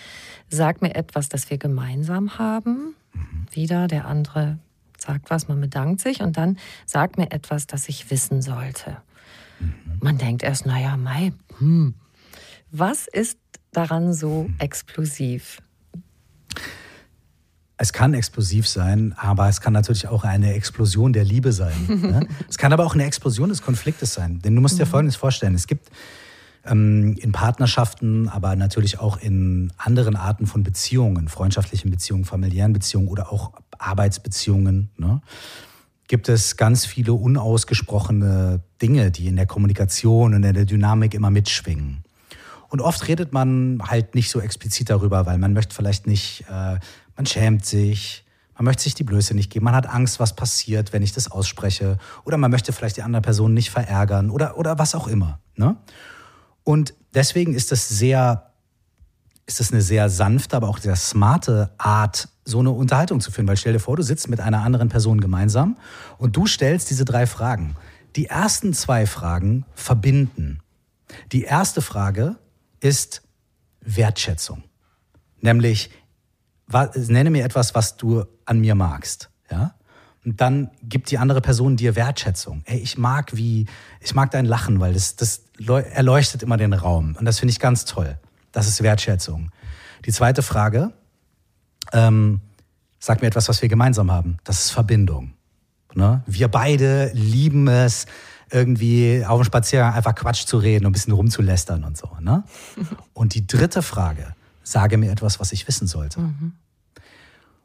Sag 0.48 0.82
mir 0.82 0.94
etwas, 0.94 1.28
das 1.28 1.50
wir 1.50 1.58
gemeinsam 1.58 2.38
haben. 2.38 2.94
Mhm. 3.12 3.46
Wieder 3.52 3.88
der 3.88 4.06
andere 4.06 4.58
sagt 4.96 5.30
was, 5.30 5.48
man 5.48 5.60
bedankt 5.60 6.00
sich 6.00 6.20
und 6.20 6.36
dann 6.36 6.58
sagt 6.86 7.18
mir 7.18 7.32
etwas, 7.32 7.66
das 7.66 7.88
ich 7.88 8.10
wissen 8.10 8.40
sollte. 8.40 8.98
Mhm. 9.58 9.98
Man 10.00 10.18
denkt 10.18 10.42
erst, 10.42 10.66
naja, 10.66 10.96
Mai, 10.96 11.32
hm. 11.58 11.94
was 12.70 13.08
ist 13.08 13.38
daran 13.72 14.12
so 14.12 14.48
explosiv? 14.58 15.60
Es 17.76 17.92
kann 17.92 18.14
explosiv 18.14 18.68
sein, 18.68 19.12
aber 19.16 19.48
es 19.48 19.60
kann 19.60 19.72
natürlich 19.72 20.06
auch 20.06 20.22
eine 20.22 20.54
Explosion 20.54 21.12
der 21.12 21.24
Liebe 21.24 21.52
sein. 21.52 21.74
ne? 21.88 22.28
Es 22.48 22.56
kann 22.56 22.72
aber 22.72 22.86
auch 22.86 22.94
eine 22.94 23.04
Explosion 23.04 23.48
des 23.48 23.60
Konfliktes 23.60 24.14
sein. 24.14 24.38
Denn 24.40 24.54
du 24.54 24.60
musst 24.60 24.78
dir 24.78 24.86
Folgendes 24.86 25.16
vorstellen: 25.16 25.56
Es 25.56 25.66
gibt 25.66 25.90
in 26.64 27.32
Partnerschaften, 27.32 28.28
aber 28.28 28.54
natürlich 28.54 29.00
auch 29.00 29.16
in 29.20 29.72
anderen 29.78 30.14
Arten 30.14 30.46
von 30.46 30.62
Beziehungen, 30.62 31.28
freundschaftlichen 31.28 31.90
Beziehungen, 31.90 32.24
familiären 32.24 32.72
Beziehungen 32.72 33.08
oder 33.08 33.32
auch 33.32 33.52
Arbeitsbeziehungen, 33.78 34.90
ne, 34.96 35.20
gibt 36.06 36.28
es 36.28 36.56
ganz 36.56 36.86
viele 36.86 37.14
unausgesprochene 37.14 38.60
Dinge, 38.80 39.10
die 39.10 39.26
in 39.26 39.36
der 39.36 39.46
Kommunikation 39.46 40.34
und 40.34 40.44
in 40.44 40.54
der 40.54 40.64
Dynamik 40.64 41.14
immer 41.14 41.30
mitschwingen. 41.30 42.04
Und 42.68 42.80
oft 42.80 43.08
redet 43.08 43.32
man 43.32 43.82
halt 43.82 44.14
nicht 44.14 44.30
so 44.30 44.40
explizit 44.40 44.88
darüber, 44.88 45.26
weil 45.26 45.38
man 45.38 45.52
möchte 45.52 45.74
vielleicht 45.74 46.06
nicht, 46.06 46.44
äh, 46.48 46.78
man 47.16 47.26
schämt 47.26 47.66
sich, 47.66 48.24
man 48.54 48.66
möchte 48.66 48.84
sich 48.84 48.94
die 48.94 49.04
Blöße 49.04 49.34
nicht 49.34 49.50
geben, 49.50 49.64
man 49.64 49.74
hat 49.74 49.88
Angst, 49.88 50.20
was 50.20 50.36
passiert, 50.36 50.92
wenn 50.92 51.02
ich 51.02 51.12
das 51.12 51.30
ausspreche, 51.30 51.98
oder 52.24 52.36
man 52.36 52.50
möchte 52.50 52.72
vielleicht 52.72 52.98
die 52.98 53.02
andere 53.02 53.22
Person 53.22 53.52
nicht 53.52 53.70
verärgern 53.70 54.30
oder, 54.30 54.56
oder 54.56 54.78
was 54.78 54.94
auch 54.94 55.08
immer. 55.08 55.40
Ne? 55.56 55.76
Und 56.64 56.94
deswegen 57.14 57.54
ist 57.54 57.72
das 57.72 57.88
sehr, 57.88 58.52
ist 59.46 59.60
das 59.60 59.72
eine 59.72 59.82
sehr 59.82 60.08
sanfte, 60.08 60.56
aber 60.56 60.68
auch 60.68 60.78
sehr 60.78 60.96
smarte 60.96 61.70
Art, 61.78 62.28
so 62.44 62.60
eine 62.60 62.70
Unterhaltung 62.70 63.20
zu 63.20 63.30
führen. 63.30 63.48
Weil 63.48 63.56
stell 63.56 63.72
dir 63.72 63.80
vor, 63.80 63.96
du 63.96 64.02
sitzt 64.02 64.28
mit 64.28 64.40
einer 64.40 64.62
anderen 64.62 64.88
Person 64.88 65.20
gemeinsam 65.20 65.76
und 66.18 66.36
du 66.36 66.46
stellst 66.46 66.90
diese 66.90 67.04
drei 67.04 67.26
Fragen. 67.26 67.76
Die 68.16 68.26
ersten 68.26 68.74
zwei 68.74 69.06
Fragen 69.06 69.64
verbinden. 69.74 70.60
Die 71.32 71.44
erste 71.44 71.82
Frage 71.82 72.36
ist 72.80 73.22
Wertschätzung. 73.80 74.64
Nämlich, 75.40 75.90
nenne 76.94 77.30
mir 77.30 77.44
etwas, 77.44 77.74
was 77.74 77.96
du 77.96 78.24
an 78.44 78.60
mir 78.60 78.74
magst. 78.74 79.30
Ja? 79.50 79.74
Und 80.24 80.40
dann 80.40 80.70
gibt 80.82 81.10
die 81.10 81.18
andere 81.18 81.40
Person 81.40 81.76
dir 81.76 81.96
Wertschätzung. 81.96 82.62
Ey, 82.66 82.78
ich 82.78 82.96
mag 82.96 83.36
wie, 83.36 83.66
ich 84.00 84.14
mag 84.14 84.30
dein 84.30 84.44
Lachen, 84.44 84.78
weil 84.78 84.94
das, 84.94 85.16
das 85.16 85.42
erleuchtet 85.92 86.42
immer 86.42 86.56
den 86.56 86.72
Raum. 86.72 87.16
Und 87.18 87.24
das 87.24 87.40
finde 87.40 87.50
ich 87.50 87.58
ganz 87.58 87.84
toll. 87.84 88.18
Das 88.52 88.68
ist 88.68 88.82
Wertschätzung. 88.82 89.50
Die 90.04 90.12
zweite 90.12 90.42
Frage, 90.42 90.92
ähm, 91.92 92.40
sag 93.00 93.20
mir 93.20 93.26
etwas, 93.26 93.48
was 93.48 93.62
wir 93.62 93.68
gemeinsam 93.68 94.12
haben. 94.12 94.36
Das 94.44 94.64
ist 94.64 94.70
Verbindung. 94.70 95.34
Ne? 95.94 96.22
Wir 96.26 96.48
beide 96.48 97.10
lieben 97.14 97.66
es, 97.66 98.06
irgendwie 98.50 99.24
auf 99.26 99.40
dem 99.40 99.44
Spaziergang 99.44 99.94
einfach 99.94 100.14
Quatsch 100.14 100.46
zu 100.46 100.58
reden 100.58 100.84
und 100.84 100.90
ein 100.90 100.92
bisschen 100.92 101.14
rumzulästern 101.14 101.84
und 101.84 101.96
so. 101.96 102.10
Ne? 102.20 102.44
Und 103.14 103.34
die 103.34 103.46
dritte 103.46 103.82
Frage, 103.82 104.34
sage 104.62 104.98
mir 104.98 105.10
etwas, 105.10 105.40
was 105.40 105.52
ich 105.52 105.66
wissen 105.66 105.86
sollte. 105.86 106.20
Mhm. 106.20 106.52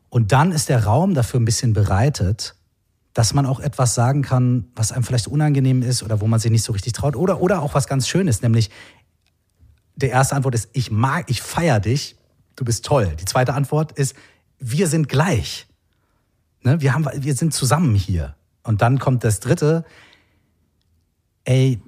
Und 0.09 0.31
dann 0.31 0.51
ist 0.51 0.69
der 0.69 0.85
Raum 0.85 1.13
dafür 1.13 1.39
ein 1.39 1.45
bisschen 1.45 1.73
bereitet, 1.73 2.55
dass 3.13 3.33
man 3.33 3.45
auch 3.45 3.59
etwas 3.59 3.95
sagen 3.95 4.21
kann, 4.21 4.67
was 4.75 4.91
einem 4.91 5.03
vielleicht 5.03 5.27
unangenehm 5.27 5.81
ist 5.81 6.03
oder 6.03 6.21
wo 6.21 6.27
man 6.27 6.39
sich 6.39 6.51
nicht 6.51 6.63
so 6.63 6.71
richtig 6.71 6.93
traut 6.93 7.15
oder, 7.15 7.41
oder 7.41 7.61
auch 7.61 7.73
was 7.73 7.87
ganz 7.87 8.07
Schönes, 8.07 8.41
nämlich 8.41 8.69
die 9.95 10.07
erste 10.07 10.35
Antwort 10.35 10.53
ist, 10.53 10.69
ich 10.73 10.91
mag, 10.91 11.29
ich 11.29 11.41
feiere 11.41 11.79
dich, 11.79 12.15
du 12.55 12.63
bist 12.63 12.85
toll. 12.85 13.15
Die 13.19 13.25
zweite 13.25 13.55
Antwort 13.55 13.91
ist, 13.93 14.15
wir 14.59 14.87
sind 14.87 15.09
gleich. 15.09 15.67
Ne? 16.61 16.79
Wir, 16.81 16.93
haben, 16.93 17.07
wir 17.15 17.33
sind 17.33 17.53
zusammen 17.53 17.95
hier. 17.95 18.35
Und 18.63 18.81
dann 18.81 18.99
kommt 18.99 19.23
das 19.23 19.39
dritte, 19.39 19.85
ey, 21.43 21.81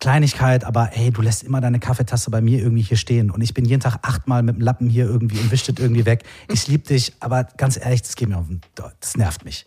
Kleinigkeit, 0.00 0.64
aber 0.64 0.90
ey, 0.94 1.10
du 1.10 1.20
lässt 1.20 1.42
immer 1.42 1.60
deine 1.60 1.78
Kaffeetasse 1.78 2.30
bei 2.30 2.40
mir 2.40 2.58
irgendwie 2.58 2.82
hier 2.82 2.96
stehen 2.96 3.30
und 3.30 3.42
ich 3.42 3.52
bin 3.52 3.66
jeden 3.66 3.80
Tag 3.80 3.98
achtmal 4.02 4.42
mit 4.42 4.56
dem 4.56 4.62
Lappen 4.62 4.88
hier 4.88 5.04
irgendwie 5.04 5.38
und 5.38 5.50
wischt 5.50 5.68
das 5.68 5.76
irgendwie 5.78 6.06
weg. 6.06 6.24
Ich 6.48 6.66
liebe 6.68 6.86
dich, 6.86 7.12
aber 7.20 7.44
ganz 7.44 7.76
ehrlich, 7.76 8.02
das 8.02 8.16
geht 8.16 8.30
mir 8.30 8.38
auf 8.38 8.46
den, 8.46 8.62
das 9.00 9.16
nervt 9.16 9.44
mich. 9.44 9.66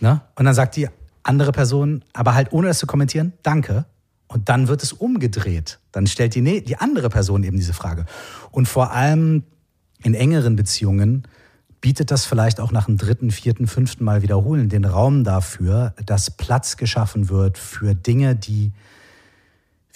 Ne? 0.00 0.20
Und 0.34 0.44
dann 0.44 0.54
sagt 0.54 0.74
die 0.76 0.88
andere 1.22 1.52
Person, 1.52 2.04
aber 2.12 2.34
halt 2.34 2.52
ohne 2.52 2.68
das 2.68 2.78
zu 2.78 2.86
kommentieren, 2.86 3.32
danke. 3.42 3.86
Und 4.28 4.48
dann 4.48 4.66
wird 4.66 4.82
es 4.82 4.92
umgedreht. 4.92 5.78
Dann 5.92 6.08
stellt 6.08 6.34
die, 6.34 6.64
die 6.64 6.76
andere 6.76 7.08
Person 7.08 7.44
eben 7.44 7.56
diese 7.56 7.72
Frage. 7.72 8.06
Und 8.50 8.66
vor 8.66 8.90
allem 8.90 9.44
in 10.02 10.14
engeren 10.14 10.56
Beziehungen 10.56 11.28
bietet 11.80 12.10
das 12.10 12.24
vielleicht 12.24 12.58
auch 12.58 12.72
nach 12.72 12.86
dem 12.86 12.96
dritten, 12.96 13.30
vierten, 13.30 13.68
fünften 13.68 14.02
Mal 14.02 14.22
wiederholen 14.22 14.68
den 14.68 14.84
Raum 14.84 15.22
dafür, 15.22 15.94
dass 16.04 16.32
Platz 16.32 16.76
geschaffen 16.76 17.28
wird 17.28 17.58
für 17.58 17.94
Dinge, 17.94 18.34
die 18.34 18.72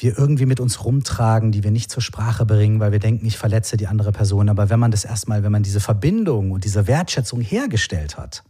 wir 0.03 0.18
irgendwie 0.18 0.46
mit 0.46 0.61
uns 0.61 0.84
rumtragen, 0.84 1.53
die 1.53 1.62
wir 1.62 1.70
nicht 1.70 1.90
zur 1.90 2.03
Sprache 2.03 2.46
bringen, 2.46 2.80
weil 2.80 2.92
wir 2.92 2.98
denken, 2.98 3.26
ich 3.26 3.38
verletze 3.38 3.76
die 3.76 3.86
andere 3.86 4.12
Person. 4.12 4.48
Aber 4.48 4.70
wenn 4.70 4.80
man 4.80 4.90
das 4.90 5.05
erstmal, 5.05 5.42
wenn 5.42 5.53
man 5.53 5.62
diese 5.62 5.80
Verbindung 5.80 6.51
und 6.53 6.64
diese 6.64 6.86
Wertschätzung 6.86 7.40
hergestellt 7.40 8.16
hat, 8.16 8.42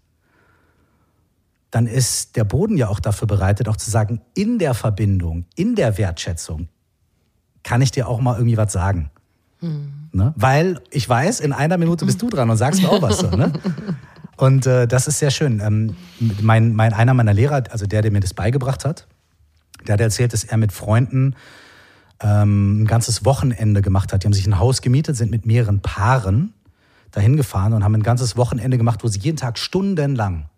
dann 1.70 1.86
ist 1.86 2.36
der 2.36 2.44
Boden 2.44 2.76
ja 2.76 2.88
auch 2.88 3.00
dafür 3.00 3.28
bereitet, 3.28 3.68
auch 3.68 3.76
zu 3.76 3.90
sagen, 3.90 4.20
in 4.34 4.58
der 4.58 4.74
Verbindung, 4.74 5.44
in 5.54 5.76
der 5.76 5.98
Wertschätzung 5.98 6.68
kann 7.62 7.82
ich 7.82 7.90
dir 7.90 8.08
auch 8.08 8.20
mal 8.20 8.36
irgendwie 8.36 8.56
was 8.56 8.72
sagen. 8.72 9.10
Hm. 9.60 10.08
Ne? 10.12 10.32
Weil 10.36 10.80
ich 10.90 11.08
weiß, 11.08 11.40
in 11.40 11.52
einer 11.52 11.78
Minute 11.78 12.06
bist 12.06 12.20
du 12.20 12.28
dran 12.30 12.50
und 12.50 12.56
sagst 12.56 12.82
mir 12.82 12.88
auch 12.88 13.02
was. 13.02 13.18
So, 13.18 13.30
ne? 13.30 13.52
Und 14.36 14.66
äh, 14.66 14.88
das 14.88 15.06
ist 15.06 15.18
sehr 15.18 15.30
schön. 15.30 15.60
Ähm, 15.60 15.96
mein, 16.40 16.74
mein, 16.74 16.94
einer 16.94 17.12
meiner 17.12 17.34
Lehrer, 17.34 17.62
also 17.70 17.86
der, 17.86 18.00
der 18.00 18.10
mir 18.10 18.20
das 18.20 18.32
beigebracht 18.32 18.86
hat, 18.86 19.06
der 19.86 19.94
hat 19.94 20.00
erzählt, 20.00 20.32
dass 20.32 20.44
er 20.44 20.56
mit 20.56 20.72
Freunden 20.72 21.34
ähm, 22.20 22.82
ein 22.82 22.86
ganzes 22.86 23.24
Wochenende 23.24 23.82
gemacht 23.82 24.12
hat. 24.12 24.22
Die 24.22 24.26
haben 24.26 24.32
sich 24.32 24.46
ein 24.46 24.58
Haus 24.58 24.82
gemietet, 24.82 25.16
sind 25.16 25.30
mit 25.30 25.46
mehreren 25.46 25.80
Paaren 25.80 26.52
dahin 27.10 27.36
gefahren 27.36 27.72
und 27.72 27.82
haben 27.82 27.94
ein 27.94 28.02
ganzes 28.02 28.36
Wochenende 28.36 28.78
gemacht, 28.78 29.02
wo 29.02 29.08
sie 29.08 29.18
jeden 29.18 29.36
Tag 29.36 29.58
stundenlang 29.58 30.48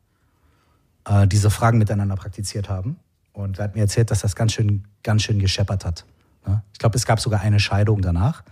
äh, 1.07 1.27
diese 1.27 1.51
Fragen 1.51 1.79
miteinander 1.79 2.17
praktiziert 2.17 2.69
haben. 2.69 2.97
Und 3.33 3.59
er 3.59 3.65
hat 3.65 3.75
mir 3.75 3.83
erzählt, 3.83 4.11
dass 4.11 4.21
das 4.21 4.37
ganz 4.37 4.53
schön, 4.53 4.85
ganz 5.03 5.23
schön 5.23 5.39
gescheppert 5.39 5.85
hat. 5.85 6.05
Ne? 6.47 6.63
Ich 6.73 6.79
glaube, 6.79 6.97
es 6.97 7.07
gab 7.07 7.21
sogar 7.21 7.41
eine 7.41 7.61
Scheidung 7.61 8.03
danach. 8.03 8.43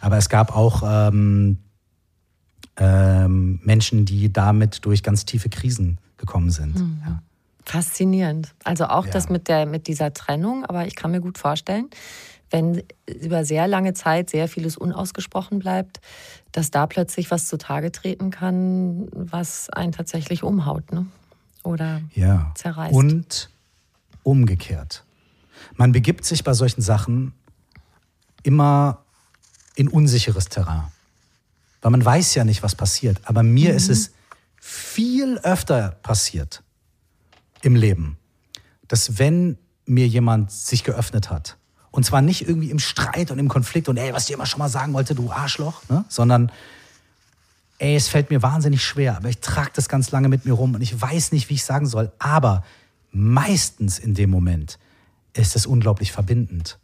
Aber 0.00 0.16
es 0.16 0.28
gab 0.28 0.54
auch 0.54 0.82
ähm, 0.86 1.58
ähm, 2.76 3.60
Menschen, 3.64 4.04
die 4.04 4.32
damit 4.32 4.84
durch 4.84 5.02
ganz 5.02 5.24
tiefe 5.24 5.48
Krisen 5.48 5.98
gekommen 6.16 6.50
sind. 6.50 6.78
Mhm. 6.78 7.02
Ja. 7.04 7.22
Faszinierend. 7.66 8.54
Also 8.62 8.86
auch 8.86 9.06
ja. 9.06 9.12
das 9.12 9.28
mit, 9.28 9.48
der, 9.48 9.66
mit 9.66 9.88
dieser 9.88 10.14
Trennung, 10.14 10.64
aber 10.64 10.86
ich 10.86 10.94
kann 10.94 11.10
mir 11.10 11.20
gut 11.20 11.36
vorstellen, 11.36 11.90
wenn 12.48 12.84
über 13.06 13.44
sehr 13.44 13.66
lange 13.66 13.92
Zeit 13.92 14.30
sehr 14.30 14.46
vieles 14.46 14.76
unausgesprochen 14.76 15.58
bleibt, 15.58 16.00
dass 16.52 16.70
da 16.70 16.86
plötzlich 16.86 17.28
was 17.32 17.48
zutage 17.48 17.90
treten 17.90 18.30
kann, 18.30 19.08
was 19.10 19.68
einen 19.68 19.90
tatsächlich 19.90 20.44
umhaut 20.44 20.92
ne? 20.92 21.06
oder 21.64 22.02
ja. 22.14 22.52
zerreißt. 22.54 22.94
Und 22.94 23.50
umgekehrt. 24.22 25.02
Man 25.74 25.90
begibt 25.90 26.24
sich 26.24 26.44
bei 26.44 26.52
solchen 26.52 26.82
Sachen 26.82 27.32
immer 28.44 29.02
in 29.74 29.88
unsicheres 29.88 30.48
Terrain. 30.48 30.84
Weil 31.82 31.90
man 31.90 32.04
weiß 32.04 32.36
ja 32.36 32.44
nicht, 32.44 32.62
was 32.62 32.76
passiert. 32.76 33.20
Aber 33.24 33.42
mir 33.42 33.70
mhm. 33.70 33.76
ist 33.76 33.88
es 33.88 34.12
viel 34.60 35.38
öfter 35.38 35.96
passiert 36.02 36.62
im 37.66 37.76
Leben, 37.76 38.16
dass 38.88 39.18
wenn 39.18 39.58
mir 39.84 40.06
jemand 40.06 40.50
sich 40.50 40.84
geöffnet 40.84 41.30
hat, 41.30 41.56
und 41.90 42.04
zwar 42.04 42.22
nicht 42.22 42.46
irgendwie 42.46 42.70
im 42.70 42.78
Streit 42.78 43.30
und 43.30 43.38
im 43.38 43.48
Konflikt 43.48 43.88
und 43.88 43.96
ey, 43.96 44.12
was 44.12 44.26
dir 44.26 44.34
immer 44.34 44.46
schon 44.46 44.58
mal 44.58 44.68
sagen 44.68 44.92
wollte, 44.92 45.14
du 45.14 45.30
Arschloch, 45.30 45.82
ne? 45.88 46.04
sondern 46.08 46.52
ey, 47.78 47.96
es 47.96 48.08
fällt 48.08 48.30
mir 48.30 48.42
wahnsinnig 48.42 48.82
schwer, 48.82 49.16
aber 49.16 49.28
ich 49.28 49.38
trage 49.38 49.70
das 49.74 49.88
ganz 49.88 50.10
lange 50.10 50.28
mit 50.28 50.44
mir 50.44 50.52
rum 50.52 50.74
und 50.74 50.82
ich 50.82 51.00
weiß 51.00 51.32
nicht, 51.32 51.48
wie 51.48 51.54
ich 51.54 51.64
sagen 51.64 51.86
soll. 51.86 52.12
Aber 52.18 52.64
meistens 53.12 53.98
in 53.98 54.14
dem 54.14 54.30
Moment 54.30 54.78
ist 55.32 55.56
es 55.56 55.66
unglaublich 55.66 56.12
verbindend. 56.12 56.78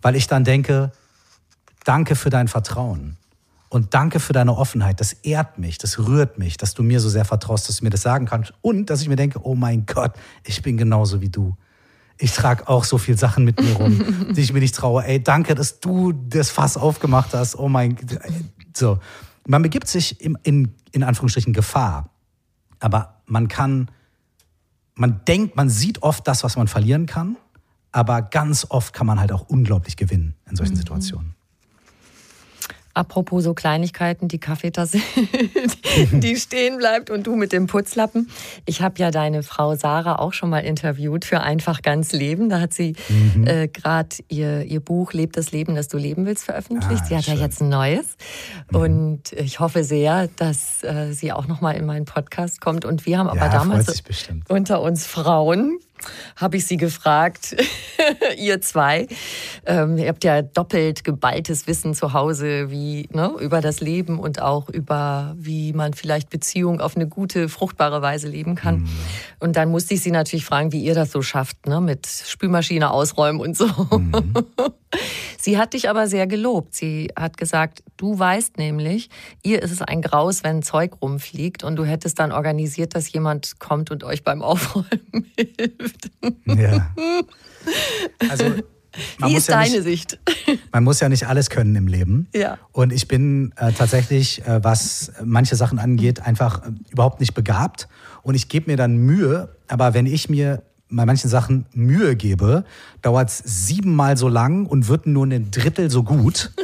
Weil 0.00 0.16
ich 0.16 0.26
dann 0.26 0.44
denke, 0.44 0.92
Danke 1.84 2.14
für 2.14 2.30
dein 2.30 2.48
Vertrauen. 2.48 3.16
Und 3.72 3.94
danke 3.94 4.20
für 4.20 4.34
deine 4.34 4.54
Offenheit. 4.54 5.00
Das 5.00 5.14
ehrt 5.14 5.56
mich, 5.56 5.78
das 5.78 5.98
rührt 5.98 6.36
mich, 6.36 6.58
dass 6.58 6.74
du 6.74 6.82
mir 6.82 7.00
so 7.00 7.08
sehr 7.08 7.24
vertraust, 7.24 7.70
dass 7.70 7.78
du 7.78 7.84
mir 7.84 7.90
das 7.90 8.02
sagen 8.02 8.26
kannst. 8.26 8.52
Und 8.60 8.90
dass 8.90 9.00
ich 9.00 9.08
mir 9.08 9.16
denke, 9.16 9.40
oh 9.46 9.54
mein 9.54 9.86
Gott, 9.86 10.12
ich 10.44 10.60
bin 10.60 10.76
genauso 10.76 11.22
wie 11.22 11.30
du. 11.30 11.56
Ich 12.18 12.34
trage 12.34 12.68
auch 12.68 12.84
so 12.84 12.98
viel 12.98 13.16
Sachen 13.16 13.46
mit 13.46 13.58
mir 13.58 13.72
rum, 13.72 14.34
die 14.36 14.42
ich 14.42 14.52
mir 14.52 14.60
nicht 14.60 14.74
traue. 14.74 15.02
Ey, 15.06 15.24
danke, 15.24 15.54
dass 15.54 15.80
du 15.80 16.12
das 16.12 16.50
Fass 16.50 16.76
aufgemacht 16.76 17.32
hast. 17.32 17.58
Oh 17.58 17.70
mein 17.70 17.96
Gott. 17.96 18.18
So. 18.76 18.98
Man 19.46 19.62
begibt 19.62 19.88
sich 19.88 20.20
in, 20.20 20.36
in, 20.42 20.74
in 20.90 21.02
Anführungsstrichen 21.02 21.54
Gefahr. 21.54 22.10
Aber 22.78 23.22
man 23.24 23.48
kann, 23.48 23.90
man 24.96 25.22
denkt, 25.26 25.56
man 25.56 25.70
sieht 25.70 26.02
oft 26.02 26.28
das, 26.28 26.44
was 26.44 26.56
man 26.56 26.68
verlieren 26.68 27.06
kann. 27.06 27.38
Aber 27.90 28.20
ganz 28.20 28.66
oft 28.68 28.92
kann 28.92 29.06
man 29.06 29.18
halt 29.18 29.32
auch 29.32 29.48
unglaublich 29.48 29.96
gewinnen 29.96 30.34
in 30.50 30.56
solchen 30.56 30.74
mhm. 30.74 30.80
Situationen. 30.80 31.31
Apropos 32.94 33.44
so 33.44 33.54
Kleinigkeiten, 33.54 34.28
die 34.28 34.38
Kaffeetasse, 34.38 34.98
die 36.12 36.36
stehen 36.36 36.76
bleibt 36.76 37.08
und 37.08 37.26
du 37.26 37.36
mit 37.36 37.52
dem 37.52 37.66
Putzlappen. 37.66 38.28
Ich 38.66 38.82
habe 38.82 38.98
ja 38.98 39.10
deine 39.10 39.42
Frau 39.42 39.74
Sarah 39.76 40.18
auch 40.18 40.32
schon 40.34 40.50
mal 40.50 40.60
interviewt 40.60 41.24
für 41.24 41.40
Einfach 41.40 41.82
ganz 41.82 42.12
Leben. 42.12 42.50
Da 42.50 42.60
hat 42.60 42.74
sie 42.74 42.94
mhm. 43.08 43.46
äh, 43.46 43.68
gerade 43.68 44.16
ihr, 44.28 44.64
ihr 44.64 44.80
Buch 44.80 45.12
Lebt 45.12 45.36
das 45.36 45.52
Leben, 45.52 45.74
das 45.74 45.88
du 45.88 45.96
leben 45.96 46.26
willst 46.26 46.44
veröffentlicht. 46.44 47.02
Ah, 47.02 47.06
sie 47.06 47.16
hat 47.16 47.24
schön. 47.24 47.36
ja 47.36 47.40
jetzt 47.40 47.62
ein 47.62 47.70
neues. 47.70 48.16
Mhm. 48.70 48.78
Und 48.78 49.32
ich 49.32 49.60
hoffe 49.60 49.84
sehr, 49.84 50.28
dass 50.36 50.84
äh, 50.84 51.12
sie 51.12 51.32
auch 51.32 51.46
noch 51.46 51.60
mal 51.60 51.72
in 51.72 51.86
meinen 51.86 52.04
Podcast 52.04 52.60
kommt. 52.60 52.84
Und 52.84 53.06
wir 53.06 53.18
haben 53.18 53.28
aber 53.28 53.38
ja, 53.38 53.48
damals 53.48 54.02
unter 54.48 54.82
uns 54.82 55.06
Frauen 55.06 55.78
habe 56.36 56.56
ich 56.56 56.66
sie 56.66 56.76
gefragt, 56.76 57.56
ihr 58.38 58.60
zwei. 58.60 59.06
Ähm, 59.66 59.98
ihr 59.98 60.08
habt 60.08 60.24
ja 60.24 60.42
doppelt 60.42 61.04
geballtes 61.04 61.66
Wissen 61.66 61.94
zu 61.94 62.12
Hause, 62.12 62.70
wie 62.70 63.08
ne, 63.12 63.32
über 63.40 63.60
das 63.60 63.80
Leben 63.80 64.18
und 64.18 64.40
auch 64.40 64.68
über, 64.68 65.34
wie 65.38 65.72
man 65.72 65.94
vielleicht 65.94 66.30
Beziehung 66.30 66.80
auf 66.80 66.96
eine 66.96 67.06
gute, 67.06 67.48
fruchtbare 67.48 68.02
Weise 68.02 68.28
leben 68.28 68.54
kann. 68.54 68.80
Mhm. 68.80 68.88
Und 69.40 69.56
dann 69.56 69.70
musste 69.70 69.94
ich 69.94 70.02
sie 70.02 70.10
natürlich 70.10 70.44
fragen, 70.44 70.72
wie 70.72 70.82
ihr 70.82 70.94
das 70.94 71.12
so 71.12 71.22
schafft, 71.22 71.66
ne, 71.66 71.80
mit 71.80 72.06
Spülmaschine 72.06 72.90
ausräumen 72.90 73.40
und 73.40 73.56
so. 73.56 73.66
Mhm. 73.66 74.34
Sie 75.38 75.58
hat 75.58 75.72
dich 75.72 75.88
aber 75.88 76.06
sehr 76.06 76.26
gelobt. 76.26 76.74
Sie 76.74 77.10
hat 77.16 77.36
gesagt, 77.36 77.82
du 77.96 78.18
weißt 78.18 78.58
nämlich, 78.58 79.08
ihr 79.42 79.62
ist 79.62 79.72
es 79.72 79.82
ein 79.82 80.02
Graus, 80.02 80.44
wenn 80.44 80.62
Zeug 80.62 80.92
rumfliegt 81.00 81.64
und 81.64 81.76
du 81.76 81.84
hättest 81.84 82.18
dann 82.18 82.30
organisiert, 82.30 82.94
dass 82.94 83.10
jemand 83.12 83.58
kommt 83.58 83.90
und 83.90 84.04
euch 84.04 84.22
beim 84.22 84.42
Aufräumen 84.42 85.32
hilft. 85.36 85.91
Ja. 86.46 86.94
Also 88.28 88.44
Wie 89.18 89.34
ist 89.34 89.48
ja 89.48 89.56
deine 89.56 89.76
nicht, 89.76 89.84
Sicht? 89.84 90.18
Man 90.72 90.84
muss 90.84 91.00
ja 91.00 91.08
nicht 91.08 91.26
alles 91.26 91.50
können 91.50 91.74
im 91.76 91.86
Leben. 91.86 92.28
Ja. 92.34 92.58
Und 92.72 92.92
ich 92.92 93.08
bin 93.08 93.52
äh, 93.56 93.72
tatsächlich, 93.72 94.44
äh, 94.46 94.62
was 94.62 95.12
manche 95.24 95.56
Sachen 95.56 95.78
angeht, 95.78 96.20
einfach 96.20 96.62
äh, 96.62 96.70
überhaupt 96.90 97.20
nicht 97.20 97.34
begabt. 97.34 97.88
Und 98.22 98.34
ich 98.34 98.48
gebe 98.48 98.70
mir 98.70 98.76
dann 98.76 98.96
Mühe, 98.96 99.56
aber 99.68 99.94
wenn 99.94 100.06
ich 100.06 100.28
mir 100.28 100.62
bei 100.90 101.06
manchen 101.06 101.30
Sachen 101.30 101.66
Mühe 101.72 102.16
gebe, 102.16 102.64
dauert 103.00 103.30
es 103.30 103.38
siebenmal 103.38 104.16
so 104.18 104.28
lang 104.28 104.66
und 104.66 104.88
wird 104.88 105.06
nur 105.06 105.24
ein 105.24 105.50
Drittel 105.50 105.90
so 105.90 106.02
gut. 106.02 106.52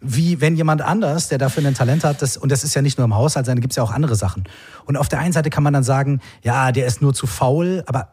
wie 0.00 0.40
wenn 0.40 0.56
jemand 0.56 0.80
anders, 0.80 1.28
der 1.28 1.38
dafür 1.38 1.66
ein 1.66 1.74
Talent 1.74 2.04
hat, 2.04 2.22
das, 2.22 2.36
und 2.36 2.50
das 2.50 2.64
ist 2.64 2.74
ja 2.74 2.82
nicht 2.82 2.98
nur 2.98 3.04
im 3.04 3.14
Haushalt, 3.14 3.46
sondern 3.46 3.60
gibt 3.60 3.72
es 3.72 3.76
ja 3.76 3.82
auch 3.82 3.90
andere 3.92 4.14
Sachen. 4.14 4.44
Und 4.86 4.96
auf 4.96 5.08
der 5.08 5.18
einen 5.18 5.32
Seite 5.32 5.50
kann 5.50 5.62
man 5.62 5.72
dann 5.72 5.82
sagen, 5.82 6.20
ja, 6.42 6.72
der 6.72 6.86
ist 6.86 7.02
nur 7.02 7.14
zu 7.14 7.26
faul, 7.26 7.82
aber 7.86 8.08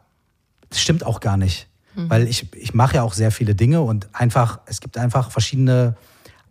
das 0.70 0.82
stimmt 0.82 1.06
auch 1.06 1.20
gar 1.20 1.38
nicht. 1.38 1.68
Mhm. 1.96 2.10
Weil 2.10 2.28
ich, 2.28 2.54
ich 2.56 2.74
mache 2.74 2.96
ja 2.96 3.04
auch 3.04 3.14
sehr 3.14 3.32
viele 3.32 3.56
Dinge 3.56 3.82
und 3.82 4.08
einfach, 4.14 4.60
es 4.66 4.82
gibt 4.82 4.98
einfach 4.98 5.32
verschiedene 5.32 5.96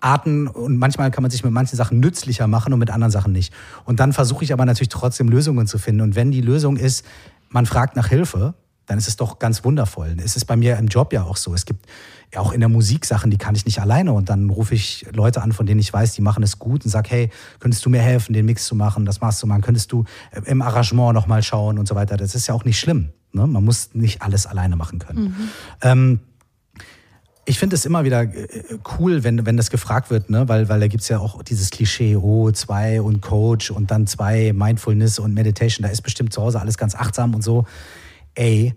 Arten 0.00 0.48
und 0.48 0.76
manchmal 0.76 1.10
kann 1.10 1.22
man 1.22 1.30
sich 1.30 1.42
mit 1.44 1.52
manchen 1.52 1.76
Sachen 1.76 1.98
nützlicher 1.98 2.46
machen 2.46 2.72
und 2.72 2.78
mit 2.78 2.90
anderen 2.90 3.10
Sachen 3.10 3.32
nicht. 3.32 3.52
Und 3.84 4.00
dann 4.00 4.12
versuche 4.12 4.44
ich 4.44 4.52
aber 4.52 4.66
natürlich 4.66 4.90
trotzdem 4.90 5.28
Lösungen 5.28 5.66
zu 5.66 5.78
finden. 5.78 6.02
Und 6.02 6.14
wenn 6.14 6.30
die 6.30 6.42
Lösung 6.42 6.76
ist, 6.76 7.06
man 7.48 7.66
fragt 7.66 7.96
nach 7.96 8.08
Hilfe, 8.08 8.54
dann 8.86 8.98
ist 8.98 9.08
es 9.08 9.16
doch 9.16 9.38
ganz 9.38 9.64
wundervoll. 9.64 10.16
Es 10.22 10.36
ist 10.36 10.44
bei 10.44 10.56
mir 10.56 10.76
im 10.76 10.88
Job 10.88 11.12
ja 11.14 11.22
auch 11.22 11.38
so. 11.38 11.54
Es 11.54 11.64
gibt 11.64 11.86
ja 12.34 12.40
auch 12.40 12.52
in 12.52 12.60
der 12.60 12.68
Musik 12.68 13.06
Sachen, 13.06 13.30
die 13.30 13.38
kann 13.38 13.54
ich 13.54 13.64
nicht 13.64 13.80
alleine. 13.80 14.12
Und 14.12 14.28
dann 14.28 14.50
rufe 14.50 14.74
ich 14.74 15.06
Leute 15.12 15.40
an, 15.40 15.52
von 15.52 15.64
denen 15.64 15.80
ich 15.80 15.90
weiß, 15.90 16.12
die 16.12 16.20
machen 16.20 16.42
es 16.42 16.58
gut 16.58 16.84
und 16.84 16.90
sage, 16.90 17.08
hey, 17.10 17.30
könntest 17.60 17.84
du 17.86 17.90
mir 17.90 18.02
helfen, 18.02 18.34
den 18.34 18.44
Mix 18.44 18.66
zu 18.66 18.74
machen, 18.74 19.06
das 19.06 19.22
machst 19.22 19.42
du 19.42 19.46
machen, 19.46 19.62
könntest 19.62 19.90
du 19.92 20.04
äh, 20.32 20.42
im 20.44 20.60
Arrangement 20.60 21.14
nochmal 21.14 21.42
schauen 21.42 21.78
und 21.78 21.88
so 21.88 21.94
weiter. 21.94 22.18
Das 22.18 22.34
ist 22.34 22.46
ja 22.46 22.54
auch 22.54 22.64
nicht 22.64 22.78
schlimm. 22.78 23.10
Ne? 23.34 23.46
Man 23.46 23.64
muss 23.64 23.90
nicht 23.94 24.22
alles 24.22 24.46
alleine 24.46 24.76
machen 24.76 24.98
können. 24.98 25.22
Mhm. 25.22 25.48
Ähm, 25.82 26.20
ich 27.46 27.58
finde 27.58 27.76
es 27.76 27.84
immer 27.84 28.04
wieder 28.04 28.22
äh, 28.22 28.48
cool, 28.98 29.22
wenn, 29.24 29.44
wenn 29.46 29.56
das 29.56 29.70
gefragt 29.70 30.10
wird, 30.10 30.30
ne? 30.30 30.48
weil, 30.48 30.68
weil 30.68 30.80
da 30.80 30.88
gibt 30.88 31.02
es 31.02 31.08
ja 31.08 31.18
auch 31.18 31.42
dieses 31.42 31.70
Klischee, 31.70 32.16
oh, 32.16 32.50
zwei 32.52 33.00
und 33.02 33.20
Coach 33.20 33.70
und 33.70 33.90
dann 33.90 34.06
zwei 34.06 34.52
Mindfulness 34.52 35.18
und 35.18 35.34
Meditation. 35.34 35.82
Da 35.82 35.90
ist 35.90 36.02
bestimmt 36.02 36.32
zu 36.32 36.42
Hause 36.42 36.60
alles 36.60 36.78
ganz 36.78 36.94
achtsam 36.94 37.34
und 37.34 37.42
so. 37.42 37.66
Ey, 38.34 38.74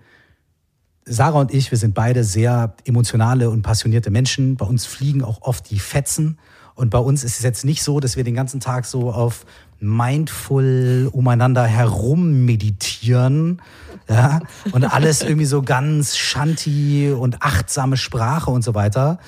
Sarah 1.06 1.40
und 1.40 1.54
ich, 1.54 1.72
wir 1.72 1.78
sind 1.78 1.94
beide 1.94 2.24
sehr 2.24 2.76
emotionale 2.84 3.50
und 3.50 3.62
passionierte 3.62 4.12
Menschen. 4.12 4.58
Bei 4.58 4.66
uns 4.66 4.86
fliegen 4.86 5.24
auch 5.24 5.42
oft 5.42 5.70
die 5.70 5.80
Fetzen. 5.80 6.38
Und 6.76 6.90
bei 6.90 7.00
uns 7.00 7.24
ist 7.24 7.38
es 7.38 7.44
jetzt 7.44 7.64
nicht 7.64 7.82
so, 7.82 8.00
dass 8.00 8.18
wir 8.18 8.24
den 8.24 8.36
ganzen 8.36 8.60
Tag 8.60 8.86
so 8.86 9.12
auf 9.12 9.46
mindful 9.80 11.10
umeinander 11.12 11.66
herum 11.66 12.46
meditieren 12.46 13.62
ja, 14.10 14.42
und 14.72 14.86
alles 14.86 15.22
irgendwie 15.22 15.46
so 15.46 15.62
ganz 15.62 16.18
shanti 16.18 17.12
und 17.12 17.42
achtsame 17.42 17.98
Sprache 17.98 18.52
und 18.52 18.64
so 18.64 18.74
weiter. 18.74 19.20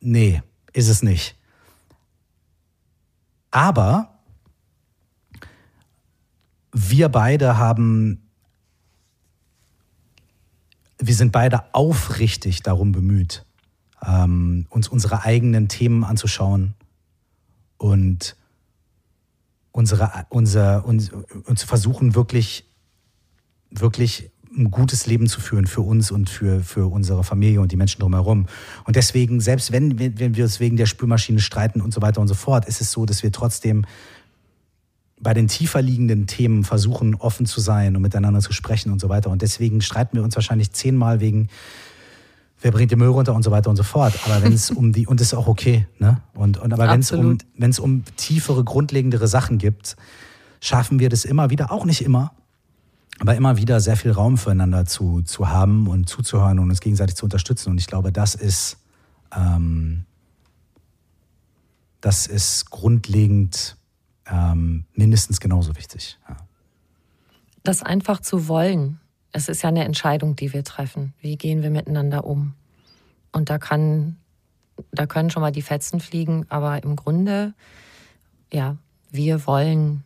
Nee, 0.00 0.42
ist 0.72 0.88
es 0.88 1.02
nicht. 1.02 1.36
Aber 3.50 4.18
wir 6.72 7.08
beide 7.08 7.56
haben, 7.56 8.22
wir 10.98 11.14
sind 11.14 11.32
beide 11.32 11.74
aufrichtig 11.74 12.62
darum 12.62 12.92
bemüht, 12.92 13.44
ähm, 14.04 14.66
uns 14.68 14.88
unsere 14.88 15.22
eigenen 15.22 15.68
Themen 15.68 16.04
anzuschauen 16.04 16.74
und 17.78 18.36
unsere, 19.72 20.26
unser, 20.28 20.84
uns, 20.84 21.10
uns 21.10 21.62
versuchen 21.62 22.14
wirklich, 22.14 22.67
wirklich 23.70 24.30
ein 24.56 24.70
gutes 24.70 25.06
Leben 25.06 25.26
zu 25.26 25.40
führen 25.40 25.66
für 25.66 25.82
uns 25.82 26.10
und 26.10 26.30
für, 26.30 26.60
für 26.60 26.90
unsere 26.90 27.22
Familie 27.22 27.60
und 27.60 27.70
die 27.70 27.76
Menschen 27.76 28.00
drumherum. 28.00 28.46
Und 28.84 28.96
deswegen, 28.96 29.40
selbst 29.40 29.72
wenn, 29.72 29.98
wenn 29.98 30.36
wir 30.36 30.44
uns 30.44 30.58
wegen 30.58 30.76
der 30.76 30.86
Spülmaschine 30.86 31.40
streiten 31.40 31.80
und 31.80 31.92
so 31.92 32.02
weiter 32.02 32.20
und 32.20 32.28
so 32.28 32.34
fort, 32.34 32.66
ist 32.66 32.80
es 32.80 32.90
so, 32.90 33.04
dass 33.06 33.22
wir 33.22 33.30
trotzdem 33.30 33.84
bei 35.20 35.34
den 35.34 35.48
tiefer 35.48 35.82
liegenden 35.82 36.26
Themen 36.26 36.64
versuchen, 36.64 37.14
offen 37.14 37.46
zu 37.46 37.60
sein 37.60 37.96
und 37.96 38.02
miteinander 38.02 38.40
zu 38.40 38.52
sprechen 38.52 38.92
und 38.92 39.00
so 39.00 39.08
weiter. 39.08 39.30
Und 39.30 39.42
deswegen 39.42 39.80
streiten 39.80 40.16
wir 40.16 40.24
uns 40.24 40.34
wahrscheinlich 40.36 40.72
zehnmal 40.72 41.20
wegen 41.20 41.48
wer 42.60 42.72
bringt 42.72 42.90
den 42.90 42.98
Müll 42.98 43.08
runter 43.08 43.34
und 43.34 43.42
so 43.42 43.50
weiter 43.50 43.70
und 43.70 43.76
so 43.76 43.82
fort. 43.82 44.14
Aber 44.24 44.42
wenn 44.42 44.52
es 44.52 44.70
um 44.72 44.92
die, 44.92 45.06
und 45.06 45.20
das 45.20 45.28
ist 45.28 45.34
auch 45.34 45.46
okay, 45.46 45.86
ne? 45.98 46.20
Und, 46.34 46.58
und 46.58 46.72
aber 46.72 46.88
wenn 46.88 47.00
es 47.00 47.12
um, 47.12 47.38
wenn 47.56 47.70
es 47.70 47.78
um 47.78 48.04
tiefere, 48.16 48.64
grundlegendere 48.64 49.28
Sachen 49.28 49.58
gibt, 49.58 49.96
schaffen 50.60 50.98
wir 50.98 51.08
das 51.08 51.24
immer 51.24 51.50
wieder, 51.50 51.70
auch 51.70 51.84
nicht 51.84 52.02
immer, 52.02 52.32
aber 53.20 53.34
immer 53.34 53.56
wieder 53.56 53.80
sehr 53.80 53.96
viel 53.96 54.12
Raum 54.12 54.38
füreinander 54.38 54.86
zu, 54.86 55.22
zu 55.22 55.48
haben 55.48 55.88
und 55.88 56.08
zuzuhören 56.08 56.58
und 56.58 56.70
uns 56.70 56.80
gegenseitig 56.80 57.16
zu 57.16 57.24
unterstützen. 57.24 57.70
Und 57.70 57.78
ich 57.78 57.86
glaube, 57.86 58.12
das 58.12 58.34
ist, 58.34 58.78
ähm, 59.36 60.04
das 62.00 62.26
ist 62.26 62.70
grundlegend 62.70 63.76
ähm, 64.26 64.84
mindestens 64.94 65.40
genauso 65.40 65.76
wichtig. 65.76 66.18
Ja. 66.28 66.36
Das 67.64 67.82
einfach 67.82 68.20
zu 68.20 68.46
wollen, 68.46 69.00
es 69.32 69.48
ist 69.48 69.62
ja 69.62 69.68
eine 69.68 69.84
Entscheidung, 69.84 70.36
die 70.36 70.52
wir 70.52 70.64
treffen. 70.64 71.12
Wie 71.20 71.36
gehen 71.36 71.62
wir 71.62 71.70
miteinander 71.70 72.24
um? 72.24 72.54
Und 73.32 73.50
da 73.50 73.58
kann, 73.58 74.16
da 74.92 75.06
können 75.06 75.30
schon 75.30 75.42
mal 75.42 75.52
die 75.52 75.62
Fetzen 75.62 76.00
fliegen, 76.00 76.46
aber 76.48 76.82
im 76.82 76.96
Grunde, 76.96 77.52
ja, 78.52 78.76
wir 79.10 79.46
wollen 79.46 80.04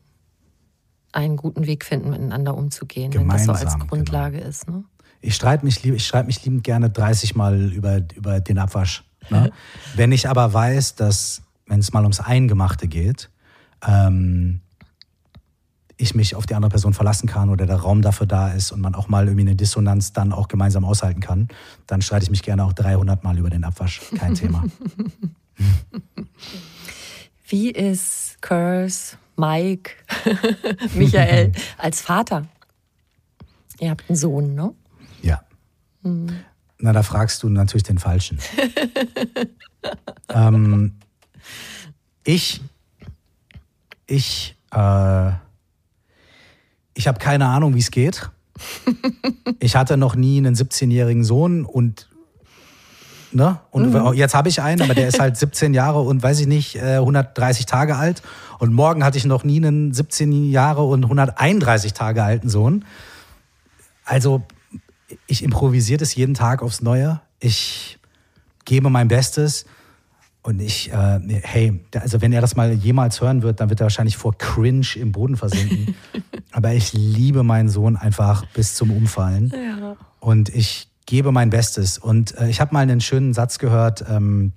einen 1.13 1.37
guten 1.37 1.67
Weg 1.67 1.85
finden, 1.85 2.11
miteinander 2.11 2.57
umzugehen, 2.57 3.11
Gemeinsam, 3.11 3.49
wenn 3.49 3.63
das 3.63 3.73
so 3.73 3.79
als 3.79 3.89
Grundlage 3.89 4.39
genau. 4.39 4.49
ist. 4.49 4.69
Ne? 4.69 4.85
Ich 5.21 5.35
streite 5.35 5.65
mich, 5.65 5.85
ich 5.85 6.07
streite 6.07 6.27
mich 6.27 6.45
liebend 6.45 6.65
gerne 6.65 6.91
30 6.91 7.37
Mal 7.37 7.73
über, 7.73 8.01
über 8.15 8.41
den 8.41 8.59
Abwasch. 8.59 9.05
Ne? 9.31 9.53
wenn 9.95 10.11
ich 10.11 10.29
aber 10.29 10.53
weiß, 10.53 10.97
dass, 10.97 11.43
wenn 11.67 11.81
es 11.81 11.93
mal 11.93 12.03
ums 12.03 12.21
Eingemachte 12.21 12.89
geht, 12.89 13.31
ähm, 13.87 14.61
ich 15.97 16.15
mich 16.15 16.35
auf 16.35 16.47
die 16.47 16.55
andere 16.55 16.71
Person 16.71 16.95
verlassen 16.95 17.29
kann 17.29 17.49
oder 17.49 17.67
der 17.67 17.77
Raum 17.77 18.03
dafür 18.03 18.27
da 18.27 18.49
ist 18.49 18.73
und 18.73 18.81
man 18.81 18.95
auch 18.95 19.09
mal 19.09 19.27
irgendwie 19.27 19.43
eine 19.43 19.55
Dissonanz 19.55 20.13
dann 20.13 20.33
auch 20.33 20.49
gemeinsam 20.49 20.85
aushalten 20.85 21.21
kann, 21.21 21.49
dann 21.87 22.03
streite 22.03 22.25
ich 22.25 22.31
mich 22.31 22.43
gerne 22.43 22.65
auch 22.65 22.73
300 22.73 23.23
Mal 23.23 23.39
über 23.39 23.51
den 23.51 23.63
Abwasch. 23.65 24.01
Kein 24.17 24.35
Thema. 24.35 24.65
Wie 27.47 27.71
ist 27.71 28.39
Curse, 28.41 29.17
Mike, 29.43 29.91
Michael 30.95 31.53
als 31.79 32.01
Vater? 32.01 32.47
Ihr 33.81 33.91
habt 33.91 34.09
einen 34.09 34.17
Sohn, 34.17 34.55
ne? 34.55 34.73
Ja. 35.21 35.43
Hm. 36.03 36.29
Na, 36.79 36.93
da 36.93 37.03
fragst 37.03 37.43
du 37.43 37.49
natürlich 37.49 37.83
den 37.83 37.99
Falschen. 37.99 38.39
ähm, 40.29 40.95
ich, 42.23 42.61
ich, 44.07 44.57
äh, 44.73 45.31
ich 46.95 47.09
habe 47.09 47.19
keine 47.19 47.47
Ahnung, 47.47 47.75
wie 47.75 47.81
es 47.81 47.91
geht. 47.91 48.31
ich 49.59 49.75
hatte 49.75 49.97
noch 49.97 50.15
nie 50.15 50.39
einen 50.39 50.55
17-jährigen 50.55 51.25
Sohn 51.25 51.65
und 51.65 52.09
Ne? 53.35 53.59
Und 53.71 53.93
mhm. 53.93 54.15
jetzt 54.15 54.35
habe 54.35 54.49
ich 54.49 54.61
einen, 54.61 54.83
aber 54.83 54.95
der 54.95 55.09
ist 55.09 55.21
halt 55.21 55.37
17 55.39 55.75
Jahre 55.75 56.01
und 56.01 56.23
weiß 56.23 56.41
ich 56.41 56.47
nicht, 56.47 56.81
130 56.81 57.63
äh, 57.63 57.67
Tage 57.67 57.97
alt. 57.97 58.23
Und 58.59 58.73
morgen 58.73 59.05
hatte 59.05 59.19
ich 59.19 59.25
noch 59.25 59.45
nie 59.45 59.57
einen 59.57 59.93
17 59.93 60.51
Jahre 60.51 60.85
und 60.85 61.05
131 61.05 61.95
Tage 61.95 62.23
alten 62.23 62.49
Sohn. 62.49 62.85
Also 64.05 64.43
ich 65.27 65.43
improvisiere 65.43 65.99
das 65.99 66.15
jeden 66.15 66.35
Tag 66.35 66.63
aufs 66.63 66.83
Neue. 66.83 67.21
Ich 67.41 67.99
gebe 68.65 68.91
mein 68.91 69.09
Bestes. 69.09 69.67
Und 70.45 70.61
ich, 70.61 70.93
äh, 70.93 71.21
hey, 71.43 71.81
also 71.95 72.21
wenn 72.21 72.33
er 72.33 72.41
das 72.41 72.57
mal 72.57 72.73
jemals 72.73 73.21
hören 73.21 73.43
wird, 73.43 73.61
dann 73.61 73.71
wird 73.71 73.81
er 73.81 73.85
wahrscheinlich 73.85 74.17
vor 74.17 74.37
Cringe 74.37 74.87
im 74.97 75.13
Boden 75.13 75.37
versinken. 75.37 75.95
Aber 76.51 76.73
ich 76.73 76.93
liebe 76.93 77.45
meinen 77.45 77.69
Sohn 77.69 77.97
einfach 77.97 78.45
bis 78.47 78.75
zum 78.75 78.91
Umfallen. 78.91 79.53
Ja. 79.55 79.97
Und 80.19 80.49
ich 80.49 80.89
gebe 81.07 81.33
mein 81.33 81.51
Bestes. 81.51 81.99
Und 81.99 82.37
äh, 82.39 82.49
ich 82.49 82.61
habe 82.61 82.73
mal 82.73 82.81
einen 82.81 83.01
schönen 83.01 83.35
Satz 83.35 83.59
gehört 83.59 84.05
ähm, 84.09 84.53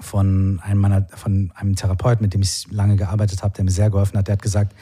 von 0.00 0.60
einem 0.62 0.80
meiner, 0.80 1.06
von 1.14 1.52
einem 1.54 1.76
Therapeut, 1.76 2.20
mit 2.20 2.34
dem 2.34 2.42
ich 2.42 2.66
lange 2.70 2.96
gearbeitet 2.96 3.42
habe, 3.42 3.54
der 3.54 3.64
mir 3.64 3.70
sehr 3.70 3.90
geholfen 3.90 4.18
hat. 4.18 4.28
Der 4.28 4.34
hat 4.34 4.42
gesagt: 4.42 4.74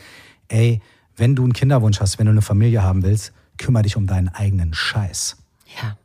Ey, 0.48 0.80
wenn 1.16 1.34
du 1.34 1.44
einen 1.44 1.52
Kinderwunsch 1.52 2.00
hast, 2.00 2.18
wenn 2.18 2.26
du 2.26 2.32
eine 2.32 2.42
Familie 2.42 2.82
haben 2.82 3.02
willst, 3.02 3.32
kümmere 3.58 3.84
dich 3.84 3.96
um 3.96 4.06
deinen 4.06 4.28
eigenen 4.28 4.74
Scheiß. 4.74 5.36
Ja. 5.80 5.96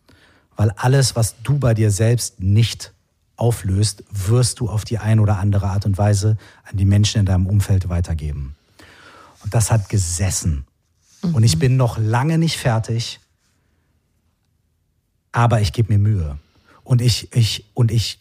Weil 0.56 0.72
alles, 0.78 1.16
was 1.16 1.42
du 1.44 1.58
bei 1.58 1.74
dir 1.74 1.92
selbst 1.92 2.40
nicht 2.40 2.94
auflöst, 3.36 4.04
wirst 4.12 4.60
du 4.60 4.70
auf 4.70 4.86
die 4.86 5.00
eine 5.00 5.22
oder 5.22 5.40
andere 5.40 5.68
Art 5.68 5.86
und 5.86 5.98
Weise 5.98 6.38
an 6.64 6.78
die 6.78 6.86
Menschen 6.86 7.20
in 7.20 7.26
deinem 7.26 7.48
Umfeld 7.48 7.90
weitergeben. 7.90 8.56
Und 9.44 9.54
das 9.54 9.72
hat 9.72 9.90
gesessen. 9.90 10.66
Mhm. 11.24 11.36
Und 11.36 11.44
ich 11.44 11.58
bin 11.58 11.78
noch 11.78 11.98
lange 11.98 12.38
nicht 12.38 12.58
fertig, 12.58 13.20
aber 15.32 15.62
ich 15.62 15.74
gebe 15.74 15.94
mir 15.94 16.00
Mühe. 16.00 16.38
Und 16.84 17.02
ich, 17.02 17.34
ich, 17.34 17.70
und 17.74 17.92
ich, 17.92 18.20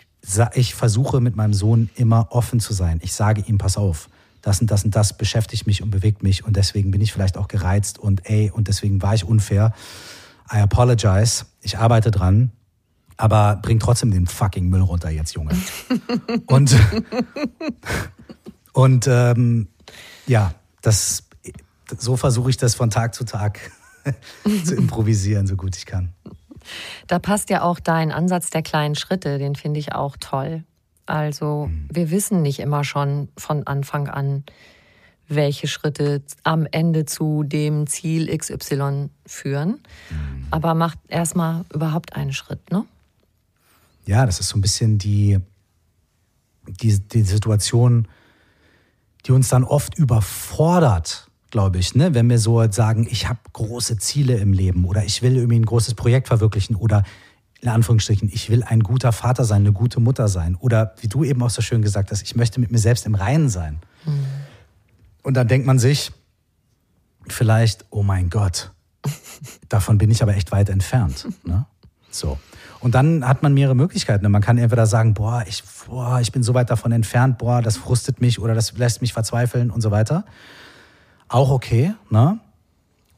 ich 0.54 0.74
versuche 0.74 1.20
mit 1.20 1.36
meinem 1.36 1.54
Sohn 1.54 1.90
immer 1.94 2.28
offen 2.30 2.60
zu 2.60 2.72
sein. 2.72 3.00
Ich 3.02 3.14
sage 3.14 3.42
ihm, 3.46 3.58
pass 3.58 3.76
auf, 3.76 4.08
das 4.42 4.60
und 4.60 4.70
das 4.70 4.84
und 4.84 4.94
das 4.94 5.16
beschäftigt 5.16 5.66
mich 5.66 5.82
und 5.82 5.90
bewegt 5.90 6.22
mich 6.22 6.44
und 6.44 6.56
deswegen 6.56 6.90
bin 6.90 7.00
ich 7.00 7.12
vielleicht 7.12 7.36
auch 7.36 7.48
gereizt 7.48 7.98
und 7.98 8.28
ey, 8.28 8.50
und 8.50 8.68
deswegen 8.68 9.02
war 9.02 9.14
ich 9.14 9.24
unfair. 9.24 9.74
I 10.52 10.58
apologize. 10.58 11.44
Ich 11.60 11.78
arbeite 11.78 12.10
dran 12.10 12.52
aber 13.20 13.56
bring 13.56 13.78
trotzdem 13.78 14.10
den 14.10 14.26
fucking 14.26 14.68
Müll 14.68 14.80
runter 14.80 15.10
jetzt, 15.10 15.34
Junge. 15.34 15.54
und 16.46 16.74
und 18.72 19.06
ähm, 19.08 19.68
ja, 20.26 20.54
das, 20.80 21.24
so 21.98 22.16
versuche 22.16 22.50
ich 22.50 22.56
das 22.56 22.74
von 22.74 22.88
Tag 22.88 23.14
zu 23.14 23.24
Tag 23.24 23.60
zu 24.64 24.74
improvisieren, 24.74 25.46
so 25.46 25.56
gut 25.56 25.76
ich 25.76 25.84
kann. 25.84 26.14
Da 27.06 27.18
passt 27.18 27.50
ja 27.50 27.62
auch 27.62 27.80
dein 27.80 28.12
Ansatz 28.12 28.50
der 28.50 28.62
kleinen 28.62 28.94
Schritte, 28.94 29.38
den 29.38 29.54
finde 29.54 29.80
ich 29.80 29.92
auch 29.92 30.16
toll. 30.18 30.64
Also 31.06 31.66
mhm. 31.66 31.88
wir 31.90 32.10
wissen 32.10 32.42
nicht 32.42 32.60
immer 32.60 32.84
schon 32.84 33.28
von 33.36 33.66
Anfang 33.66 34.08
an, 34.08 34.44
welche 35.28 35.68
Schritte 35.68 36.22
am 36.42 36.66
Ende 36.70 37.04
zu 37.04 37.44
dem 37.44 37.86
Ziel 37.86 38.36
XY 38.36 39.08
führen. 39.26 39.80
Mhm. 40.10 40.46
Aber 40.50 40.74
macht 40.74 40.98
erstmal 41.08 41.64
überhaupt 41.72 42.16
einen 42.16 42.32
Schritt, 42.32 42.70
ne? 42.70 42.84
Ja, 44.06 44.26
das 44.26 44.40
ist 44.40 44.48
so 44.48 44.58
ein 44.58 44.60
bisschen 44.60 44.98
die, 44.98 45.38
die, 46.66 46.98
die 46.98 47.22
Situation, 47.22 48.08
die 49.26 49.32
uns 49.32 49.48
dann 49.48 49.62
oft 49.62 49.96
überfordert, 49.96 51.29
glaube 51.50 51.78
ich, 51.78 51.94
ne? 51.94 52.14
wenn 52.14 52.28
wir 52.28 52.38
so 52.38 52.70
sagen, 52.70 53.06
ich 53.10 53.28
habe 53.28 53.38
große 53.52 53.98
Ziele 53.98 54.36
im 54.36 54.52
Leben 54.52 54.84
oder 54.84 55.04
ich 55.04 55.22
will 55.22 55.36
irgendwie 55.36 55.58
ein 55.58 55.66
großes 55.66 55.94
Projekt 55.94 56.28
verwirklichen 56.28 56.76
oder 56.76 57.04
in 57.60 57.68
Anführungsstrichen, 57.68 58.30
ich 58.32 58.48
will 58.48 58.62
ein 58.62 58.80
guter 58.80 59.12
Vater 59.12 59.44
sein, 59.44 59.62
eine 59.62 59.72
gute 59.72 60.00
Mutter 60.00 60.28
sein 60.28 60.54
oder 60.56 60.94
wie 61.00 61.08
du 61.08 61.24
eben 61.24 61.42
auch 61.42 61.50
so 61.50 61.60
schön 61.60 61.82
gesagt 61.82 62.10
hast, 62.10 62.22
ich 62.22 62.36
möchte 62.36 62.60
mit 62.60 62.70
mir 62.70 62.78
selbst 62.78 63.04
im 63.06 63.14
Reinen 63.14 63.48
sein. 63.48 63.80
Mhm. 64.06 64.24
Und 65.22 65.34
dann 65.34 65.48
denkt 65.48 65.66
man 65.66 65.78
sich 65.78 66.12
vielleicht, 67.28 67.84
oh 67.90 68.02
mein 68.02 68.30
Gott, 68.30 68.72
davon 69.68 69.98
bin 69.98 70.10
ich 70.10 70.22
aber 70.22 70.34
echt 70.34 70.52
weit 70.52 70.68
entfernt. 70.68 71.28
Ne? 71.44 71.66
So. 72.10 72.38
Und 72.80 72.94
dann 72.94 73.28
hat 73.28 73.42
man 73.42 73.52
mehrere 73.52 73.74
Möglichkeiten. 73.74 74.28
Man 74.30 74.40
kann 74.40 74.56
entweder 74.56 74.86
sagen, 74.86 75.12
boah, 75.12 75.44
ich, 75.46 75.62
boah, 75.86 76.20
ich 76.20 76.32
bin 76.32 76.42
so 76.42 76.54
weit 76.54 76.70
davon 76.70 76.92
entfernt, 76.92 77.36
boah, 77.36 77.60
das 77.60 77.76
frustet 77.76 78.20
mich 78.22 78.40
oder 78.40 78.54
das 78.54 78.72
lässt 78.78 79.02
mich 79.02 79.12
verzweifeln 79.12 79.70
und 79.70 79.82
so 79.82 79.90
weiter. 79.90 80.24
Auch 81.30 81.50
okay, 81.50 81.94
ne? 82.10 82.38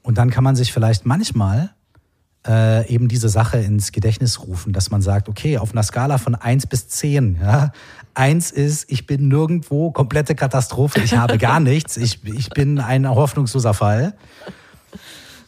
Und 0.02 0.18
dann 0.18 0.30
kann 0.30 0.44
man 0.44 0.54
sich 0.54 0.72
vielleicht 0.72 1.06
manchmal 1.06 1.70
äh, 2.46 2.86
eben 2.88 3.08
diese 3.08 3.28
Sache 3.28 3.58
ins 3.58 3.90
Gedächtnis 3.92 4.40
rufen, 4.40 4.72
dass 4.72 4.90
man 4.90 5.00
sagt, 5.00 5.28
okay, 5.28 5.58
auf 5.58 5.72
einer 5.72 5.82
Skala 5.82 6.18
von 6.18 6.34
eins 6.34 6.66
bis 6.66 6.88
zehn, 6.88 7.38
ja, 7.40 7.72
eins 8.14 8.50
ist, 8.50 8.90
ich 8.90 9.06
bin 9.06 9.28
nirgendwo, 9.28 9.90
komplette 9.92 10.34
Katastrophe, 10.34 11.00
ich 11.00 11.16
habe 11.16 11.38
gar 11.38 11.60
nichts, 11.60 11.96
ich, 11.96 12.24
ich 12.24 12.50
bin 12.50 12.78
ein 12.78 13.08
hoffnungsloser 13.08 13.74
Fall 13.74 14.14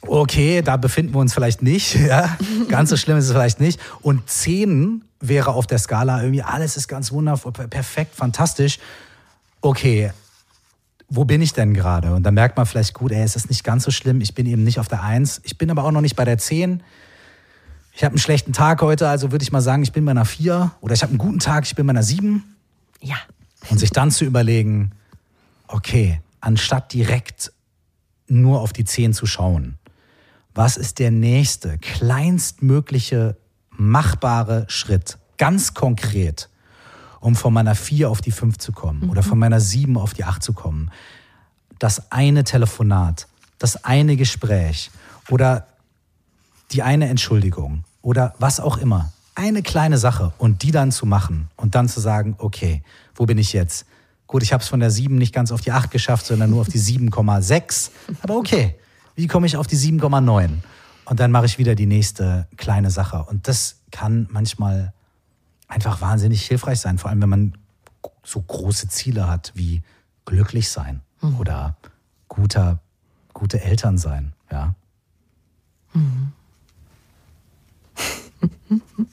okay, 0.06 0.62
da 0.62 0.76
befinden 0.76 1.14
wir 1.14 1.20
uns 1.20 1.34
vielleicht 1.34 1.62
nicht. 1.62 1.96
Ja? 2.04 2.36
Ganz 2.68 2.90
so 2.90 2.96
schlimm 2.96 3.16
ist 3.16 3.26
es 3.26 3.32
vielleicht 3.32 3.60
nicht. 3.60 3.80
Und 4.02 4.28
10 4.28 5.04
wäre 5.20 5.52
auf 5.52 5.66
der 5.66 5.78
Skala 5.78 6.20
irgendwie, 6.20 6.42
alles 6.42 6.76
ist 6.76 6.86
ganz 6.86 7.10
wundervoll, 7.12 7.52
perfekt, 7.52 8.14
fantastisch. 8.14 8.78
Okay, 9.62 10.12
wo 11.08 11.24
bin 11.24 11.42
ich 11.42 11.52
denn 11.52 11.74
gerade? 11.74 12.14
Und 12.14 12.22
dann 12.22 12.34
merkt 12.34 12.56
man 12.56 12.66
vielleicht, 12.66 12.94
gut, 12.94 13.12
ey, 13.12 13.22
es 13.22 13.36
ist 13.36 13.48
nicht 13.48 13.64
ganz 13.64 13.84
so 13.84 13.90
schlimm. 13.90 14.20
Ich 14.20 14.34
bin 14.34 14.46
eben 14.46 14.64
nicht 14.64 14.78
auf 14.78 14.88
der 14.88 15.02
1. 15.02 15.42
Ich 15.44 15.58
bin 15.58 15.70
aber 15.70 15.84
auch 15.84 15.90
noch 15.90 16.00
nicht 16.00 16.16
bei 16.16 16.24
der 16.24 16.38
10. 16.38 16.82
Ich 17.92 18.02
habe 18.02 18.12
einen 18.12 18.18
schlechten 18.18 18.52
Tag 18.52 18.82
heute, 18.82 19.08
also 19.08 19.30
würde 19.30 19.42
ich 19.42 19.52
mal 19.52 19.60
sagen, 19.60 19.82
ich 19.82 19.92
bin 19.92 20.04
bei 20.04 20.10
einer 20.10 20.24
4. 20.24 20.72
Oder 20.80 20.94
ich 20.94 21.02
habe 21.02 21.10
einen 21.10 21.18
guten 21.18 21.38
Tag, 21.38 21.64
ich 21.64 21.76
bin 21.76 21.86
bei 21.86 21.92
einer 21.92 22.02
7. 22.02 22.42
Ja. 23.00 23.16
Und 23.70 23.78
sich 23.78 23.90
dann 23.90 24.10
zu 24.10 24.24
überlegen, 24.24 24.92
okay, 25.68 26.20
anstatt 26.40 26.92
direkt 26.92 27.52
nur 28.26 28.60
auf 28.60 28.72
die 28.72 28.84
10 28.84 29.12
zu 29.12 29.26
schauen, 29.26 29.78
was 30.54 30.76
ist 30.76 30.98
der 30.98 31.10
nächste, 31.10 31.78
kleinstmögliche, 31.78 33.36
machbare 33.70 34.66
Schritt, 34.68 35.18
ganz 35.36 35.74
konkret, 35.74 36.48
um 37.24 37.36
von 37.36 37.54
meiner 37.54 37.74
4 37.74 38.10
auf 38.10 38.20
die 38.20 38.30
5 38.30 38.58
zu 38.58 38.72
kommen 38.72 39.00
mhm. 39.00 39.10
oder 39.10 39.22
von 39.22 39.38
meiner 39.38 39.58
7 39.58 39.96
auf 39.96 40.12
die 40.12 40.24
8 40.24 40.42
zu 40.42 40.52
kommen. 40.52 40.90
Das 41.78 42.12
eine 42.12 42.44
Telefonat, 42.44 43.28
das 43.58 43.82
eine 43.82 44.16
Gespräch 44.16 44.90
oder 45.30 45.66
die 46.72 46.82
eine 46.82 47.08
Entschuldigung 47.08 47.84
oder 48.02 48.34
was 48.38 48.60
auch 48.60 48.76
immer. 48.76 49.10
Eine 49.34 49.62
kleine 49.62 49.96
Sache 49.96 50.34
und 50.36 50.62
die 50.62 50.70
dann 50.70 50.92
zu 50.92 51.06
machen 51.06 51.48
und 51.56 51.74
dann 51.74 51.88
zu 51.88 51.98
sagen, 51.98 52.34
okay, 52.36 52.82
wo 53.14 53.24
bin 53.24 53.38
ich 53.38 53.54
jetzt? 53.54 53.86
Gut, 54.26 54.42
ich 54.42 54.52
habe 54.52 54.62
es 54.62 54.68
von 54.68 54.80
der 54.80 54.90
7 54.90 55.16
nicht 55.16 55.34
ganz 55.34 55.50
auf 55.50 55.62
die 55.62 55.72
8 55.72 55.90
geschafft, 55.90 56.26
sondern 56.26 56.50
nur 56.50 56.60
auf 56.60 56.68
die 56.68 56.78
7,6. 56.78 57.90
Aber 58.20 58.36
okay, 58.36 58.74
wie 59.14 59.28
komme 59.28 59.46
ich 59.46 59.56
auf 59.56 59.66
die 59.66 59.78
7,9? 59.78 60.50
Und 61.06 61.20
dann 61.20 61.30
mache 61.30 61.46
ich 61.46 61.56
wieder 61.56 61.74
die 61.74 61.86
nächste 61.86 62.48
kleine 62.58 62.90
Sache. 62.90 63.24
Und 63.24 63.48
das 63.48 63.76
kann 63.90 64.28
manchmal 64.30 64.92
einfach 65.74 66.00
wahnsinnig 66.00 66.46
hilfreich 66.46 66.78
sein, 66.80 66.98
vor 66.98 67.10
allem 67.10 67.20
wenn 67.20 67.28
man 67.28 67.58
so 68.22 68.40
große 68.40 68.88
Ziele 68.88 69.28
hat 69.28 69.52
wie 69.54 69.82
glücklich 70.24 70.68
sein 70.68 71.00
mhm. 71.20 71.36
oder 71.38 71.76
guter, 72.28 72.80
gute 73.32 73.60
Eltern 73.60 73.98
sein. 73.98 74.32
Ja. 74.50 74.74
Mhm. 75.92 76.32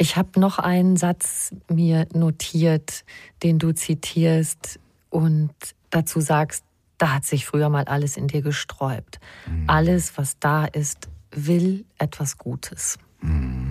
Ich 0.00 0.16
habe 0.16 0.38
noch 0.38 0.60
einen 0.60 0.96
Satz 0.96 1.52
mir 1.68 2.06
notiert, 2.14 3.04
den 3.42 3.58
du 3.58 3.72
zitierst 3.72 4.78
und 5.10 5.50
dazu 5.90 6.20
sagst, 6.20 6.62
da 6.98 7.14
hat 7.14 7.24
sich 7.24 7.44
früher 7.44 7.68
mal 7.68 7.82
alles 7.82 8.16
in 8.16 8.28
dir 8.28 8.40
gesträubt. 8.40 9.18
Mhm. 9.48 9.68
Alles, 9.68 10.16
was 10.16 10.38
da 10.38 10.66
ist, 10.66 11.08
will 11.32 11.84
etwas 11.98 12.38
Gutes. 12.38 12.96
Mhm. 13.20 13.67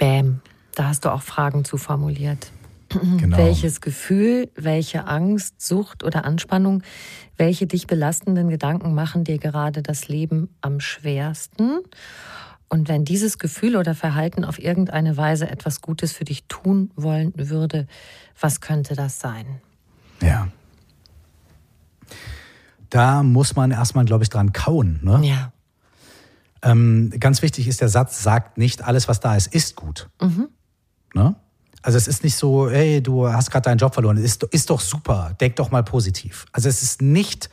Bäm, 0.00 0.40
da 0.74 0.88
hast 0.88 1.04
du 1.04 1.10
auch 1.10 1.22
Fragen 1.22 1.64
zu 1.64 1.76
formuliert. 1.76 2.50
Genau. 2.88 3.36
Welches 3.38 3.80
Gefühl, 3.80 4.50
welche 4.56 5.06
Angst, 5.06 5.60
Sucht 5.60 6.02
oder 6.02 6.24
Anspannung, 6.24 6.82
welche 7.36 7.68
dich 7.68 7.86
belastenden 7.86 8.48
Gedanken 8.48 8.94
machen 8.94 9.22
dir 9.22 9.38
gerade 9.38 9.82
das 9.82 10.08
Leben 10.08 10.48
am 10.60 10.80
schwersten? 10.80 11.78
Und 12.68 12.88
wenn 12.88 13.04
dieses 13.04 13.38
Gefühl 13.38 13.76
oder 13.76 13.94
Verhalten 13.94 14.44
auf 14.44 14.58
irgendeine 14.58 15.16
Weise 15.16 15.48
etwas 15.48 15.80
Gutes 15.80 16.12
für 16.12 16.24
dich 16.24 16.44
tun 16.48 16.90
wollen 16.96 17.32
würde, 17.36 17.86
was 18.40 18.60
könnte 18.60 18.96
das 18.96 19.20
sein? 19.20 19.46
Ja 20.20 20.48
da 22.90 23.22
muss 23.22 23.56
man 23.56 23.70
erstmal, 23.70 24.04
glaube 24.04 24.24
ich, 24.24 24.30
dran 24.30 24.52
kauen. 24.52 25.00
Ne? 25.02 25.20
Ja. 25.22 25.52
Ähm, 26.62 27.12
ganz 27.18 27.42
wichtig 27.42 27.68
ist, 27.68 27.80
der 27.80 27.88
Satz 27.88 28.22
sagt 28.22 28.58
nicht, 28.58 28.84
alles, 28.84 29.08
was 29.08 29.20
da 29.20 29.34
ist, 29.36 29.54
ist 29.54 29.76
gut. 29.76 30.08
Mhm. 30.20 30.48
Ne? 31.14 31.34
Also 31.82 31.96
es 31.96 32.06
ist 32.06 32.22
nicht 32.22 32.36
so, 32.36 32.68
hey, 32.68 33.02
du 33.02 33.28
hast 33.28 33.50
gerade 33.50 33.64
deinen 33.64 33.78
Job 33.78 33.94
verloren, 33.94 34.18
ist, 34.18 34.42
ist 34.44 34.68
doch 34.68 34.80
super, 34.80 35.34
denk 35.40 35.56
doch 35.56 35.70
mal 35.70 35.82
positiv. 35.82 36.46
Also 36.52 36.68
es 36.68 36.82
ist 36.82 37.00
nicht 37.00 37.48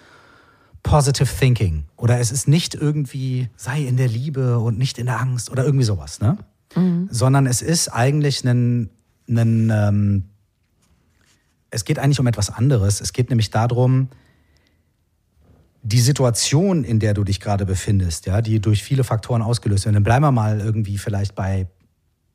positive 0.84 1.28
thinking 1.28 1.86
oder 1.95 2.20
es 2.20 2.32
ist 2.32 2.47
nicht 2.47 2.76
irgendwie, 2.76 3.49
sei 3.55 3.82
in 3.84 3.97
der 3.97 4.08
Liebe 4.08 4.60
und 4.60 4.78
nicht 4.78 4.97
in 4.97 5.05
der 5.05 5.20
Angst 5.20 5.49
oder 5.49 5.64
irgendwie 5.64 5.86
sowas, 5.86 6.20
ne? 6.20 6.38
Mhm. 6.76 7.08
Sondern 7.10 7.45
es 7.45 7.62
ist 7.62 7.89
eigentlich 7.89 8.43
ein, 8.43 8.89
ein 9.30 9.72
ähm, 9.74 10.24
es 11.70 11.86
geht 11.86 11.99
eigentlich 11.99 12.20
um 12.20 12.28
etwas 12.28 12.49
anderes. 12.49 13.01
Es 13.01 13.14
geht 13.14 13.30
nämlich 13.30 13.49
darum, 13.49 14.10
die 15.88 16.01
Situation, 16.01 16.83
in 16.83 16.99
der 16.99 17.13
du 17.13 17.23
dich 17.23 17.39
gerade 17.39 17.65
befindest, 17.65 18.25
ja, 18.25 18.41
die 18.41 18.59
durch 18.59 18.83
viele 18.83 19.05
Faktoren 19.05 19.41
ausgelöst 19.41 19.85
werden, 19.85 19.93
dann 19.93 20.03
bleiben 20.03 20.25
wir 20.25 20.33
mal 20.33 20.59
irgendwie 20.59 20.97
vielleicht 20.97 21.33
bei, 21.33 21.67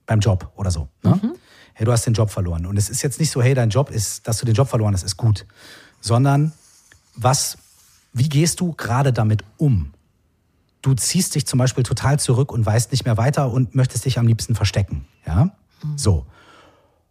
beim 0.07 0.21
Job 0.21 0.51
oder 0.57 0.71
so. 0.71 0.89
Ne? 1.03 1.21
Mhm. 1.23 1.35
Hey, 1.75 1.85
du 1.85 1.93
hast 1.93 2.07
den 2.07 2.15
Job 2.15 2.31
verloren. 2.31 2.65
Und 2.65 2.79
es 2.79 2.89
ist 2.89 3.03
jetzt 3.03 3.21
nicht 3.21 3.31
so, 3.31 3.43
hey, 3.43 3.53
dein 3.53 3.69
Job 3.69 3.91
ist, 3.91 4.27
dass 4.27 4.39
du 4.39 4.47
den 4.47 4.55
Job 4.55 4.69
verloren 4.69 4.95
hast, 4.95 5.03
ist 5.03 5.19
gut. 5.19 5.45
Sondern 6.01 6.53
was, 7.15 7.59
wie 8.15 8.29
gehst 8.29 8.61
du 8.61 8.73
gerade 8.73 9.13
damit 9.13 9.45
um? 9.59 9.93
Du 10.81 10.95
ziehst 10.95 11.35
dich 11.35 11.47
zum 11.47 11.59
Beispiel 11.59 11.85
total 11.85 12.19
zurück 12.19 12.53
und 12.53 12.65
weißt 12.65 12.91
nicht 12.91 13.05
mehr 13.05 13.19
weiter 13.19 13.51
und 13.51 13.75
möchtest 13.75 14.07
dich 14.07 14.19
am 14.19 14.27
liebsten 14.27 14.55
verstecken. 14.55 15.07
Ja? 15.27 15.45
Mhm. 15.83 15.99
So. 15.99 16.27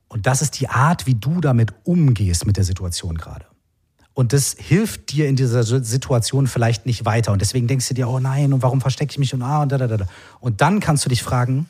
Und 0.08 0.26
das 0.26 0.42
ist 0.42 0.60
die 0.60 0.70
Art, 0.70 1.06
wie 1.06 1.16
du 1.16 1.40
damit 1.40 1.72
umgehst 1.84 2.48
mit 2.48 2.58
der 2.58 2.64
Situation 2.64 3.16
gerade. 3.16 3.46
Und 4.14 4.34
das 4.34 4.56
hilft 4.58 5.12
dir 5.14 5.28
in 5.28 5.36
dieser 5.36 5.64
Situation 5.64 6.48
vielleicht 6.48 6.86
nicht 6.86 7.06
weiter. 7.06 7.32
Und 7.32 7.42
deswegen 7.42 7.68
denkst 7.68 7.88
du 7.88 7.94
dir, 7.94 8.10
oh 8.10 8.20
nein, 8.20 8.52
und 8.52 8.62
warum 8.62 8.82
verstecke 8.82 9.12
ich 9.12 9.18
mich 9.18 9.34
und 9.34 9.42
ah 9.42 9.62
und 9.62 9.72
da, 9.72 9.78
da, 9.78 9.88
da. 9.88 10.06
Und 10.40 10.62
dann 10.62 10.80
kannst 10.80 11.06
du 11.06 11.10
dich 11.10 11.24
fragen, 11.24 11.70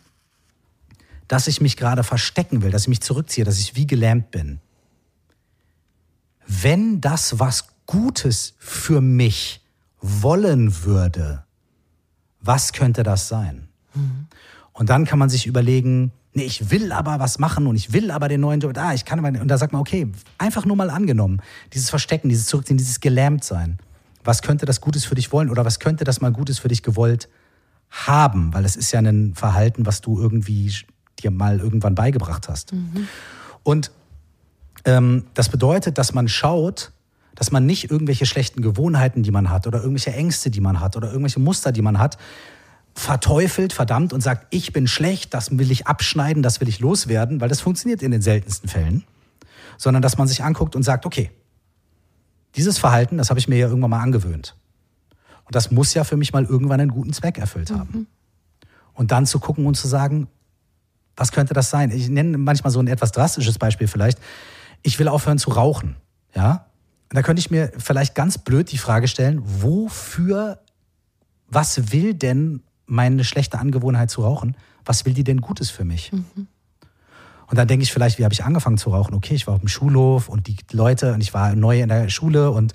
dass 1.28 1.48
ich 1.48 1.62
mich 1.62 1.78
gerade 1.78 2.04
verstecken 2.04 2.62
will, 2.62 2.72
dass 2.72 2.84
ich 2.84 2.88
mich 2.88 3.02
zurückziehe, 3.02 3.46
dass 3.46 3.60
ich 3.60 3.76
wie 3.76 3.88
gelähmt 3.88 4.32
bin. 4.32 4.60
Wenn 6.48 7.00
das 7.00 7.40
was 7.40 7.68
Gutes 7.86 8.56
für 8.58 9.02
mich 9.02 9.62
wollen 10.02 10.84
würde, 10.84 11.46
was 12.42 12.74
könnte 12.74 13.04
das 13.04 13.28
sein? 13.28 13.68
Mhm. 13.94 14.28
Und 14.74 14.90
dann 14.90 15.06
kann 15.06 15.20
man 15.20 15.30
sich 15.30 15.46
überlegen, 15.46 16.12
nee, 16.34 16.44
ich 16.44 16.72
will 16.72 16.92
aber 16.92 17.20
was 17.20 17.40
machen 17.40 17.68
und 17.68 17.76
ich 17.76 17.94
will 17.94 18.12
aber 18.12 18.28
den 18.28 18.42
neuen 18.42 18.60
Job, 18.60 18.78
ah, 18.78 18.94
ich 18.94 19.06
kann 19.06 19.20
aber, 19.24 19.40
und 19.40 19.48
da 19.48 19.58
sagt 19.58 19.74
man, 19.74 19.82
okay, 19.82 20.12
einfach 20.38 20.66
nur 20.66 20.76
mal 20.76 20.90
angenommen, 20.90 21.42
dieses 21.74 21.90
Verstecken, 21.90 22.30
dieses 22.30 22.46
Zurückziehen, 22.48 22.78
dieses 22.78 23.00
Gelähmtsein. 23.00 23.80
Was 24.24 24.42
könnte 24.42 24.66
das 24.66 24.82
Gutes 24.82 25.06
für 25.06 25.16
dich 25.16 25.32
wollen 25.32 25.50
oder 25.50 25.66
was 25.66 25.80
könnte 25.80 26.04
das 26.04 26.22
mal 26.22 26.32
Gutes 26.32 26.60
für 26.60 26.68
dich 26.68 26.84
gewollt 26.84 27.30
haben? 27.90 28.54
Weil 28.54 28.66
es 28.66 28.76
ist 28.76 28.92
ja 28.92 29.00
ein 29.00 29.34
Verhalten, 29.36 29.86
was 29.86 30.02
du 30.02 30.20
irgendwie 30.20 30.74
dir 31.20 31.32
mal 31.32 31.60
irgendwann 31.60 31.96
beigebracht 31.96 32.48
hast. 32.48 32.74
Mhm. 32.74 33.08
Und 33.64 33.92
ähm, 34.86 35.26
das 35.34 35.50
bedeutet, 35.50 35.98
dass 35.98 36.14
man 36.14 36.28
schaut, 36.28 36.92
Dass 37.36 37.50
man 37.50 37.66
nicht 37.66 37.90
irgendwelche 37.90 38.26
schlechten 38.26 38.62
Gewohnheiten, 38.62 39.24
die 39.24 39.32
man 39.32 39.50
hat, 39.50 39.66
oder 39.66 39.80
irgendwelche 39.80 40.14
Ängste, 40.14 40.52
die 40.52 40.62
man 40.62 40.80
hat, 40.80 40.96
oder 40.98 41.08
irgendwelche 41.08 41.40
Muster, 41.40 41.72
die 41.72 41.82
man 41.82 41.98
hat, 41.98 42.18
verteufelt, 42.94 43.74
verdammt 43.74 44.14
und 44.14 44.22
sagt, 44.22 44.48
ich 44.50 44.74
bin 44.74 44.88
schlecht, 44.88 45.34
das 45.34 45.58
will 45.58 45.72
ich 45.72 45.88
abschneiden, 45.88 46.44
das 46.44 46.60
will 46.62 46.68
ich 46.68 46.80
loswerden, 46.80 47.42
weil 47.42 47.50
das 47.50 47.62
funktioniert 47.62 48.02
in 48.02 48.12
den 48.12 48.22
seltensten 48.22 48.70
Fällen, 48.70 49.04
sondern 49.78 50.02
dass 50.02 50.18
man 50.18 50.28
sich 50.28 50.44
anguckt 50.44 50.76
und 50.76 50.84
sagt, 50.84 51.06
okay, 51.06 51.32
dieses 52.56 52.78
Verhalten, 52.78 53.18
das 53.18 53.30
habe 53.30 53.40
ich 53.40 53.48
mir 53.48 53.58
ja 53.58 53.68
irgendwann 53.68 53.92
mal 53.92 54.02
angewöhnt. 54.02 54.56
Und 55.46 55.56
das 55.56 55.72
muss 55.72 55.94
ja 55.94 56.04
für 56.04 56.18
mich 56.18 56.34
mal 56.34 56.44
irgendwann 56.46 56.82
einen 56.82 56.92
guten 56.92 57.14
Zweck 57.14 57.38
erfüllt 57.38 57.72
haben. 57.72 57.92
Mhm. 57.92 58.08
Und 58.94 59.12
dann 59.12 59.26
zu 59.26 59.40
gucken 59.40 59.66
und 59.66 59.76
zu 59.76 59.88
sagen, 59.88 60.28
was 61.16 61.32
könnte 61.32 61.54
das 61.54 61.70
sein? 61.70 61.92
Ich 61.92 62.10
nenne 62.10 62.38
manchmal 62.38 62.72
so 62.72 62.80
ein 62.80 62.88
etwas 62.88 63.12
drastisches 63.12 63.58
Beispiel 63.58 63.88
vielleicht. 63.88 64.20
Ich 64.82 65.00
will 65.00 65.08
aufhören 65.08 65.38
zu 65.38 65.52
rauchen. 65.52 65.96
Ja? 66.36 66.68
Da 67.10 67.22
könnte 67.22 67.40
ich 67.40 67.52
mir 67.52 67.72
vielleicht 67.78 68.16
ganz 68.16 68.38
blöd 68.38 68.72
die 68.72 68.78
Frage 68.78 69.08
stellen, 69.08 69.42
wofür, 69.44 70.60
was 71.48 71.92
will 71.92 72.14
denn 72.14 72.64
meine 72.92 73.24
schlechte 73.24 73.58
Angewohnheit 73.58 74.10
zu 74.10 74.22
rauchen, 74.22 74.56
was 74.84 75.06
will 75.06 75.14
die 75.14 75.24
denn 75.24 75.40
Gutes 75.40 75.70
für 75.70 75.86
mich? 75.86 76.12
Mhm. 76.12 76.48
Und 77.48 77.58
dann 77.58 77.68
denke 77.68 77.84
ich 77.84 77.92
vielleicht, 77.92 78.20
wie 78.20 78.24
habe 78.24 78.34
ich 78.34 78.44
angefangen 78.44 78.78
zu 78.78 78.90
rauchen? 78.90 79.14
Okay, 79.14 79.34
ich 79.34 79.48
war 79.48 79.56
auf 79.56 79.60
dem 79.60 79.70
Schulhof 79.70 80.30
und 80.30 80.48
die 80.48 80.58
Leute 80.72 81.14
und 81.14 81.22
ich 81.22 81.34
war 81.34 81.56
neu 81.56 81.82
in 81.82 81.90
der 81.90 82.10
Schule 82.10 82.52
und 82.52 82.74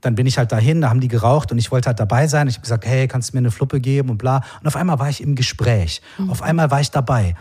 dann 0.00 0.14
bin 0.14 0.26
ich 0.26 0.38
halt 0.38 0.50
dahin, 0.50 0.80
da 0.80 0.90
haben 0.90 1.00
die 1.00 1.08
geraucht 1.08 1.52
und 1.52 1.58
ich 1.58 1.70
wollte 1.70 1.88
halt 1.88 2.00
dabei 2.00 2.26
sein. 2.26 2.48
Ich 2.48 2.54
habe 2.54 2.62
gesagt, 2.62 2.86
hey, 2.86 3.06
kannst 3.06 3.30
du 3.30 3.36
mir 3.36 3.40
eine 3.40 3.50
Fluppe 3.50 3.80
geben 3.80 4.10
und 4.10 4.18
bla. 4.18 4.42
Und 4.60 4.66
auf 4.66 4.76
einmal 4.76 4.98
war 4.98 5.08
ich 5.08 5.20
im 5.20 5.34
Gespräch. 5.34 6.02
Mhm. 6.18 6.30
Auf 6.30 6.42
einmal 6.42 6.70
war 6.70 6.80
ich 6.80 6.90
dabei. 6.90 7.36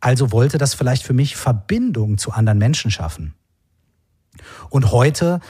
Also 0.00 0.32
wollte 0.32 0.58
das 0.58 0.74
vielleicht 0.74 1.02
für 1.02 1.14
mich 1.14 1.36
Verbindung 1.36 2.18
zu 2.18 2.32
anderen 2.32 2.58
Menschen 2.58 2.90
schaffen. 2.90 3.34
Und 4.68 4.92
heute, 4.92 5.40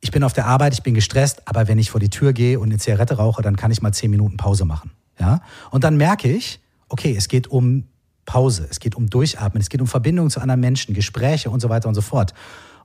ich 0.00 0.10
bin 0.10 0.22
auf 0.22 0.32
der 0.32 0.46
Arbeit, 0.46 0.74
ich 0.74 0.82
bin 0.82 0.94
gestresst, 0.94 1.48
aber 1.48 1.68
wenn 1.68 1.78
ich 1.78 1.90
vor 1.90 2.00
die 2.00 2.10
Tür 2.10 2.32
gehe 2.32 2.58
und 2.60 2.68
eine 2.68 2.78
Zigarette 2.78 3.16
rauche, 3.16 3.42
dann 3.42 3.56
kann 3.56 3.70
ich 3.70 3.82
mal 3.82 3.92
zehn 3.92 4.10
Minuten 4.10 4.36
Pause 4.36 4.64
machen. 4.64 4.90
Ja? 5.22 5.40
Und 5.70 5.84
dann 5.84 5.96
merke 5.96 6.28
ich, 6.30 6.60
okay, 6.88 7.14
es 7.16 7.28
geht 7.28 7.46
um 7.46 7.84
Pause, 8.26 8.66
es 8.68 8.80
geht 8.80 8.96
um 8.96 9.08
Durchatmen, 9.08 9.60
es 9.60 9.68
geht 9.68 9.80
um 9.80 9.86
Verbindung 9.86 10.30
zu 10.30 10.40
anderen 10.40 10.60
Menschen, 10.60 10.94
Gespräche 10.94 11.48
und 11.48 11.60
so 11.60 11.68
weiter 11.68 11.88
und 11.88 11.94
so 11.94 12.02
fort. 12.02 12.34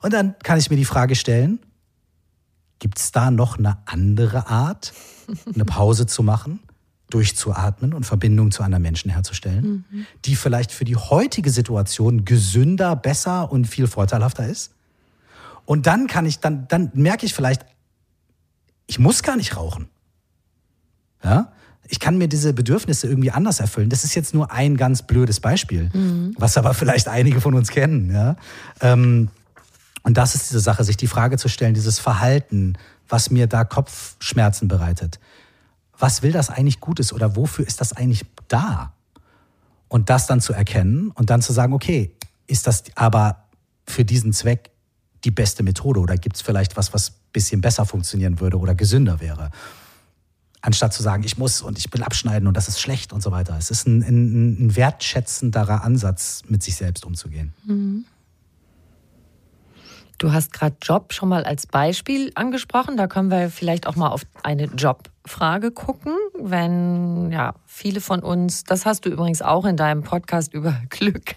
Und 0.00 0.12
dann 0.12 0.36
kann 0.42 0.58
ich 0.58 0.70
mir 0.70 0.76
die 0.76 0.84
Frage 0.84 1.16
stellen, 1.16 1.58
gibt 2.78 2.98
es 3.00 3.10
da 3.10 3.32
noch 3.32 3.58
eine 3.58 3.78
andere 3.86 4.46
Art, 4.46 4.92
eine 5.54 5.64
Pause 5.64 6.06
zu 6.06 6.22
machen? 6.22 6.60
durchzuatmen 7.10 7.94
und 7.94 8.04
Verbindung 8.04 8.50
zu 8.50 8.62
anderen 8.62 8.82
Menschen 8.82 9.10
herzustellen, 9.10 9.86
mhm. 9.90 10.06
die 10.26 10.36
vielleicht 10.36 10.72
für 10.72 10.84
die 10.84 10.96
heutige 10.96 11.48
Situation 11.48 12.26
gesünder, 12.26 12.96
besser 12.96 13.50
und 13.50 13.64
viel 13.64 13.86
vorteilhafter 13.86 14.46
ist. 14.46 14.74
Und 15.64 15.86
dann 15.86 16.06
kann 16.06 16.26
ich, 16.26 16.40
dann, 16.40 16.68
dann 16.68 16.90
merke 16.92 17.24
ich 17.24 17.32
vielleicht, 17.32 17.64
ich 18.86 18.98
muss 18.98 19.22
gar 19.22 19.36
nicht 19.36 19.56
rauchen. 19.56 19.88
Ja? 21.24 21.50
Ich 21.88 22.00
kann 22.00 22.18
mir 22.18 22.28
diese 22.28 22.52
Bedürfnisse 22.52 23.08
irgendwie 23.08 23.30
anders 23.30 23.60
erfüllen. 23.60 23.88
Das 23.88 24.04
ist 24.04 24.14
jetzt 24.14 24.34
nur 24.34 24.52
ein 24.52 24.76
ganz 24.76 25.02
blödes 25.02 25.40
Beispiel, 25.40 25.90
mhm. 25.92 26.34
was 26.38 26.56
aber 26.56 26.74
vielleicht 26.74 27.08
einige 27.08 27.40
von 27.40 27.54
uns 27.54 27.70
kennen. 27.70 28.12
Ja? 28.12 28.36
Ähm, 28.80 29.28
und 30.02 30.16
das 30.16 30.34
ist 30.34 30.50
diese 30.50 30.60
Sache, 30.60 30.84
sich 30.84 30.96
die 30.96 31.06
Frage 31.06 31.38
zu 31.38 31.48
stellen, 31.48 31.74
dieses 31.74 31.98
Verhalten, 31.98 32.74
was 33.08 33.30
mir 33.30 33.46
da 33.46 33.64
Kopfschmerzen 33.64 34.68
bereitet 34.68 35.18
was 35.98 36.22
will 36.22 36.32
das 36.32 36.50
eigentlich 36.50 36.80
Gutes 36.80 37.12
oder 37.12 37.36
wofür 37.36 37.66
ist 37.66 37.80
das 37.80 37.92
eigentlich 37.92 38.24
da? 38.46 38.92
Und 39.88 40.10
das 40.10 40.26
dann 40.26 40.40
zu 40.40 40.52
erkennen 40.52 41.10
und 41.10 41.30
dann 41.30 41.42
zu 41.42 41.52
sagen, 41.52 41.72
okay, 41.72 42.14
ist 42.46 42.66
das 42.66 42.84
aber 42.94 43.44
für 43.86 44.04
diesen 44.04 44.32
Zweck 44.32 44.70
die 45.24 45.30
beste 45.30 45.62
Methode 45.62 46.00
oder 46.00 46.16
gibt 46.16 46.36
es 46.36 46.42
vielleicht 46.42 46.76
was, 46.76 46.92
was 46.92 47.10
ein 47.10 47.32
bisschen 47.32 47.60
besser 47.60 47.84
funktionieren 47.84 48.38
würde 48.40 48.58
oder 48.58 48.74
gesünder 48.74 49.20
wäre? 49.20 49.50
Anstatt 50.60 50.92
zu 50.92 51.02
sagen, 51.02 51.22
ich 51.22 51.38
muss 51.38 51.62
und 51.62 51.78
ich 51.78 51.92
will 51.92 52.02
abschneiden 52.02 52.48
und 52.48 52.56
das 52.56 52.68
ist 52.68 52.80
schlecht 52.80 53.12
und 53.12 53.22
so 53.22 53.30
weiter. 53.30 53.56
Es 53.58 53.70
ist 53.70 53.86
ein, 53.86 54.02
ein, 54.02 54.66
ein 54.66 54.76
wertschätzenderer 54.76 55.84
Ansatz, 55.84 56.42
mit 56.48 56.62
sich 56.62 56.76
selbst 56.76 57.04
umzugehen. 57.04 57.52
Mhm. 57.64 58.04
Du 60.18 60.32
hast 60.32 60.52
gerade 60.52 60.76
Job 60.82 61.12
schon 61.12 61.28
mal 61.28 61.44
als 61.44 61.68
Beispiel 61.68 62.32
angesprochen. 62.34 62.96
Da 62.96 63.06
können 63.06 63.30
wir 63.30 63.50
vielleicht 63.50 63.86
auch 63.86 63.94
mal 63.94 64.08
auf 64.08 64.22
eine 64.42 64.64
Job 64.64 65.10
Frage 65.26 65.70
gucken, 65.70 66.14
wenn 66.38 67.30
ja 67.30 67.54
viele 67.66 68.00
von 68.00 68.20
uns, 68.20 68.64
das 68.64 68.86
hast 68.86 69.04
du 69.04 69.10
übrigens 69.10 69.42
auch 69.42 69.64
in 69.64 69.76
deinem 69.76 70.02
Podcast 70.02 70.54
über 70.54 70.74
Glück, 70.90 71.34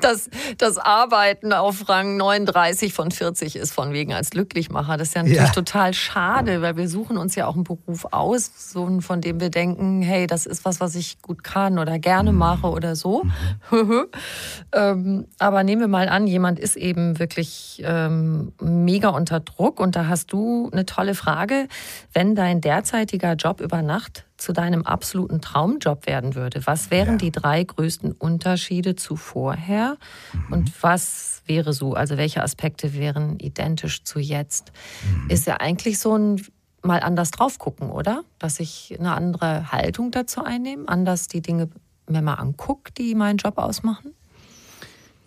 dass 0.00 0.28
das 0.58 0.78
Arbeiten 0.78 1.52
auf 1.52 1.88
Rang 1.88 2.16
39 2.16 2.92
von 2.92 3.10
40 3.10 3.56
ist 3.56 3.72
von 3.72 3.92
wegen 3.92 4.12
als 4.12 4.30
Glücklichmacher. 4.30 4.96
Das 4.96 5.08
ist 5.08 5.14
ja 5.14 5.22
natürlich 5.22 5.42
ja. 5.42 5.52
total 5.52 5.94
schade, 5.94 6.62
weil 6.62 6.76
wir 6.76 6.88
suchen 6.88 7.16
uns 7.16 7.34
ja 7.34 7.46
auch 7.46 7.54
einen 7.54 7.64
Beruf 7.64 8.06
aus, 8.10 8.72
so 8.72 9.00
von 9.00 9.20
dem 9.20 9.40
wir 9.40 9.50
denken, 9.50 10.02
hey, 10.02 10.26
das 10.26 10.46
ist 10.46 10.64
was, 10.64 10.80
was 10.80 10.94
ich 10.94 11.20
gut 11.22 11.42
kann 11.42 11.78
oder 11.78 11.98
gerne 11.98 12.32
mhm. 12.32 12.38
mache 12.38 12.68
oder 12.68 12.94
so. 12.94 13.24
Mhm. 13.70 14.06
ähm, 14.72 15.26
aber 15.38 15.64
nehmen 15.64 15.80
wir 15.80 15.88
mal 15.88 16.08
an, 16.08 16.26
jemand 16.26 16.58
ist 16.58 16.76
eben 16.76 17.18
wirklich 17.18 17.82
ähm, 17.84 18.52
mega 18.60 19.08
unter 19.08 19.40
Druck 19.40 19.80
und 19.80 19.96
da 19.96 20.06
hast 20.06 20.32
du 20.32 20.70
eine 20.72 20.86
tolle 20.86 21.14
Frage, 21.14 21.68
wenn 22.12 22.34
dein 22.34 22.60
derzeitiger 22.66 23.34
Job 23.34 23.60
über 23.60 23.80
Nacht 23.80 24.26
zu 24.36 24.52
deinem 24.52 24.84
absoluten 24.84 25.40
Traumjob 25.40 26.06
werden 26.06 26.34
würde, 26.34 26.66
was 26.66 26.90
wären 26.90 27.12
ja. 27.12 27.18
die 27.18 27.30
drei 27.30 27.62
größten 27.62 28.10
Unterschiede 28.10 28.96
zu 28.96 29.14
vorher 29.14 29.96
mhm. 30.32 30.52
und 30.52 30.82
was 30.82 31.42
wäre 31.46 31.72
so, 31.72 31.94
also 31.94 32.16
welche 32.16 32.42
Aspekte 32.42 32.92
wären 32.92 33.38
identisch 33.38 34.02
zu 34.02 34.18
jetzt? 34.18 34.72
Mhm. 35.08 35.30
Ist 35.30 35.46
ja 35.46 35.58
eigentlich 35.58 36.00
so 36.00 36.18
ein 36.18 36.42
mal 36.82 37.00
anders 37.00 37.30
drauf 37.30 37.58
gucken, 37.58 37.90
oder? 37.90 38.24
Dass 38.40 38.58
ich 38.58 38.96
eine 38.98 39.12
andere 39.12 39.70
Haltung 39.70 40.10
dazu 40.10 40.42
einnehme, 40.42 40.88
anders 40.88 41.28
die 41.28 41.42
Dinge 41.42 41.68
mir 42.08 42.22
mal 42.22 42.34
angucke, 42.34 42.92
die 42.92 43.14
meinen 43.14 43.36
Job 43.36 43.58
ausmachen? 43.58 44.12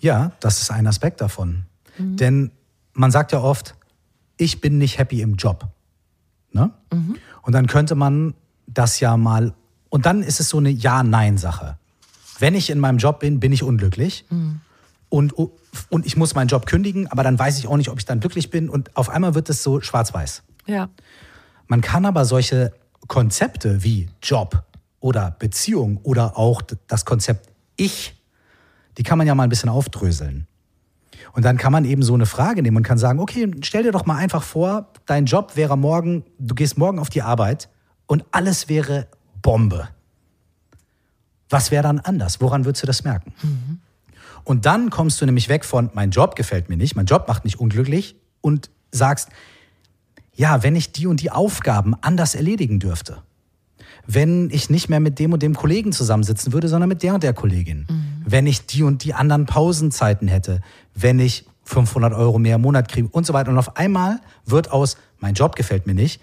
Ja, 0.02 0.34
das 0.42 0.62
ist 0.62 0.72
ein 0.72 0.88
Aspekt 0.88 1.22
davon. 1.22 1.64
Mhm. 1.98 2.18
Denn 2.18 2.52
man 2.94 3.12
sagt 3.12 3.32
ja 3.32 3.42
oft, 3.42 3.76
ich 4.36 4.60
bin 4.60 4.78
nicht 4.78 4.98
happy 4.98 5.22
im 5.22 5.36
Job. 5.36 5.68
Ne? 6.52 6.72
Mhm. 6.92 7.18
Und 7.42 7.54
dann 7.54 7.68
könnte 7.68 7.96
man 7.96 8.34
das 8.68 9.00
ja 9.00 9.18
mal, 9.18 9.54
und 9.90 10.06
dann 10.06 10.24
ist 10.24 10.40
es 10.40 10.50
so 10.50 10.58
eine 10.58 10.70
Ja-Nein-Sache. 10.70 11.78
Wenn 12.40 12.56
ich 12.56 12.70
in 12.70 12.80
meinem 12.80 12.98
Job 12.98 13.20
bin, 13.20 13.40
bin 13.40 13.52
ich 13.52 13.64
unglücklich. 13.64 14.26
Mhm. 14.30 14.62
Und, 15.10 15.34
und 15.34 16.06
ich 16.06 16.16
muss 16.16 16.36
meinen 16.36 16.48
Job 16.48 16.66
kündigen, 16.68 17.08
aber 17.08 17.24
dann 17.24 17.38
weiß 17.38 17.58
ich 17.58 17.68
auch 17.68 17.78
nicht, 17.78 17.90
ob 17.90 17.98
ich 17.98 18.06
dann 18.06 18.20
glücklich 18.20 18.50
bin. 18.50 18.70
Und 18.70 18.96
auf 18.96 19.10
einmal 19.10 19.34
wird 19.34 19.50
es 19.50 19.64
so 19.64 19.82
schwarz-weiß. 19.82 20.44
Ja. 20.68 20.90
Man 21.68 21.82
kann 21.82 22.06
aber 22.06 22.26
solche 22.26 22.74
Konzepte 23.08 23.84
wie 23.84 24.10
Job 24.22 24.64
oder 25.00 25.32
Beziehung 25.32 25.98
oder 26.04 26.38
auch 26.38 26.62
das 26.88 27.06
Konzept 27.06 27.50
Ich, 27.76 28.22
die 28.98 29.04
kann 29.04 29.18
man 29.18 29.26
ja 29.26 29.34
mal 29.34 29.44
ein 29.44 29.50
bisschen 29.50 29.70
aufdröseln. 29.70 30.48
Und 31.40 31.44
dann 31.44 31.56
kann 31.56 31.72
man 31.72 31.86
eben 31.86 32.04
so 32.04 32.14
eine 32.14 32.26
Frage 32.26 32.62
nehmen 32.62 32.76
und 32.76 32.84
kann 32.84 32.98
sagen, 32.98 33.18
okay, 33.22 33.50
stell 33.62 33.84
dir 33.84 33.94
doch 33.94 34.06
mal 34.06 34.18
einfach 34.18 34.44
vor, 34.44 34.90
dein 35.06 35.24
Job 35.24 35.56
wäre 35.56 35.78
morgen, 35.78 36.26
du 36.38 36.54
gehst 36.54 36.78
morgen 36.78 37.00
auf 37.00 37.08
die 37.08 37.22
Arbeit 37.22 37.70
und 38.08 38.26
alles 38.32 38.68
wäre 38.68 39.08
Bombe. 39.42 39.88
Was 41.48 41.72
wäre 41.72 41.82
dann 41.82 42.02
anders? 42.02 42.42
Woran 42.42 42.66
würdest 42.66 42.84
du 42.84 42.88
das 42.88 43.06
merken? 43.06 43.32
Mhm. 43.42 43.80
Und 44.44 44.66
dann 44.66 44.90
kommst 44.90 45.22
du 45.22 45.26
nämlich 45.26 45.48
weg 45.48 45.64
von, 45.64 45.90
mein 45.94 46.12
Job 46.12 46.36
gefällt 46.36 46.68
mir 46.68 46.76
nicht, 46.76 46.98
mein 46.98 47.06
Job 47.06 47.30
macht 47.30 47.46
mich 47.46 47.58
unglücklich 47.58 48.18
und 48.42 48.70
sagst, 48.92 49.30
ja, 50.36 50.62
wenn 50.62 50.76
ich 50.76 50.92
die 50.92 51.08
und 51.08 51.22
die 51.22 51.32
Aufgaben 51.32 51.96
anders 52.02 52.36
erledigen 52.36 52.82
dürfte, 52.82 53.24
wenn 54.12 54.50
ich 54.50 54.72
nicht 54.72 54.90
mehr 54.90 55.00
mit 55.00 55.20
dem 55.20 55.34
und 55.34 55.44
dem 55.44 55.54
Kollegen 55.54 55.92
zusammensitzen 55.92 56.52
würde, 56.52 56.68
sondern 56.68 56.90
mit 56.90 57.04
der 57.04 57.14
und 57.14 57.22
der 57.22 57.34
Kollegin. 57.34 57.86
Mhm. 57.88 58.24
Wenn 58.26 58.48
ich 58.48 58.66
die 58.66 58.82
und 58.82 59.04
die 59.04 59.14
anderen 59.14 59.46
Pausenzeiten 59.46 60.28
hätte, 60.28 60.62
wenn 60.96 61.20
ich 61.20 61.46
500 61.66 62.14
Euro 62.14 62.40
mehr 62.40 62.56
im 62.56 62.62
Monat 62.62 62.90
kriege 62.90 63.08
und 63.08 63.28
so 63.28 63.34
weiter. 63.34 63.52
Und 63.52 63.60
auf 63.60 63.78
einmal 63.78 64.20
wird 64.46 64.72
aus, 64.72 64.98
mein 65.20 65.36
Job 65.36 65.56
gefällt 65.56 65.86
mir 65.86 65.94
nicht, 65.94 66.20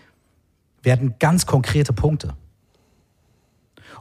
werden 0.83 1.15
ganz 1.21 1.47
konkrete 1.47 1.93
Punkte. 1.93 2.35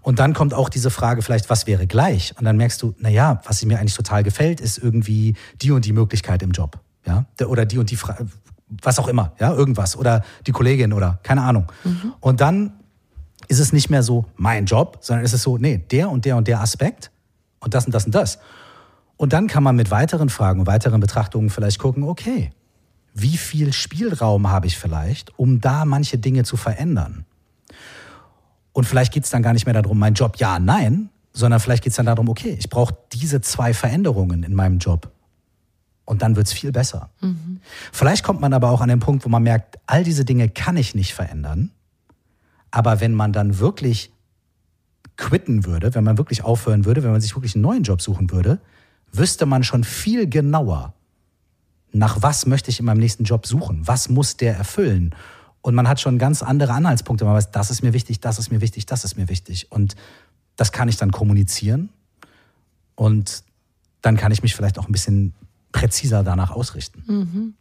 Und 0.01 0.17
dann 0.17 0.33
kommt 0.33 0.55
auch 0.55 0.69
diese 0.69 0.89
Frage 0.89 1.21
vielleicht, 1.21 1.51
was 1.51 1.67
wäre 1.67 1.85
gleich? 1.85 2.33
Und 2.39 2.45
dann 2.45 2.57
merkst 2.57 2.81
du, 2.81 2.95
na 2.97 3.09
ja, 3.09 3.41
was 3.45 3.63
mir 3.65 3.79
eigentlich 3.79 3.95
total 3.95 4.23
gefällt, 4.23 4.61
ist 4.61 4.79
irgendwie 4.79 5.35
die 5.61 5.69
und 5.69 5.85
die 5.85 5.93
Möglichkeit 5.93 6.41
im 6.41 6.51
Job. 6.51 6.79
Ja? 7.05 7.25
Oder 7.45 7.65
die 7.65 7.77
und 7.77 7.91
die, 7.91 7.95
Fra 7.95 8.17
was 8.81 8.97
auch 8.97 9.07
immer, 9.07 9.33
ja, 9.39 9.53
irgendwas. 9.53 9.95
Oder 9.95 10.23
die 10.47 10.51
Kollegin 10.51 10.91
oder 10.91 11.19
keine 11.21 11.43
Ahnung. 11.43 11.71
Mhm. 11.83 12.13
Und 12.19 12.41
dann 12.41 12.73
ist 13.47 13.59
es 13.59 13.73
nicht 13.73 13.89
mehr 13.89 14.03
so 14.03 14.25
mein 14.35 14.65
Job, 14.65 14.99
sondern 15.01 15.25
ist 15.25 15.33
es 15.33 15.43
so, 15.43 15.57
nee, 15.57 15.77
der 15.77 16.09
und 16.09 16.25
der 16.25 16.37
und 16.37 16.47
der 16.47 16.61
Aspekt 16.61 17.11
und 17.59 17.73
das 17.73 17.85
und 17.85 17.93
das 17.93 18.05
und 18.05 18.15
das. 18.15 18.39
Und 19.17 19.33
dann 19.33 19.47
kann 19.47 19.63
man 19.63 19.75
mit 19.75 19.91
weiteren 19.91 20.29
Fragen, 20.29 20.67
weiteren 20.67 20.99
Betrachtungen 20.99 21.49
vielleicht 21.49 21.79
gucken, 21.79 22.03
okay, 22.03 22.51
wie 23.13 23.37
viel 23.37 23.71
Spielraum 23.71 24.49
habe 24.49 24.67
ich 24.67 24.77
vielleicht, 24.77 25.37
um 25.39 25.61
da 25.61 25.85
manche 25.85 26.17
Dinge 26.17 26.43
zu 26.43 26.57
verändern? 26.57 27.25
Und 28.73 28.83
vielleicht 28.83 29.13
geht 29.13 29.23
es 29.23 29.29
dann 29.29 29.41
gar 29.41 29.53
nicht 29.53 29.65
mehr 29.65 29.73
darum, 29.73 29.97
mein 29.97 30.15
Job 30.15 30.35
ja, 30.37 30.59
nein, 30.59 31.09
sondern 31.31 31.61
vielleicht 31.61 31.83
geht 31.83 31.91
es 31.91 31.97
dann 31.97 32.05
darum, 32.05 32.27
okay, 32.27 32.57
ich 32.59 32.69
brauche 32.69 32.95
diese 33.13 33.39
zwei 33.39 33.73
Veränderungen 33.73 34.43
in 34.43 34.53
meinem 34.53 34.79
Job. 34.79 35.11
Und 36.03 36.21
dann 36.21 36.35
wird 36.35 36.47
es 36.47 36.53
viel 36.53 36.73
besser. 36.73 37.09
Mhm. 37.21 37.61
Vielleicht 37.91 38.23
kommt 38.23 38.41
man 38.41 38.53
aber 38.53 38.69
auch 38.69 38.81
an 38.81 38.89
den 38.89 38.99
Punkt, 38.99 39.25
wo 39.25 39.29
man 39.29 39.43
merkt, 39.43 39.79
all 39.87 40.03
diese 40.03 40.25
Dinge 40.25 40.49
kann 40.49 40.75
ich 40.77 40.93
nicht 40.93 41.13
verändern. 41.13 41.71
Aber 42.75 42.99
wenn 42.99 43.13
man 43.13 43.31
dann 43.31 43.59
wirklich 43.59 44.11
quitten 45.15 45.63
würde, 45.65 45.95
wenn 45.95 46.03
man 46.03 46.17
wirklich 46.17 46.43
aufhören 46.43 46.83
würde, 46.83 47.03
wenn 47.03 47.11
man 47.11 47.21
sich 47.21 47.33
wirklich 47.33 47.55
einen 47.55 47.61
neuen 47.61 47.83
Job 47.83 48.01
suchen 48.01 48.31
würde, 48.31 48.59
wüsste 49.13 49.45
man 49.45 49.63
schon 49.63 49.85
viel 49.85 50.27
genauer, 50.27 50.93
nach 51.93 52.21
was 52.21 52.45
möchte 52.45 52.69
ich 52.69 52.81
in 52.81 52.85
meinem 52.85 52.97
nächsten 52.97 53.23
Job 53.23 53.47
suchen, 53.47 53.87
was 53.87 54.09
muss 54.09 54.35
der 54.35 54.57
erfüllen. 54.57 55.15
Und 55.61 55.73
man 55.73 55.87
hat 55.87 56.01
schon 56.01 56.17
ganz 56.17 56.43
andere 56.43 56.73
Anhaltspunkte. 56.73 57.23
Man 57.23 57.35
weiß, 57.35 57.51
das 57.51 57.71
ist 57.71 57.81
mir 57.81 57.93
wichtig, 57.93 58.19
das 58.19 58.39
ist 58.39 58.51
mir 58.51 58.59
wichtig, 58.59 58.85
das 58.85 59.05
ist 59.05 59.15
mir 59.15 59.29
wichtig. 59.29 59.71
Und 59.71 59.95
das 60.57 60.73
kann 60.73 60.89
ich 60.89 60.97
dann 60.97 61.13
kommunizieren. 61.13 61.87
Und 62.95 63.45
dann 64.01 64.17
kann 64.17 64.33
ich 64.33 64.43
mich 64.43 64.53
vielleicht 64.53 64.77
auch 64.79 64.89
ein 64.89 64.91
bisschen 64.91 65.33
präziser 65.71 66.23
danach 66.23 66.51
ausrichten. 66.51 67.03
Mhm. 67.07 67.53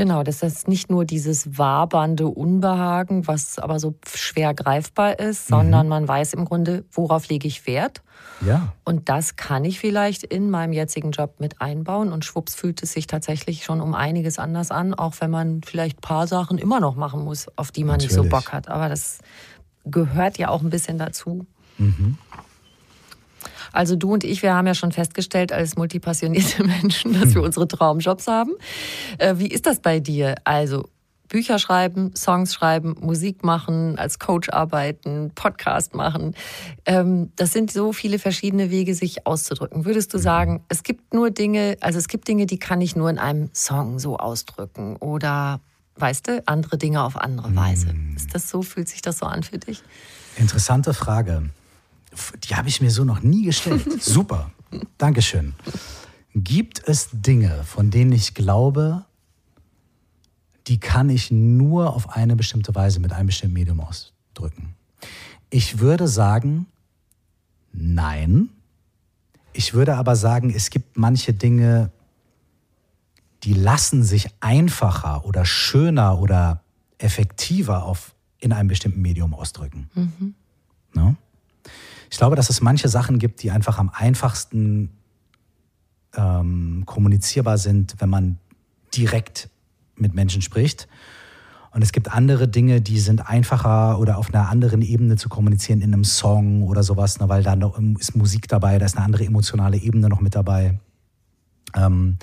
Genau, 0.00 0.22
das 0.22 0.42
ist 0.42 0.66
nicht 0.66 0.88
nur 0.88 1.04
dieses 1.04 1.58
wabernde 1.58 2.26
Unbehagen, 2.26 3.26
was 3.26 3.58
aber 3.58 3.78
so 3.78 3.96
schwer 4.10 4.54
greifbar 4.54 5.18
ist, 5.18 5.48
sondern 5.48 5.84
mhm. 5.84 5.90
man 5.90 6.08
weiß 6.08 6.32
im 6.32 6.46
Grunde, 6.46 6.86
worauf 6.90 7.28
lege 7.28 7.46
ich 7.46 7.66
Wert. 7.66 8.00
Ja. 8.40 8.72
Und 8.82 9.10
das 9.10 9.36
kann 9.36 9.62
ich 9.62 9.78
vielleicht 9.78 10.24
in 10.24 10.48
meinem 10.48 10.72
jetzigen 10.72 11.10
Job 11.10 11.34
mit 11.38 11.60
einbauen 11.60 12.14
und 12.14 12.24
schwupps 12.24 12.54
fühlt 12.54 12.82
es 12.82 12.92
sich 12.92 13.08
tatsächlich 13.08 13.62
schon 13.62 13.82
um 13.82 13.94
einiges 13.94 14.38
anders 14.38 14.70
an, 14.70 14.94
auch 14.94 15.16
wenn 15.20 15.30
man 15.30 15.60
vielleicht 15.62 15.98
ein 15.98 16.00
paar 16.00 16.26
Sachen 16.26 16.56
immer 16.56 16.80
noch 16.80 16.96
machen 16.96 17.22
muss, 17.22 17.48
auf 17.56 17.70
die 17.70 17.84
man 17.84 17.98
Natürlich. 17.98 18.16
nicht 18.16 18.24
so 18.24 18.30
Bock 18.30 18.54
hat. 18.54 18.68
Aber 18.68 18.88
das 18.88 19.18
gehört 19.84 20.38
ja 20.38 20.48
auch 20.48 20.62
ein 20.62 20.70
bisschen 20.70 20.96
dazu. 20.96 21.44
Mhm. 21.76 22.16
Also 23.72 23.96
du 23.96 24.12
und 24.12 24.24
ich, 24.24 24.42
wir 24.42 24.54
haben 24.54 24.66
ja 24.66 24.74
schon 24.74 24.92
festgestellt 24.92 25.52
als 25.52 25.76
multipassionierte 25.76 26.64
Menschen, 26.80 27.12
dass 27.12 27.34
wir 27.34 27.40
hm. 27.40 27.44
unsere 27.44 27.68
Traumjobs 27.68 28.26
haben. 28.26 28.52
Äh, 29.18 29.36
wie 29.38 29.48
ist 29.48 29.66
das 29.66 29.80
bei 29.80 30.00
dir? 30.00 30.36
Also 30.44 30.88
Bücher 31.30 31.60
schreiben, 31.60 32.14
Songs 32.16 32.52
schreiben, 32.52 32.96
Musik 33.00 33.44
machen, 33.44 33.96
als 33.98 34.18
Coach 34.18 34.48
arbeiten, 34.50 35.30
Podcast 35.34 35.94
machen. 35.94 36.34
Ähm, 36.84 37.30
das 37.36 37.52
sind 37.52 37.72
so 37.72 37.92
viele 37.92 38.18
verschiedene 38.18 38.70
Wege, 38.70 38.94
sich 38.94 39.26
auszudrücken. 39.26 39.84
Würdest 39.84 40.12
du 40.12 40.18
hm. 40.18 40.22
sagen, 40.22 40.64
es 40.68 40.82
gibt 40.82 41.14
nur 41.14 41.30
Dinge, 41.30 41.76
also 41.80 41.98
es 41.98 42.08
gibt 42.08 42.28
Dinge, 42.28 42.46
die 42.46 42.58
kann 42.58 42.80
ich 42.80 42.96
nur 42.96 43.08
in 43.08 43.18
einem 43.18 43.48
Song 43.54 43.98
so 43.98 44.18
ausdrücken 44.18 44.96
oder 44.96 45.60
weißt 45.96 46.28
du, 46.28 46.42
andere 46.46 46.78
Dinge 46.78 47.02
auf 47.02 47.16
andere 47.16 47.54
Weise. 47.54 47.90
Hm. 47.90 48.16
Ist 48.16 48.34
das 48.34 48.50
so? 48.50 48.62
Fühlt 48.62 48.88
sich 48.88 49.02
das 49.02 49.18
so 49.18 49.26
an 49.26 49.42
für 49.42 49.58
dich? 49.58 49.82
Interessante 50.36 50.94
Frage. 50.94 51.50
Die 52.44 52.56
habe 52.56 52.68
ich 52.68 52.80
mir 52.80 52.90
so 52.90 53.04
noch 53.04 53.22
nie 53.22 53.44
gestellt. 53.44 53.86
Super. 54.02 54.50
Dankeschön. 54.98 55.54
Gibt 56.34 56.82
es 56.86 57.08
Dinge, 57.12 57.64
von 57.64 57.90
denen 57.90 58.12
ich 58.12 58.34
glaube, 58.34 59.04
die 60.66 60.78
kann 60.78 61.10
ich 61.10 61.30
nur 61.30 61.94
auf 61.94 62.10
eine 62.10 62.36
bestimmte 62.36 62.74
Weise 62.74 63.00
mit 63.00 63.12
einem 63.12 63.26
bestimmten 63.26 63.54
Medium 63.54 63.80
ausdrücken? 63.80 64.74
Ich 65.50 65.80
würde 65.80 66.06
sagen, 66.06 66.66
nein. 67.72 68.50
Ich 69.52 69.74
würde 69.74 69.96
aber 69.96 70.14
sagen, 70.14 70.50
es 70.54 70.70
gibt 70.70 70.96
manche 70.96 71.32
Dinge, 71.32 71.90
die 73.42 73.54
lassen 73.54 74.04
sich 74.04 74.28
einfacher 74.40 75.24
oder 75.24 75.44
schöner 75.44 76.20
oder 76.20 76.62
effektiver 76.98 77.84
auf, 77.84 78.14
in 78.38 78.52
einem 78.52 78.68
bestimmten 78.68 79.02
Medium 79.02 79.34
ausdrücken. 79.34 79.90
Mhm. 79.94 80.34
No? 80.94 81.16
Ich 82.10 82.18
glaube, 82.18 82.36
dass 82.36 82.50
es 82.50 82.60
manche 82.60 82.88
Sachen 82.88 83.18
gibt, 83.18 83.42
die 83.42 83.50
einfach 83.50 83.78
am 83.78 83.88
einfachsten 83.88 84.90
ähm, 86.16 86.82
kommunizierbar 86.84 87.56
sind, 87.56 87.94
wenn 87.98 88.10
man 88.10 88.38
direkt 88.94 89.48
mit 89.94 90.12
Menschen 90.14 90.42
spricht. 90.42 90.88
Und 91.72 91.82
es 91.82 91.92
gibt 91.92 92.12
andere 92.12 92.48
Dinge, 92.48 92.80
die 92.80 92.98
sind 92.98 93.28
einfacher 93.28 94.00
oder 94.00 94.18
auf 94.18 94.34
einer 94.34 94.48
anderen 94.48 94.82
Ebene 94.82 95.16
zu 95.16 95.28
kommunizieren 95.28 95.82
in 95.82 95.94
einem 95.94 96.02
Song 96.02 96.64
oder 96.64 96.82
sowas, 96.82 97.20
ne, 97.20 97.28
weil 97.28 97.44
da 97.44 97.54
ist 97.98 98.16
Musik 98.16 98.48
dabei, 98.48 98.78
da 98.78 98.86
ist 98.86 98.96
eine 98.96 99.04
andere 99.04 99.24
emotionale 99.24 99.76
Ebene 99.76 100.08
noch 100.08 100.20
mit 100.20 100.34
dabei. 100.34 100.80
Ähm, 101.76 102.18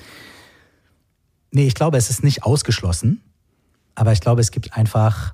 nee, 1.51 1.65
ich 1.65 1.75
glaube, 1.75 1.95
es 1.95 2.09
ist 2.09 2.25
nicht 2.25 2.43
ausgeschlossen, 2.43 3.21
aber 3.95 4.11
ich 4.11 4.19
glaube, 4.19 4.41
es 4.41 4.51
gibt 4.51 4.73
einfach 4.73 5.33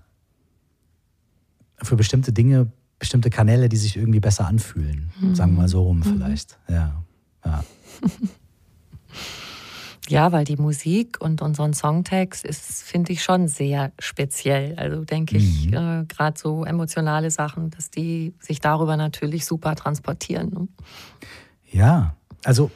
für 1.81 1.95
bestimmte 1.95 2.31
Dinge 2.31 2.71
bestimmte 2.99 3.29
Kanäle, 3.29 3.69
die 3.69 3.77
sich 3.77 3.97
irgendwie 3.97 4.19
besser 4.19 4.47
anfühlen. 4.47 5.11
Mhm. 5.19 5.35
Sagen 5.35 5.53
wir 5.53 5.61
mal 5.61 5.67
so 5.67 5.83
rum 5.83 5.99
mhm. 5.99 6.03
vielleicht. 6.03 6.57
Ja. 6.69 7.03
ja. 7.45 7.63
Ja, 10.09 10.33
weil 10.33 10.43
die 10.43 10.57
Musik 10.57 11.21
und 11.21 11.41
unseren 11.41 11.73
Songtext 11.73 12.43
ist, 12.43 12.83
finde 12.83 13.13
ich, 13.13 13.23
schon 13.23 13.47
sehr 13.47 13.93
speziell. 13.99 14.75
Also 14.75 15.05
denke 15.05 15.37
ich, 15.37 15.67
mhm. 15.67 15.73
äh, 15.73 16.05
gerade 16.05 16.37
so 16.37 16.65
emotionale 16.65 17.31
Sachen, 17.31 17.69
dass 17.69 17.89
die 17.89 18.33
sich 18.39 18.59
darüber 18.59 18.97
natürlich 18.97 19.45
super 19.45 19.75
transportieren. 19.75 20.49
Ne? 20.49 20.67
Ja, 21.71 22.15
also 22.43 22.69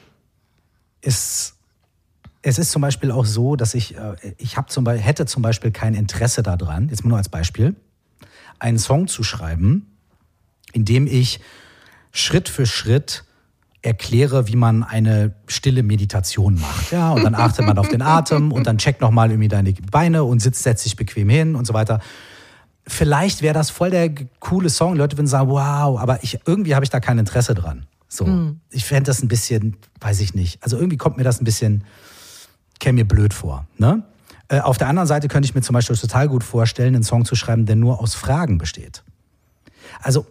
es, 1.01 1.55
es 2.41 2.59
ist 2.59 2.72
zum 2.72 2.82
Beispiel 2.82 3.11
auch 3.11 3.26
so, 3.26 3.57
dass 3.57 3.74
ich, 3.74 3.97
äh, 3.97 4.15
ich 4.38 4.55
hab 4.55 4.72
zum 4.72 4.86
Beispiel, 4.86 5.05
hätte 5.05 5.26
zum 5.26 5.41
Beispiel 5.41 5.72
kein 5.72 5.95
Interesse 5.95 6.43
daran, 6.43 6.88
jetzt 6.88 7.03
nur 7.03 7.18
als 7.18 7.28
Beispiel, 7.28 7.76
einen 8.57 8.80
Song 8.80 9.07
zu 9.07 9.24
schreiben, 9.24 9.96
indem 10.74 11.07
ich 11.07 11.39
Schritt 12.11 12.49
für 12.49 12.65
Schritt 12.65 13.24
erkläre, 13.82 14.47
wie 14.47 14.55
man 14.55 14.84
eine 14.84 15.34
stille 15.47 15.84
Meditation 15.84 16.59
macht. 16.59 16.91
Ja, 16.91 17.11
und 17.11 17.24
dann 17.24 17.36
achtet 17.36 17.65
man 17.65 17.78
auf 17.78 17.88
den 17.88 18.01
Atem 18.01 18.51
und 18.51 18.68
dann 18.68 18.78
checkt 18.78 19.01
nochmal 19.01 19.30
irgendwie 19.30 19.47
deine 19.47 19.74
Beine 19.74 20.24
und 20.24 20.41
sitzt, 20.41 20.63
setzt 20.63 20.84
sich 20.84 20.95
bequem 20.95 21.30
hin 21.30 21.55
und 21.55 21.65
so 21.65 21.74
weiter. 21.74 22.01
Vielleicht 22.86 23.41
wäre 23.41 23.53
das 23.53 23.70
voll 23.70 23.89
der 23.89 24.09
coole 24.39 24.70
Song. 24.70 24.95
Leute 24.95 25.18
würden 25.18 25.28
sagen, 25.28 25.49
wow, 25.49 25.99
aber 25.99 26.24
ich, 26.24 26.39
irgendwie 26.45 26.74
habe 26.74 26.86
ich 26.86 26.89
da 26.89 26.99
kein 26.99 27.18
Interesse 27.18 27.53
dran. 27.53 27.86
So. 28.07 28.26
Mhm. 28.26 28.61
Ich 28.70 28.86
fände 28.86 29.03
das 29.03 29.22
ein 29.22 29.28
bisschen, 29.28 29.78
weiß 29.99 30.22
ich 30.22 30.34
nicht. 30.34 30.63
Also 30.63 30.78
irgendwie 30.78 30.97
kommt 30.97 31.18
mir 31.18 31.24
das 31.24 31.41
ein 31.41 31.45
bisschen, 31.45 31.84
käme 32.80 32.97
mir 32.97 33.07
blöd 33.07 33.34
vor. 33.34 33.68
Ne? 33.78 34.03
Äh, 34.47 34.61
auf 34.61 34.78
der 34.78 34.88
anderen 34.88 35.07
Seite 35.07 35.28
könnte 35.28 35.47
ich 35.47 35.55
mir 35.55 35.61
zum 35.61 35.74
Beispiel 35.74 35.95
total 35.97 36.30
gut 36.30 36.43
vorstellen, 36.43 36.95
einen 36.95 37.03
Song 37.03 37.26
zu 37.26 37.36
schreiben, 37.36 37.65
der 37.65 37.76
nur 37.76 37.99
aus 37.99 38.15
Fragen 38.15 38.57
besteht. 38.57 39.03
Also 40.01 40.26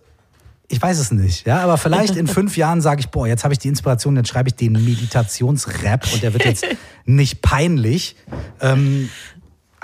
ich 0.68 0.82
weiß 0.82 0.98
es 0.98 1.10
nicht, 1.10 1.46
ja, 1.46 1.60
aber 1.60 1.78
vielleicht 1.78 2.16
in 2.16 2.26
fünf 2.26 2.56
Jahren 2.56 2.80
sage 2.80 3.00
ich, 3.00 3.08
boah, 3.08 3.26
jetzt 3.26 3.44
habe 3.44 3.54
ich 3.54 3.58
die 3.58 3.68
Inspiration, 3.68 4.16
jetzt 4.16 4.28
schreibe 4.28 4.48
ich 4.48 4.54
den 4.56 4.72
Meditationsrap 4.72 6.12
und 6.12 6.22
der 6.22 6.32
wird 6.32 6.44
jetzt 6.44 6.66
nicht 7.04 7.42
peinlich. 7.42 8.16
Ähm, 8.60 9.08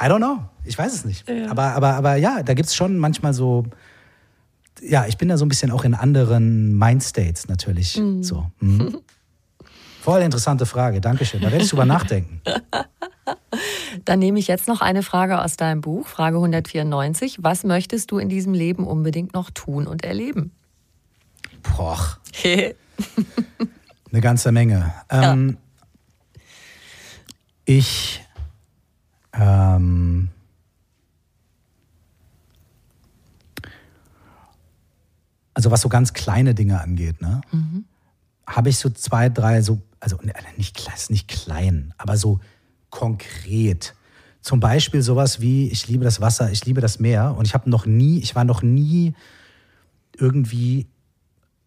I 0.00 0.04
don't 0.04 0.18
know, 0.18 0.38
ich 0.64 0.76
weiß 0.76 0.92
es 0.92 1.04
nicht. 1.04 1.28
Ja. 1.28 1.50
Aber, 1.50 1.72
aber, 1.72 1.94
aber 1.94 2.16
ja, 2.16 2.42
da 2.42 2.54
gibt 2.54 2.68
es 2.68 2.74
schon 2.74 2.98
manchmal 2.98 3.34
so, 3.34 3.64
ja, 4.80 5.06
ich 5.06 5.16
bin 5.16 5.28
da 5.28 5.36
so 5.36 5.44
ein 5.44 5.48
bisschen 5.48 5.70
auch 5.70 5.84
in 5.84 5.94
anderen 5.94 6.76
Mindstates 6.76 7.48
natürlich. 7.48 7.96
Mhm. 7.96 8.22
So. 8.22 8.46
Mhm. 8.60 8.98
Voll 10.00 10.22
interessante 10.22 10.66
Frage, 10.66 11.00
Dankeschön. 11.00 11.40
Da 11.40 11.52
werde 11.52 11.64
ich 11.64 11.70
drüber 11.70 11.84
nachdenken. 11.86 12.40
Dann 14.04 14.18
nehme 14.18 14.40
ich 14.40 14.48
jetzt 14.48 14.66
noch 14.66 14.80
eine 14.80 15.04
Frage 15.04 15.40
aus 15.40 15.56
deinem 15.56 15.80
Buch, 15.80 16.08
Frage 16.08 16.38
194. 16.38 17.38
Was 17.40 17.62
möchtest 17.62 18.10
du 18.10 18.18
in 18.18 18.28
diesem 18.28 18.52
Leben 18.52 18.84
unbedingt 18.84 19.34
noch 19.34 19.50
tun 19.50 19.86
und 19.86 20.04
erleben? 20.04 20.50
Boah. 21.62 22.18
Eine 22.44 24.20
ganze 24.20 24.52
Menge. 24.52 24.92
Ähm, 25.08 25.58
ja. 26.36 26.40
Ich 27.64 28.20
ähm, 29.32 30.28
also 35.54 35.70
was 35.70 35.80
so 35.80 35.88
ganz 35.88 36.12
kleine 36.12 36.54
Dinge 36.54 36.80
angeht, 36.80 37.20
ne, 37.20 37.40
mhm. 37.50 37.84
habe 38.46 38.68
ich 38.68 38.78
so 38.78 38.90
zwei, 38.90 39.28
drei 39.28 39.62
so, 39.62 39.80
also 40.00 40.18
ne, 40.22 40.32
nicht, 40.56 41.10
nicht 41.10 41.28
klein, 41.28 41.94
aber 41.98 42.16
so 42.16 42.40
konkret. 42.90 43.94
Zum 44.40 44.58
Beispiel 44.58 45.02
sowas 45.02 45.40
wie, 45.40 45.68
ich 45.68 45.86
liebe 45.86 46.04
das 46.04 46.20
Wasser, 46.20 46.50
ich 46.50 46.64
liebe 46.64 46.80
das 46.80 46.98
Meer 46.98 47.36
und 47.36 47.46
ich 47.46 47.54
habe 47.54 47.70
noch 47.70 47.86
nie, 47.86 48.18
ich 48.18 48.34
war 48.34 48.44
noch 48.44 48.62
nie 48.62 49.14
irgendwie 50.16 50.88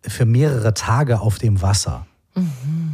für 0.08 0.26
mehrere 0.26 0.74
Tage 0.74 1.20
auf 1.20 1.38
dem 1.38 1.62
Wasser. 1.62 2.06
Mhm. 2.36 2.94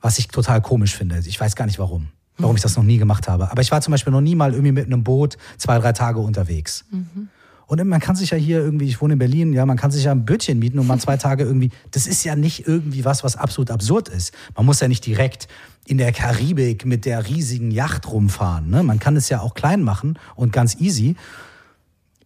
Was 0.00 0.18
ich 0.18 0.28
total 0.28 0.60
komisch 0.60 0.96
finde. 0.96 1.20
Ich 1.24 1.40
weiß 1.40 1.56
gar 1.56 1.66
nicht 1.66 1.78
warum, 1.78 2.08
warum 2.36 2.56
ich 2.56 2.62
das 2.62 2.76
noch 2.76 2.82
nie 2.82 2.98
gemacht 2.98 3.28
habe. 3.28 3.50
Aber 3.50 3.62
ich 3.62 3.70
war 3.70 3.80
zum 3.80 3.92
Beispiel 3.92 4.12
noch 4.12 4.20
nie 4.20 4.34
mal 4.34 4.52
irgendwie 4.52 4.72
mit 4.72 4.86
einem 4.86 5.02
Boot 5.02 5.38
zwei, 5.56 5.78
drei 5.78 5.92
Tage 5.92 6.20
unterwegs. 6.20 6.84
Mhm. 6.90 7.28
Und 7.66 7.82
man 7.88 8.00
kann 8.00 8.14
sich 8.14 8.30
ja 8.30 8.36
hier 8.36 8.58
irgendwie, 8.58 8.86
ich 8.86 9.00
wohne 9.00 9.14
in 9.14 9.18
Berlin, 9.18 9.52
ja, 9.52 9.64
man 9.64 9.78
kann 9.78 9.90
sich 9.90 10.04
ja 10.04 10.12
ein 10.12 10.24
Bötchen 10.24 10.58
mieten 10.58 10.78
und 10.78 10.86
mal 10.86 10.98
zwei 10.98 11.16
Tage 11.16 11.44
irgendwie, 11.44 11.70
das 11.92 12.06
ist 12.06 12.22
ja 12.24 12.36
nicht 12.36 12.68
irgendwie 12.68 13.04
was, 13.04 13.24
was 13.24 13.36
absolut 13.36 13.70
absurd 13.70 14.08
ist. 14.10 14.34
Man 14.54 14.66
muss 14.66 14.80
ja 14.80 14.88
nicht 14.88 15.06
direkt 15.06 15.48
in 15.86 15.98
der 15.98 16.12
Karibik 16.12 16.84
mit 16.84 17.06
der 17.06 17.26
riesigen 17.26 17.70
Yacht 17.70 18.10
rumfahren. 18.10 18.68
Ne? 18.68 18.82
Man 18.82 18.98
kann 18.98 19.16
es 19.16 19.28
ja 19.28 19.40
auch 19.40 19.54
klein 19.54 19.82
machen 19.82 20.18
und 20.34 20.52
ganz 20.52 20.80
easy. 20.80 21.16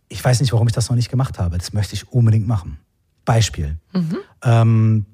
Ich 0.08 0.24
weiß 0.24 0.40
nicht, 0.40 0.52
warum 0.52 0.66
ich 0.66 0.72
das 0.72 0.88
noch 0.88 0.96
nicht 0.96 1.10
gemacht 1.10 1.38
habe. 1.38 1.58
Das 1.58 1.72
möchte 1.72 1.94
ich 1.94 2.12
unbedingt 2.12 2.48
machen. 2.48 2.78
Beispiel. 3.28 3.76
Mhm. 3.92 4.16
Ähm, 4.42 5.06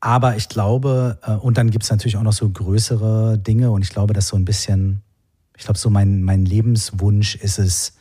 Aber 0.00 0.36
ich 0.36 0.50
glaube, 0.50 1.18
äh, 1.22 1.32
und 1.32 1.56
dann 1.56 1.70
gibt 1.70 1.84
es 1.84 1.90
natürlich 1.90 2.18
auch 2.18 2.22
noch 2.22 2.34
so 2.34 2.46
größere 2.50 3.38
Dinge 3.38 3.70
und 3.70 3.80
ich 3.82 3.88
glaube, 3.88 4.12
dass 4.12 4.28
so 4.28 4.36
ein 4.36 4.44
bisschen, 4.44 5.00
ich 5.56 5.64
glaube, 5.64 5.78
so 5.78 5.88
mein, 5.88 6.22
mein 6.22 6.44
Lebenswunsch 6.44 7.36
ist 7.36 7.58
es, 7.58 7.94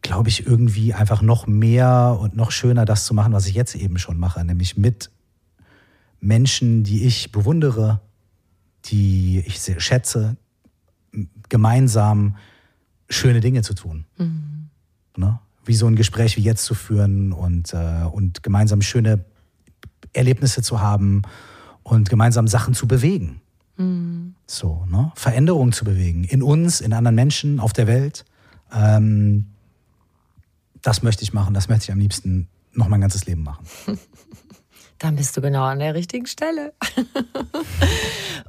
glaube 0.00 0.28
ich, 0.28 0.46
irgendwie 0.46 0.94
einfach 0.94 1.22
noch 1.22 1.48
mehr 1.48 2.16
und 2.20 2.36
noch 2.36 2.52
schöner 2.52 2.84
das 2.84 3.04
zu 3.04 3.14
machen, 3.14 3.32
was 3.32 3.48
ich 3.48 3.54
jetzt 3.56 3.74
eben 3.74 3.98
schon 3.98 4.16
mache, 4.16 4.44
nämlich 4.44 4.76
mit 4.76 5.10
Menschen, 6.20 6.84
die 6.84 7.04
ich 7.04 7.32
bewundere, 7.32 8.00
die 8.84 9.42
ich 9.44 9.58
sehr 9.60 9.80
schätze, 9.80 10.36
gemeinsam 11.48 12.36
schöne 13.10 13.40
Dinge 13.40 13.62
zu 13.62 13.74
tun. 13.74 14.04
Mhm. 14.18 14.65
Ne? 15.16 15.38
Wie 15.64 15.74
so 15.74 15.86
ein 15.86 15.96
Gespräch 15.96 16.36
wie 16.36 16.42
jetzt 16.42 16.64
zu 16.64 16.74
führen 16.74 17.32
und, 17.32 17.72
äh, 17.74 18.04
und 18.10 18.42
gemeinsam 18.42 18.82
schöne 18.82 19.24
Erlebnisse 20.12 20.62
zu 20.62 20.80
haben 20.80 21.22
und 21.82 22.08
gemeinsam 22.08 22.48
Sachen 22.48 22.74
zu 22.74 22.86
bewegen. 22.86 23.40
Mhm. 23.76 24.34
So, 24.46 24.86
ne? 24.90 25.12
Veränderungen 25.14 25.72
zu 25.72 25.84
bewegen. 25.84 26.24
In 26.24 26.42
uns, 26.42 26.80
in 26.80 26.92
anderen 26.92 27.14
Menschen, 27.14 27.60
auf 27.60 27.72
der 27.72 27.86
Welt. 27.86 28.24
Ähm, 28.72 29.46
das 30.82 31.02
möchte 31.02 31.22
ich 31.22 31.32
machen, 31.32 31.54
das 31.54 31.68
möchte 31.68 31.84
ich 31.84 31.92
am 31.92 31.98
liebsten 31.98 32.48
noch 32.72 32.88
mein 32.88 33.00
ganzes 33.00 33.26
Leben 33.26 33.42
machen. 33.42 33.66
Dann 34.98 35.16
bist 35.16 35.36
du 35.36 35.40
genau 35.40 35.64
an 35.64 35.78
der 35.78 35.94
richtigen 35.94 36.26
Stelle. 36.26 36.72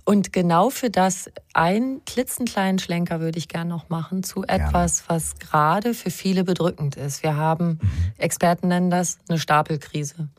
und 0.06 0.32
genau 0.32 0.70
für 0.70 0.90
das 0.90 1.30
einen 1.54 2.04
klitzenkleinen 2.06 2.80
Schlenker 2.80 3.20
würde 3.20 3.38
ich 3.38 3.48
gerne 3.50 3.70
noch 3.70 3.90
machen 3.90 4.24
zu 4.24 4.44
etwas, 4.44 5.06
gerne. 5.06 5.20
was 5.20 5.36
gerade 5.40 5.94
für 5.94 6.10
viele 6.10 6.44
bedrückend 6.44 6.96
ist. 6.96 7.24
Wir 7.24 7.36
haben. 7.36 7.80
Experten 8.18 8.70
nennen 8.70 8.90
das 8.90 9.20
eine 9.28 9.40
Stapelkrise. 9.40 10.30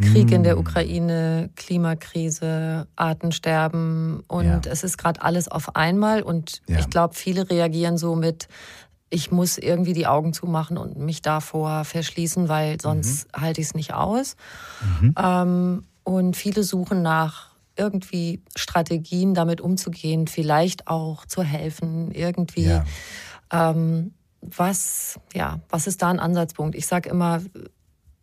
Krieg 0.00 0.30
in 0.32 0.42
der 0.42 0.56
mm. 0.56 0.58
Ukraine, 0.58 1.50
Klimakrise, 1.54 2.86
Artensterben 2.96 4.20
und 4.26 4.46
ja. 4.46 4.72
es 4.72 4.84
ist 4.84 4.96
gerade 4.96 5.20
alles 5.20 5.48
auf 5.48 5.76
einmal 5.76 6.22
und 6.22 6.62
ja. 6.66 6.78
ich 6.78 6.88
glaube, 6.88 7.14
viele 7.14 7.50
reagieren 7.50 7.98
so 7.98 8.14
mit, 8.14 8.48
ich 9.12 9.30
muss 9.30 9.58
irgendwie 9.58 9.92
die 9.92 10.06
Augen 10.06 10.32
zumachen 10.32 10.78
und 10.78 10.96
mich 10.96 11.20
davor 11.20 11.84
verschließen, 11.84 12.48
weil 12.48 12.80
sonst 12.80 13.28
mhm. 13.28 13.42
halte 13.42 13.60
ich 13.60 13.68
es 13.68 13.74
nicht 13.74 13.92
aus. 13.92 14.36
Mhm. 15.00 15.14
Ähm, 15.18 15.82
und 16.02 16.36
viele 16.36 16.64
suchen 16.64 17.02
nach 17.02 17.50
irgendwie 17.76 18.42
Strategien, 18.56 19.34
damit 19.34 19.60
umzugehen, 19.60 20.26
vielleicht 20.26 20.88
auch 20.88 21.26
zu 21.26 21.42
helfen, 21.42 22.10
irgendwie. 22.10 22.66
Ja. 22.66 22.84
Ähm, 23.52 24.14
was, 24.40 25.20
ja, 25.34 25.60
was 25.68 25.86
ist 25.86 26.02
da 26.02 26.10
ein 26.10 26.18
Ansatzpunkt? 26.18 26.74
Ich 26.74 26.86
sage 26.86 27.08
immer, 27.08 27.40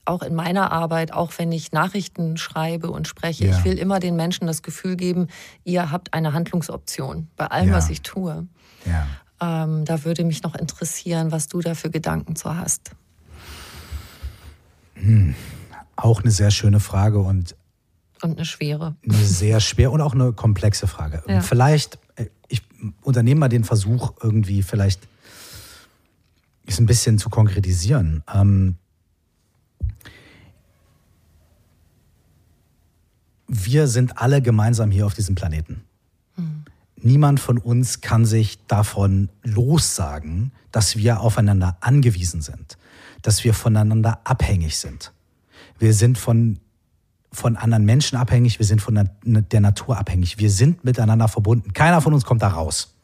auch 0.05 0.23
in 0.23 0.33
meiner 0.33 0.71
Arbeit, 0.71 1.13
auch 1.13 1.31
wenn 1.37 1.51
ich 1.51 1.71
Nachrichten 1.71 2.35
schreibe 2.37 2.89
und 2.89 3.07
spreche, 3.07 3.45
ja. 3.45 3.57
ich 3.57 3.63
will 3.63 3.77
immer 3.77 3.99
den 3.99 4.15
Menschen 4.15 4.47
das 4.47 4.63
Gefühl 4.63 4.95
geben, 4.95 5.27
ihr 5.63 5.91
habt 5.91 6.13
eine 6.13 6.33
Handlungsoption 6.33 7.27
bei 7.35 7.45
allem, 7.45 7.69
ja. 7.69 7.75
was 7.75 7.89
ich 7.89 8.01
tue. 8.01 8.47
Ja. 8.85 9.07
Ähm, 9.41 9.85
da 9.85 10.03
würde 10.03 10.23
mich 10.23 10.43
noch 10.43 10.55
interessieren, 10.55 11.31
was 11.31 11.47
du 11.47 11.61
da 11.61 11.75
für 11.75 11.89
Gedanken 11.89 12.35
zu 12.35 12.55
hast. 12.55 12.91
Hm. 14.95 15.35
Auch 15.95 16.21
eine 16.21 16.31
sehr 16.31 16.51
schöne 16.51 16.79
Frage 16.79 17.19
und 17.19 17.55
und 18.21 18.35
eine 18.35 18.45
schwere. 18.45 18.95
Eine 19.03 19.15
sehr 19.15 19.61
schwer 19.61 19.91
und 19.93 20.01
auch 20.01 20.13
eine 20.13 20.33
komplexe 20.33 20.87
Frage. 20.87 21.23
Ja. 21.27 21.39
Vielleicht, 21.39 21.99
äh, 22.17 22.25
ich 22.49 22.63
unternehme 23.01 23.39
mal 23.39 23.49
den 23.49 23.63
Versuch, 23.63 24.13
irgendwie 24.21 24.61
vielleicht 24.61 25.07
es 26.65 26.79
ein 26.79 26.85
bisschen 26.85 27.17
zu 27.17 27.29
konkretisieren. 27.29 28.23
Ähm, 28.33 28.75
wir 33.47 33.87
sind 33.87 34.17
alle 34.17 34.41
gemeinsam 34.41 34.91
hier 34.91 35.05
auf 35.05 35.15
diesem 35.15 35.35
Planeten. 35.35 35.83
Niemand 37.01 37.39
von 37.39 37.57
uns 37.57 38.01
kann 38.01 38.25
sich 38.25 38.65
davon 38.67 39.29
lossagen, 39.43 40.51
dass 40.71 40.97
wir 40.97 41.21
aufeinander 41.21 41.77
angewiesen 41.81 42.41
sind, 42.41 42.77
dass 43.21 43.43
wir 43.43 43.53
voneinander 43.53 44.19
abhängig 44.23 44.77
sind. 44.77 45.13
Wir 45.77 45.93
sind 45.93 46.17
von, 46.17 46.59
von 47.31 47.55
anderen 47.55 47.85
Menschen 47.85 48.17
abhängig, 48.17 48.59
wir 48.59 48.65
sind 48.65 48.81
von 48.81 49.09
der 49.23 49.61
Natur 49.61 49.97
abhängig, 49.97 50.37
wir 50.37 50.49
sind 50.51 50.83
miteinander 50.83 51.27
verbunden. 51.27 51.73
Keiner 51.73 52.01
von 52.01 52.13
uns 52.13 52.25
kommt 52.25 52.41
da 52.41 52.49
raus. 52.49 52.95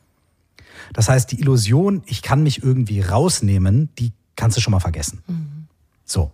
Das 0.94 1.10
heißt, 1.10 1.32
die 1.32 1.40
Illusion, 1.40 2.04
ich 2.06 2.22
kann 2.22 2.44
mich 2.44 2.62
irgendwie 2.64 3.02
rausnehmen, 3.02 3.90
die 3.98 4.12
kannst 4.36 4.58
du 4.58 4.62
schon 4.62 4.72
mal 4.72 4.80
vergessen. 4.80 5.24
Mhm. 5.28 5.68
So. 6.04 6.32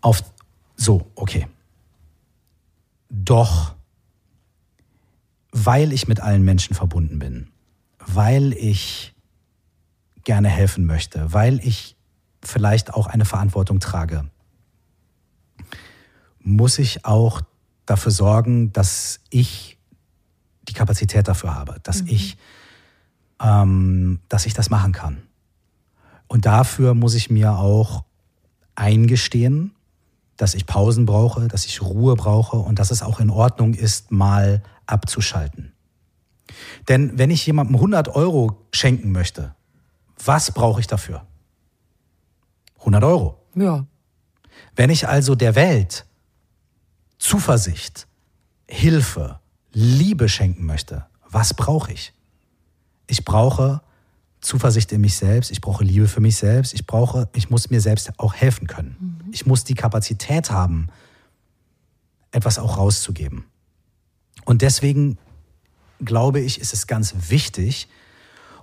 Auf, 0.00 0.22
so, 0.76 1.06
okay. 1.14 1.46
Doch 3.08 3.74
weil 5.52 5.92
ich 5.92 6.08
mit 6.08 6.20
allen 6.20 6.42
Menschen 6.42 6.74
verbunden 6.74 7.18
bin, 7.18 7.48
weil 7.98 8.52
ich 8.52 9.14
gerne 10.24 10.48
helfen 10.48 10.86
möchte, 10.86 11.32
weil 11.32 11.60
ich 11.66 11.96
vielleicht 12.42 12.94
auch 12.94 13.06
eine 13.06 13.24
Verantwortung 13.24 13.80
trage, 13.80 14.30
muss 16.40 16.78
ich 16.78 17.04
auch 17.04 17.42
dafür 17.86 18.12
sorgen, 18.12 18.72
dass 18.72 19.20
ich 19.30 19.78
die 20.68 20.72
Kapazität 20.72 21.26
dafür 21.28 21.54
habe, 21.54 21.76
dass 21.82 22.02
mhm. 22.02 22.08
ich, 22.08 22.36
ähm, 23.42 24.20
dass 24.28 24.46
ich 24.46 24.54
das 24.54 24.70
machen 24.70 24.92
kann. 24.92 25.22
Und 26.28 26.46
dafür 26.46 26.94
muss 26.94 27.14
ich 27.14 27.28
mir 27.28 27.58
auch 27.58 28.04
eingestehen, 28.76 29.74
dass 30.36 30.54
ich 30.54 30.64
Pausen 30.64 31.04
brauche, 31.04 31.48
dass 31.48 31.66
ich 31.66 31.82
Ruhe 31.82 32.14
brauche 32.14 32.56
und 32.56 32.78
dass 32.78 32.90
es 32.90 33.02
auch 33.02 33.20
in 33.20 33.28
Ordnung 33.28 33.74
ist, 33.74 34.10
mal 34.10 34.62
abzuschalten. 34.90 35.72
Denn 36.88 37.18
wenn 37.18 37.30
ich 37.30 37.46
jemandem 37.46 37.76
100 37.76 38.08
Euro 38.08 38.66
schenken 38.72 39.12
möchte, 39.12 39.54
was 40.24 40.52
brauche 40.52 40.80
ich 40.80 40.86
dafür? 40.86 41.26
100 42.80 43.04
Euro. 43.04 43.38
Ja. 43.54 43.86
Wenn 44.74 44.90
ich 44.90 45.08
also 45.08 45.34
der 45.34 45.54
Welt 45.54 46.06
Zuversicht, 47.18 48.06
Hilfe, 48.66 49.40
Liebe 49.72 50.28
schenken 50.28 50.64
möchte, 50.64 51.06
was 51.28 51.54
brauche 51.54 51.92
ich? 51.92 52.14
Ich 53.06 53.24
brauche 53.24 53.82
Zuversicht 54.40 54.90
in 54.92 55.02
mich 55.02 55.16
selbst, 55.16 55.50
ich 55.50 55.60
brauche 55.60 55.84
Liebe 55.84 56.08
für 56.08 56.20
mich 56.20 56.36
selbst, 56.36 56.72
ich 56.72 56.86
brauche, 56.86 57.28
ich 57.34 57.50
muss 57.50 57.68
mir 57.68 57.80
selbst 57.80 58.10
auch 58.18 58.34
helfen 58.34 58.66
können. 58.66 58.96
Mhm. 58.98 59.32
Ich 59.32 59.44
muss 59.44 59.64
die 59.64 59.74
Kapazität 59.74 60.50
haben, 60.50 60.88
etwas 62.30 62.58
auch 62.58 62.78
rauszugeben. 62.78 63.44
Und 64.44 64.62
deswegen 64.62 65.18
glaube 66.04 66.40
ich, 66.40 66.60
ist 66.60 66.72
es 66.72 66.86
ganz 66.86 67.14
wichtig, 67.28 67.88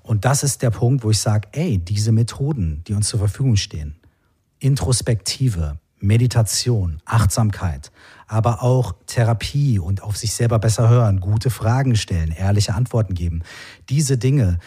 und 0.07 0.23
das 0.23 0.41
ist 0.41 0.61
der 0.61 0.69
Punkt, 0.69 1.03
wo 1.03 1.11
ich 1.11 1.19
sage, 1.19 1.49
ey, 1.51 1.77
diese 1.79 2.13
Methoden, 2.13 2.81
die 2.87 2.93
uns 2.93 3.09
zur 3.09 3.19
Verfügung 3.19 3.57
stehen, 3.57 3.97
Introspektive, 4.59 5.79
Meditation, 5.99 7.01
Achtsamkeit, 7.03 7.91
aber 8.25 8.63
auch 8.63 8.95
Therapie 9.05 9.79
und 9.79 10.01
auf 10.01 10.15
sich 10.15 10.33
selber 10.33 10.59
besser 10.59 10.87
hören, 10.87 11.19
gute 11.19 11.49
Fragen 11.49 11.97
stellen, 11.97 12.31
ehrliche 12.31 12.73
Antworten 12.73 13.15
geben. 13.15 13.43
Diese 13.89 14.17
Dinge 14.17 14.59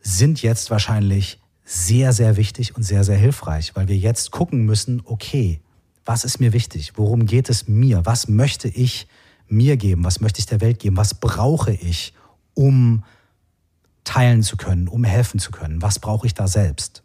sind 0.00 0.42
jetzt 0.42 0.70
wahrscheinlich 0.70 1.40
sehr, 1.64 2.12
sehr 2.12 2.36
wichtig 2.36 2.76
und 2.76 2.82
sehr, 2.82 3.04
sehr 3.04 3.16
hilfreich, 3.16 3.76
weil 3.76 3.86
wir 3.88 3.96
jetzt 3.96 4.32
gucken 4.32 4.64
müssen, 4.64 5.02
okay, 5.04 5.60
was 6.04 6.24
ist 6.24 6.40
mir 6.40 6.52
wichtig? 6.52 6.92
Worum 6.96 7.26
geht 7.26 7.48
es 7.48 7.68
mir? 7.68 8.04
Was 8.04 8.28
möchte 8.28 8.68
ich 8.68 9.06
mir 9.48 9.76
geben? 9.76 10.04
Was 10.04 10.20
möchte 10.20 10.40
ich 10.40 10.46
der 10.46 10.60
Welt 10.60 10.78
geben? 10.78 10.96
Was 10.96 11.14
brauche 11.14 11.72
ich, 11.72 12.14
um 12.54 13.04
teilen 14.04 14.42
zu 14.42 14.56
können, 14.56 14.88
um 14.88 15.04
helfen 15.04 15.38
zu 15.40 15.50
können? 15.50 15.82
Was 15.82 15.98
brauche 15.98 16.26
ich 16.26 16.34
da 16.34 16.46
selbst? 16.46 17.02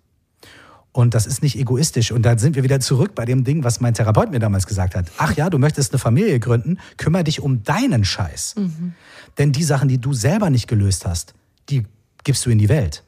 Und 0.91 1.13
das 1.13 1.27
ist 1.27 1.43
nicht 1.43 1.57
egoistisch. 1.57 2.11
Und 2.11 2.23
dann 2.23 2.39
sind 2.39 2.55
wir 2.55 2.63
wieder 2.63 2.79
zurück 2.79 3.13
bei 3.13 3.25
dem 3.25 3.43
Ding, 3.43 3.63
was 3.63 3.79
mein 3.79 3.93
Therapeut 3.93 4.31
mir 4.31 4.39
damals 4.39 4.65
gesagt 4.65 4.95
hat. 4.95 5.05
Ach 5.17 5.35
ja, 5.35 5.49
du 5.49 5.59
möchtest 5.59 5.93
eine 5.93 5.99
Familie 5.99 6.39
gründen, 6.39 6.79
kümmere 6.97 7.23
dich 7.23 7.41
um 7.41 7.63
deinen 7.63 8.03
Scheiß. 8.03 8.55
Mhm. 8.57 8.93
Denn 9.37 9.51
die 9.51 9.63
Sachen, 9.63 9.87
die 9.87 9.99
du 9.99 10.13
selber 10.13 10.49
nicht 10.49 10.67
gelöst 10.67 11.05
hast, 11.05 11.33
die 11.69 11.85
gibst 12.23 12.45
du 12.45 12.49
in 12.49 12.57
die 12.57 12.69
Welt. 12.69 13.03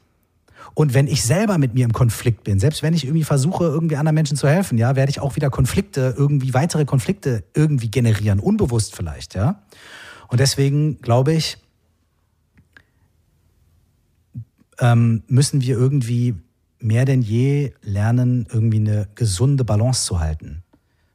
Und 0.74 0.94
wenn 0.94 1.06
ich 1.06 1.22
selber 1.22 1.58
mit 1.58 1.74
mir 1.74 1.84
im 1.84 1.92
Konflikt 1.92 2.44
bin, 2.44 2.58
selbst 2.58 2.82
wenn 2.82 2.94
ich 2.94 3.04
irgendwie 3.04 3.24
versuche, 3.24 3.64
irgendwie 3.64 3.96
anderen 3.96 4.14
Menschen 4.14 4.36
zu 4.36 4.48
helfen, 4.48 4.78
ja, 4.78 4.96
werde 4.96 5.10
ich 5.10 5.20
auch 5.20 5.36
wieder 5.36 5.50
Konflikte, 5.50 6.14
irgendwie 6.16 6.54
weitere 6.54 6.84
Konflikte 6.84 7.44
irgendwie 7.54 7.90
generieren, 7.90 8.40
unbewusst 8.40 8.96
vielleicht, 8.96 9.34
ja. 9.34 9.62
Und 10.28 10.40
deswegen 10.40 10.98
glaube 11.02 11.34
ich, 11.34 11.58
ähm, 14.78 15.22
müssen 15.26 15.60
wir 15.60 15.76
irgendwie 15.76 16.34
mehr 16.78 17.04
denn 17.04 17.22
je 17.22 17.72
lernen, 17.82 18.46
irgendwie 18.50 18.78
eine 18.78 19.08
gesunde 19.14 19.64
Balance 19.64 20.04
zu 20.04 20.20
halten. 20.20 20.62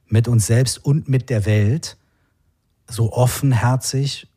Mit 0.07 0.27
uns 0.27 0.47
selbst 0.47 0.83
und 0.85 1.09
mit 1.09 1.29
der 1.29 1.45
Welt. 1.45 1.97
So 2.89 3.11
offenherzig, 3.11 4.27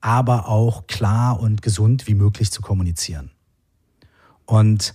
aber 0.00 0.48
auch 0.48 0.86
klar 0.86 1.40
und 1.40 1.62
gesund 1.62 2.06
wie 2.06 2.14
möglich 2.14 2.52
zu 2.52 2.60
kommunizieren. 2.60 3.30
Und 4.46 4.94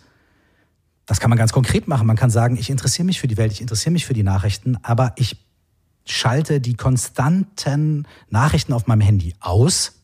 das 1.06 1.20
kann 1.20 1.30
man 1.30 1.38
ganz 1.38 1.52
konkret 1.52 1.88
machen. 1.88 2.08
Man 2.08 2.16
kann 2.16 2.30
sagen, 2.30 2.56
ich 2.56 2.70
interessiere 2.70 3.06
mich 3.06 3.20
für 3.20 3.28
die 3.28 3.38
Welt, 3.38 3.52
ich 3.52 3.62
interessiere 3.62 3.92
mich 3.92 4.06
für 4.06 4.14
die 4.14 4.24
Nachrichten, 4.24 4.78
aber 4.84 5.14
ich 5.18 5.46
schalte 6.06 6.60
die 6.62 6.74
konstanten 6.74 8.08
Nachrichten 8.30 8.74
auf 8.74 8.88
meinem 8.88 9.02
Handy 9.02 9.36
aus 9.40 10.02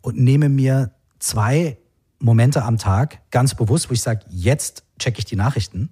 und 0.00 0.18
nehme 0.18 0.48
mir 0.48 0.90
zwei 1.18 1.78
Momente 2.18 2.62
am 2.64 2.78
Tag 2.78 3.30
ganz 3.30 3.54
bewusst, 3.54 3.90
wo 3.90 3.94
ich 3.94 4.00
sage, 4.00 4.24
jetzt 4.30 4.84
checke 4.98 5.18
ich 5.18 5.24
die 5.24 5.36
Nachrichten 5.36 5.90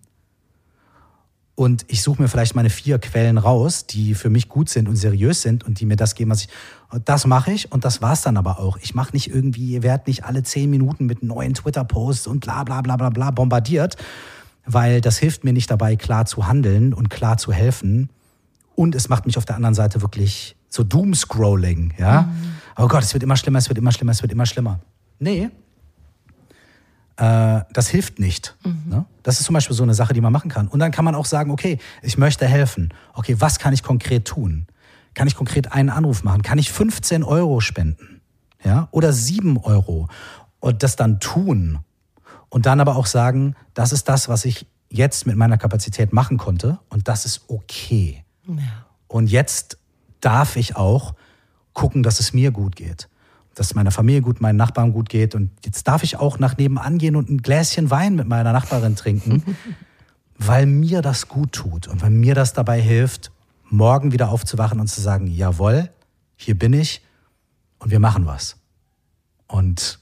und 1.55 1.84
ich 1.88 2.03
suche 2.03 2.22
mir 2.22 2.28
vielleicht 2.28 2.55
meine 2.55 2.70
vier 2.70 2.98
Quellen 2.98 3.36
raus, 3.36 3.86
die 3.86 4.14
für 4.14 4.30
mich 4.30 4.48
gut 4.48 4.70
sind 4.70 4.88
und 4.88 4.96
seriös 4.96 5.42
sind 5.42 5.64
und 5.64 5.80
die 5.80 5.86
mir 5.86 5.96
das 5.96 6.14
geben, 6.14 6.30
was 6.30 6.42
ich. 6.42 6.48
Das 7.05 7.26
mache 7.26 7.53
ich 7.53 7.70
und 7.72 7.84
das 7.84 8.00
war's 8.00 8.22
dann 8.22 8.36
aber 8.36 8.59
auch. 8.59 8.78
Ich 8.80 8.94
mache 8.94 9.12
nicht 9.12 9.28
irgendwie, 9.28 9.72
ihr 9.72 9.82
werdet 9.82 10.07
nicht 10.07 10.24
alle 10.24 10.42
zehn 10.42 10.70
Minuten 10.70 11.07
mit 11.07 11.22
neuen 11.22 11.55
Twitter-Posts 11.55 12.26
und 12.26 12.40
bla 12.40 12.64
bla 12.64 12.80
bla 12.80 12.96
bla 12.96 13.11
bla 13.11 13.30
bombardiert, 13.30 13.96
weil 14.66 15.00
das 15.00 15.18
hilft 15.18 15.44
mir 15.44 15.53
nicht 15.53 15.70
dabei, 15.70 15.96
klar 15.96 16.24
zu 16.24 16.46
handeln 16.46 16.94
und 16.94 17.11
klar 17.11 17.36
zu 17.36 17.53
helfen. 17.53 18.09
Und 18.74 18.94
es 18.94 19.11
macht 19.11 19.26
mich 19.26 19.36
auf 19.36 19.44
der 19.44 19.57
anderen 19.57 19.74
Seite 19.74 20.00
wirklich 20.00 20.57
so 20.70 20.84
Doomscrolling, 20.84 21.94
ja. 21.98 22.22
Mhm. 22.22 22.32
Oh 22.78 22.88
Gott, 22.88 23.03
es 23.03 23.12
wird 23.12 23.22
immer 23.22 23.36
schlimmer, 23.36 23.59
es 23.59 23.68
wird 23.68 23.78
immer 23.78 23.92
schlimmer, 23.92 24.12
es 24.12 24.22
wird 24.22 24.32
immer 24.32 24.46
schlimmer. 24.46 24.80
Nee, 25.18 25.50
das 27.16 27.88
hilft 27.88 28.18
nicht. 28.18 28.56
Mhm. 28.64 28.82
Ne? 28.86 29.04
Das 29.22 29.38
ist 29.38 29.46
zum 29.46 29.54
Beispiel 29.54 29.76
so 29.76 29.82
eine 29.82 29.94
Sache, 29.94 30.14
die 30.14 30.20
man 30.20 30.32
machen 30.32 30.50
kann. 30.50 30.68
Und 30.68 30.80
dann 30.80 30.90
kann 30.90 31.04
man 31.04 31.14
auch 31.14 31.26
sagen, 31.26 31.50
okay, 31.50 31.78
ich 32.02 32.18
möchte 32.18 32.46
helfen. 32.46 32.92
Okay, 33.14 33.36
was 33.38 33.58
kann 33.58 33.72
ich 33.72 33.82
konkret 33.82 34.24
tun? 34.24 34.66
Kann 35.14 35.28
ich 35.28 35.36
konkret 35.36 35.72
einen 35.72 35.90
Anruf 35.90 36.24
machen? 36.24 36.42
Kann 36.42 36.58
ich 36.58 36.72
15 36.72 37.22
Euro 37.22 37.60
spenden? 37.60 38.22
Ja? 38.64 38.88
Oder 38.90 39.12
7 39.12 39.58
Euro? 39.58 40.08
Und 40.58 40.82
das 40.82 40.96
dann 40.96 41.20
tun. 41.20 41.80
Und 42.48 42.66
dann 42.66 42.80
aber 42.80 42.96
auch 42.96 43.06
sagen, 43.06 43.54
das 43.74 43.92
ist 43.92 44.08
das, 44.08 44.28
was 44.28 44.44
ich 44.44 44.66
jetzt 44.88 45.26
mit 45.26 45.36
meiner 45.36 45.58
Kapazität 45.58 46.12
machen 46.12 46.38
konnte. 46.38 46.78
Und 46.88 47.08
das 47.08 47.24
ist 47.24 47.42
okay. 47.48 48.24
Ja. 48.46 48.86
Und 49.06 49.30
jetzt 49.30 49.78
darf 50.20 50.56
ich 50.56 50.76
auch 50.76 51.14
gucken, 51.74 52.02
dass 52.02 52.20
es 52.20 52.32
mir 52.32 52.50
gut 52.50 52.76
geht 52.76 53.08
dass 53.55 53.68
es 53.68 53.74
meiner 53.74 53.90
Familie 53.90 54.22
gut, 54.22 54.40
meinen 54.40 54.57
Nachbarn 54.57 54.92
gut 54.92 55.09
geht. 55.09 55.34
Und 55.34 55.50
jetzt 55.64 55.86
darf 55.86 56.03
ich 56.03 56.16
auch 56.16 56.38
nach 56.38 56.57
nebenan 56.57 56.98
gehen 56.98 57.16
und 57.16 57.28
ein 57.28 57.42
Gläschen 57.42 57.90
Wein 57.90 58.16
mit 58.16 58.28
meiner 58.28 58.53
Nachbarin 58.53 58.96
trinken, 58.96 59.57
weil 60.38 60.66
mir 60.66 61.03
das 61.03 61.28
gut 61.28 61.53
tut 61.53 61.88
und 61.88 62.03
weil 62.03 62.11
mir 62.11 62.34
das 62.34 62.53
dabei 62.53 62.80
hilft, 62.80 63.30
morgen 63.68 64.12
wieder 64.12 64.30
aufzuwachen 64.30 64.80
und 64.80 64.88
zu 64.88 65.00
sagen, 65.00 65.26
jawohl, 65.26 65.90
hier 66.36 66.59
bin 66.59 66.72
ich 66.72 67.03
und 67.78 67.90
wir 67.90 68.00
machen 68.00 68.26
was. 68.26 68.57
Und 69.46 69.98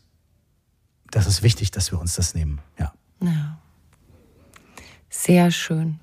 das 1.10 1.26
ist 1.26 1.42
wichtig, 1.42 1.70
dass 1.70 1.90
wir 1.90 2.00
uns 2.00 2.14
das 2.14 2.34
nehmen. 2.34 2.60
Ja. 2.78 2.92
ja. 3.22 3.58
Sehr 5.08 5.50
schön. 5.50 5.98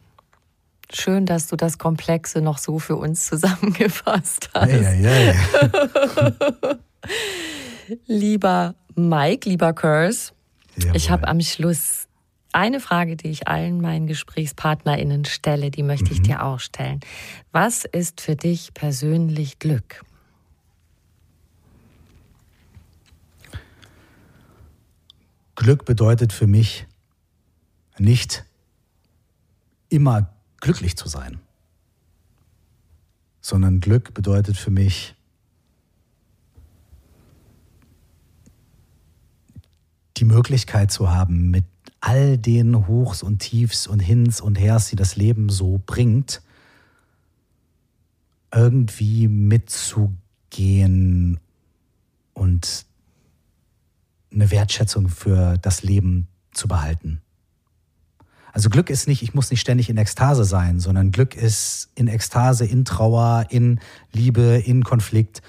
Schön, 0.91 1.25
dass 1.25 1.47
du 1.47 1.55
das 1.55 1.77
Komplexe 1.77 2.41
noch 2.41 2.57
so 2.57 2.79
für 2.79 2.95
uns 2.95 3.25
zusammengefasst 3.27 4.49
hast. 4.53 4.71
Ja, 4.71 4.93
ja, 4.93 5.33
ja. 5.33 6.77
Lieber 8.05 8.75
Mike, 8.95 9.49
lieber 9.49 9.73
Curse, 9.73 10.33
ich 10.93 11.09
habe 11.09 11.27
am 11.27 11.41
Schluss 11.41 12.07
eine 12.53 12.79
Frage, 12.79 13.15
die 13.15 13.29
ich 13.29 13.47
allen 13.47 13.81
meinen 13.81 14.07
GesprächspartnerInnen 14.07 15.25
stelle, 15.25 15.69
die 15.69 15.83
möchte 15.83 16.11
ich 16.11 16.19
mhm. 16.19 16.23
dir 16.23 16.43
auch 16.43 16.59
stellen. 16.59 16.99
Was 17.51 17.85
ist 17.85 18.21
für 18.21 18.35
dich 18.35 18.73
persönlich 18.73 19.59
Glück? 19.59 20.03
Glück 25.55 25.85
bedeutet 25.85 26.33
für 26.33 26.47
mich 26.47 26.85
nicht 27.97 28.45
immer 29.89 30.33
glücklich 30.61 30.95
zu 30.95 31.07
sein, 31.07 31.39
sondern 33.41 33.79
Glück 33.79 34.13
bedeutet 34.13 34.57
für 34.57 34.71
mich 34.71 35.16
die 40.17 40.25
Möglichkeit 40.25 40.91
zu 40.91 41.09
haben, 41.09 41.49
mit 41.51 41.65
all 41.99 42.37
den 42.37 42.87
Hochs 42.87 43.23
und 43.23 43.39
Tiefs 43.39 43.87
und 43.87 43.99
Hins 43.99 44.41
und 44.41 44.59
Hers, 44.59 44.89
die 44.89 44.95
das 44.95 45.15
Leben 45.15 45.49
so 45.49 45.81
bringt, 45.85 46.41
irgendwie 48.53 49.27
mitzugehen 49.27 50.17
und 52.33 52.85
eine 54.31 54.51
Wertschätzung 54.51 55.09
für 55.09 55.57
das 55.57 55.83
Leben 55.83 56.27
zu 56.53 56.67
behalten. 56.67 57.21
Also 58.53 58.69
Glück 58.69 58.89
ist 58.89 59.07
nicht, 59.07 59.21
ich 59.21 59.33
muss 59.33 59.51
nicht 59.51 59.61
ständig 59.61 59.89
in 59.89 59.97
Ekstase 59.97 60.43
sein, 60.43 60.79
sondern 60.79 61.11
Glück 61.11 61.35
ist 61.35 61.91
in 61.95 62.07
Ekstase, 62.07 62.65
in 62.65 62.85
Trauer, 62.85 63.45
in 63.49 63.79
Liebe, 64.11 64.63
in 64.65 64.83
Konflikt. 64.83 65.41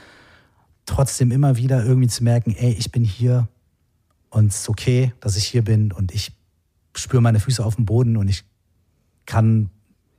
Trotzdem 0.85 1.31
immer 1.31 1.57
wieder 1.57 1.85
irgendwie 1.85 2.09
zu 2.09 2.25
merken, 2.25 2.55
ey, 2.55 2.73
ich 2.73 2.93
bin 2.93 3.05
hier, 3.05 3.49
und 4.31 4.49
es 4.49 4.61
ist 4.61 4.69
okay, 4.69 5.13
dass 5.21 5.37
ich 5.37 5.45
hier 5.45 5.63
bin 5.63 5.93
und 5.93 6.13
ich 6.13 6.33
spüre 6.95 7.23
meine 7.23 7.41
Füße 7.41 7.65
auf 7.65 7.77
dem 7.77 7.85
Boden 7.85 8.17
und 8.17 8.29
ich 8.29 8.45
kann 9.27 9.71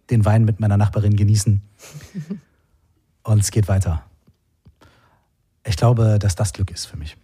den 0.09 0.25
Wein 0.25 0.45
mit 0.45 0.59
meiner 0.59 0.77
Nachbarin 0.77 1.15
genießen. 1.15 1.61
und 3.23 3.39
es 3.39 3.51
geht 3.51 3.67
weiter. 3.67 4.05
Ich 5.65 5.77
glaube, 5.77 6.17
dass 6.19 6.35
das 6.35 6.53
Glück 6.53 6.71
ist 6.71 6.85
für 6.85 6.97
mich. 6.97 7.17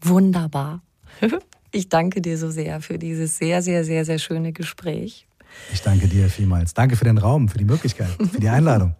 Wunderbar. 0.00 0.82
Ich 1.72 1.88
danke 1.88 2.20
dir 2.20 2.36
so 2.36 2.50
sehr 2.50 2.80
für 2.80 2.98
dieses 2.98 3.38
sehr, 3.38 3.62
sehr, 3.62 3.84
sehr, 3.84 4.04
sehr 4.04 4.18
schöne 4.18 4.52
Gespräch. 4.52 5.28
Ich 5.72 5.82
danke 5.82 6.08
dir 6.08 6.28
vielmals. 6.28 6.74
Danke 6.74 6.96
für 6.96 7.04
den 7.04 7.16
Raum, 7.16 7.48
für 7.48 7.58
die 7.58 7.64
Möglichkeit, 7.64 8.10
für 8.32 8.40
die 8.40 8.48
Einladung. 8.48 8.96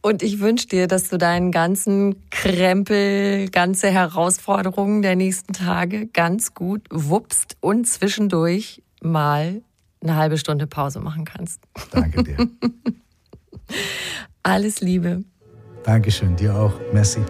Und 0.00 0.22
ich 0.22 0.40
wünsche 0.40 0.66
dir, 0.68 0.86
dass 0.86 1.08
du 1.08 1.18
deinen 1.18 1.52
ganzen 1.52 2.16
Krempel, 2.30 3.48
ganze 3.50 3.90
Herausforderungen 3.90 5.02
der 5.02 5.16
nächsten 5.16 5.52
Tage 5.52 6.06
ganz 6.06 6.54
gut 6.54 6.82
wuppst 6.90 7.56
und 7.60 7.86
zwischendurch 7.86 8.82
mal 9.00 9.62
eine 10.00 10.16
halbe 10.16 10.38
Stunde 10.38 10.66
Pause 10.66 11.00
machen 11.00 11.24
kannst. 11.24 11.60
Danke 11.90 12.24
dir. 12.24 12.36
Alles 14.42 14.80
Liebe. 14.80 15.24
Dankeschön, 15.82 16.36
dir 16.36 16.54
auch. 16.56 16.72
Merci. 16.92 17.20